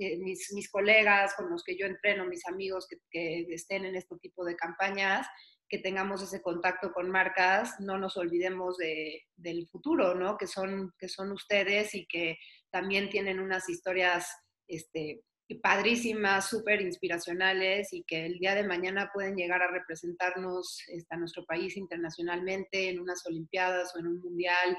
eh, 0.00 0.18
mis, 0.18 0.52
mis, 0.52 0.70
colegas 0.70 1.34
con 1.34 1.50
los 1.50 1.62
que 1.64 1.76
yo 1.76 1.86
entreno, 1.86 2.26
mis 2.26 2.46
amigos 2.46 2.86
que, 2.88 2.96
que, 3.10 3.46
estén 3.54 3.84
en 3.84 3.96
este 3.96 4.16
tipo 4.18 4.44
de 4.44 4.56
campañas, 4.56 5.26
que 5.68 5.78
tengamos 5.78 6.22
ese 6.22 6.42
contacto 6.42 6.92
con 6.92 7.10
marcas, 7.10 7.80
no 7.80 7.98
nos 7.98 8.16
olvidemos 8.16 8.76
de, 8.76 9.22
del 9.36 9.66
futuro, 9.68 10.14
¿no? 10.14 10.36
Que 10.36 10.46
son, 10.46 10.92
que 10.98 11.08
son 11.08 11.32
ustedes 11.32 11.94
y 11.94 12.06
que 12.06 12.38
también 12.70 13.08
tienen 13.08 13.40
unas 13.40 13.68
historias 13.68 14.28
este, 14.68 15.22
padrísimas, 15.62 16.48
súper 16.48 16.80
inspiracionales 16.80 17.92
y 17.92 18.04
que 18.04 18.26
el 18.26 18.38
día 18.38 18.54
de 18.54 18.66
mañana 18.66 19.10
pueden 19.12 19.36
llegar 19.36 19.62
a 19.62 19.70
representarnos 19.70 20.78
este, 20.88 21.14
a 21.14 21.18
nuestro 21.18 21.44
país 21.44 21.76
internacionalmente 21.76 22.88
en 22.88 23.00
unas 23.00 23.24
Olimpiadas 23.26 23.94
o 23.94 23.98
en 23.98 24.06
un 24.06 24.20
Mundial. 24.20 24.76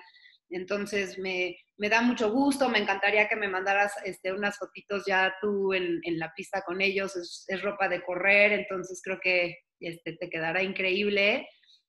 Entonces 0.50 1.18
me, 1.18 1.58
me 1.78 1.90
da 1.90 2.02
mucho 2.02 2.32
gusto, 2.32 2.70
me 2.70 2.80
encantaría 2.80 3.28
que 3.28 3.36
me 3.36 3.48
mandaras 3.48 3.94
este, 4.06 4.34
unas 4.34 4.58
fotitos 4.58 5.04
ya 5.06 5.34
tú 5.42 5.74
en, 5.74 6.00
en 6.04 6.20
la 6.20 6.34
pista 6.36 6.62
con 6.66 6.82
ellos, 6.82 7.16
es, 7.16 7.46
es, 7.48 7.62
ropa 7.62 7.88
de 7.88 8.04
correr, 8.04 8.52
entonces 8.54 9.02
creo 9.04 9.20
que 9.22 9.58
este, 9.80 10.14
te 10.14 10.30
quedará 10.30 10.62
increíble. 10.62 11.48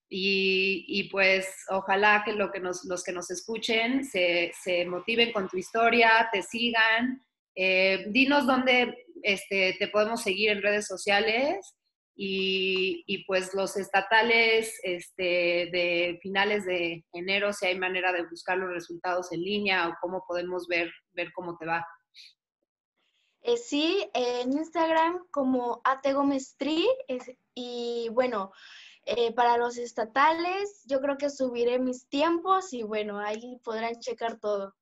Y, 0.08 0.84
y, 0.86 1.08
pues 1.10 1.48
ojalá 1.70 2.22
que, 2.24 2.32
lo 2.34 2.52
que 2.52 2.60
nos, 2.60 2.84
los 2.84 3.02
que 3.02 3.12
nos 3.12 3.30
escuchen 3.30 4.04
se, 4.04 4.52
se 4.62 4.84
motiven 4.84 5.32
con 5.32 5.48
tu 5.48 5.56
historia, 5.56 6.28
te 6.30 6.42
sigan 6.42 7.20
eh, 7.54 8.06
dinos 8.08 8.46
dónde 8.46 9.06
este, 9.22 9.76
te 9.78 9.88
podemos 9.88 10.22
seguir 10.22 10.50
en 10.50 10.62
redes 10.62 10.86
sociales 10.86 11.74
y, 12.16 13.24
pues 13.26 13.54
los 13.54 13.76
estatales 13.76 14.78
este, 14.82 15.68
de 15.72 16.18
finales 16.22 16.64
de 16.64 17.04
enero, 17.12 17.52
si 17.52 17.66
hay 17.66 17.78
manera 17.78 18.12
de 18.12 18.26
buscar 18.28 18.56
los 18.56 18.70
resultados 18.70 19.32
en 19.32 19.42
línea 19.42 19.88
o 19.88 19.94
cómo 20.00 20.24
podemos 20.26 20.68
ver, 20.68 20.92
ver 21.12 21.32
cómo 21.32 21.56
te 21.56 21.66
va. 21.66 21.84
Eh, 23.42 23.56
sí, 23.56 24.08
en 24.14 24.52
Instagram 24.52 25.26
como 25.30 25.80
ategomestri 25.84 26.86
y 27.54 28.08
bueno, 28.12 28.52
eh, 29.06 29.34
para 29.34 29.58
los 29.58 29.76
estatales 29.76 30.82
yo 30.86 31.00
creo 31.00 31.18
que 31.18 31.28
subiré 31.28 31.78
mis 31.78 32.08
tiempos 32.08 32.72
y 32.72 32.84
bueno, 32.84 33.18
ahí 33.18 33.60
podrán 33.62 34.00
checar 34.00 34.38
todo. 34.40 34.74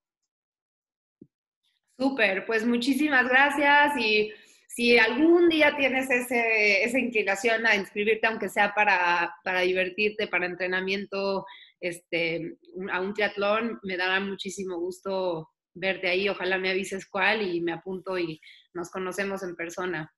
Súper, 2.02 2.46
pues 2.46 2.66
muchísimas 2.66 3.28
gracias 3.28 3.96
y 3.96 4.32
si 4.66 4.98
algún 4.98 5.48
día 5.48 5.76
tienes 5.76 6.10
ese, 6.10 6.82
esa 6.82 6.98
inclinación 6.98 7.64
a 7.64 7.76
inscribirte, 7.76 8.26
aunque 8.26 8.48
sea 8.48 8.74
para, 8.74 9.32
para 9.44 9.60
divertirte, 9.60 10.26
para 10.26 10.46
entrenamiento, 10.46 11.46
este, 11.78 12.56
a 12.90 13.00
un 13.00 13.14
triatlón, 13.14 13.78
me 13.84 13.96
dará 13.96 14.18
muchísimo 14.18 14.80
gusto 14.80 15.50
verte 15.74 16.08
ahí. 16.08 16.28
Ojalá 16.28 16.58
me 16.58 16.70
avises 16.70 17.06
cuál 17.06 17.42
y 17.42 17.60
me 17.60 17.72
apunto 17.72 18.18
y 18.18 18.40
nos 18.74 18.90
conocemos 18.90 19.44
en 19.44 19.54
persona. 19.54 20.12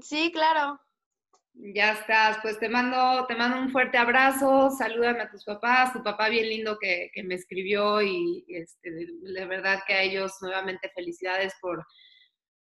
Sí, 0.00 0.30
claro. 0.32 0.80
Ya 1.58 1.92
estás, 1.92 2.38
pues 2.42 2.58
te 2.58 2.68
mando, 2.68 3.26
te 3.26 3.34
mando 3.34 3.58
un 3.58 3.70
fuerte 3.70 3.96
abrazo, 3.96 4.70
salúdame 4.70 5.22
a 5.22 5.30
tus 5.30 5.42
papás, 5.42 5.92
tu 5.92 6.02
papá 6.02 6.28
bien 6.28 6.48
lindo 6.48 6.78
que, 6.78 7.10
me 7.24 7.34
escribió 7.34 8.02
y 8.02 8.44
este, 8.48 8.90
de 8.90 9.46
verdad 9.46 9.80
que 9.86 9.94
a 9.94 10.02
ellos 10.02 10.32
nuevamente 10.42 10.90
felicidades 10.94 11.54
por, 11.62 11.86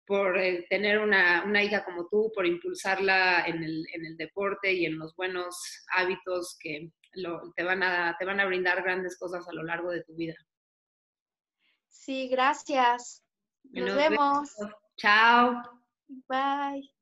por 0.05 0.37
eh, 0.37 0.67
tener 0.69 0.99
una, 0.99 1.63
hija 1.63 1.83
como 1.83 2.07
tú, 2.07 2.31
por 2.35 2.45
impulsarla 2.45 3.45
en 3.47 3.63
el, 3.63 3.83
en 3.93 4.05
el, 4.05 4.15
deporte 4.15 4.71
y 4.71 4.85
en 4.85 4.99
los 4.99 5.15
buenos 5.15 5.55
hábitos 5.95 6.55
que 6.59 6.91
te, 7.55 7.63
van 7.63 7.81
a, 7.81 8.15
te 8.19 8.25
van 8.25 8.39
a 8.39 8.45
brindar 8.45 8.83
grandes 8.83 9.17
cosas 9.17 9.47
a 9.47 9.53
lo 9.53 9.63
largo 9.63 9.89
de 9.89 10.03
tu 10.03 10.13
vida. 10.15 10.35
Sí, 11.89 12.27
gracias. 12.27 13.23
Nos, 13.63 13.95
vemos. 13.95 14.49
Chao. 14.97 15.61
Bye. 16.27 16.93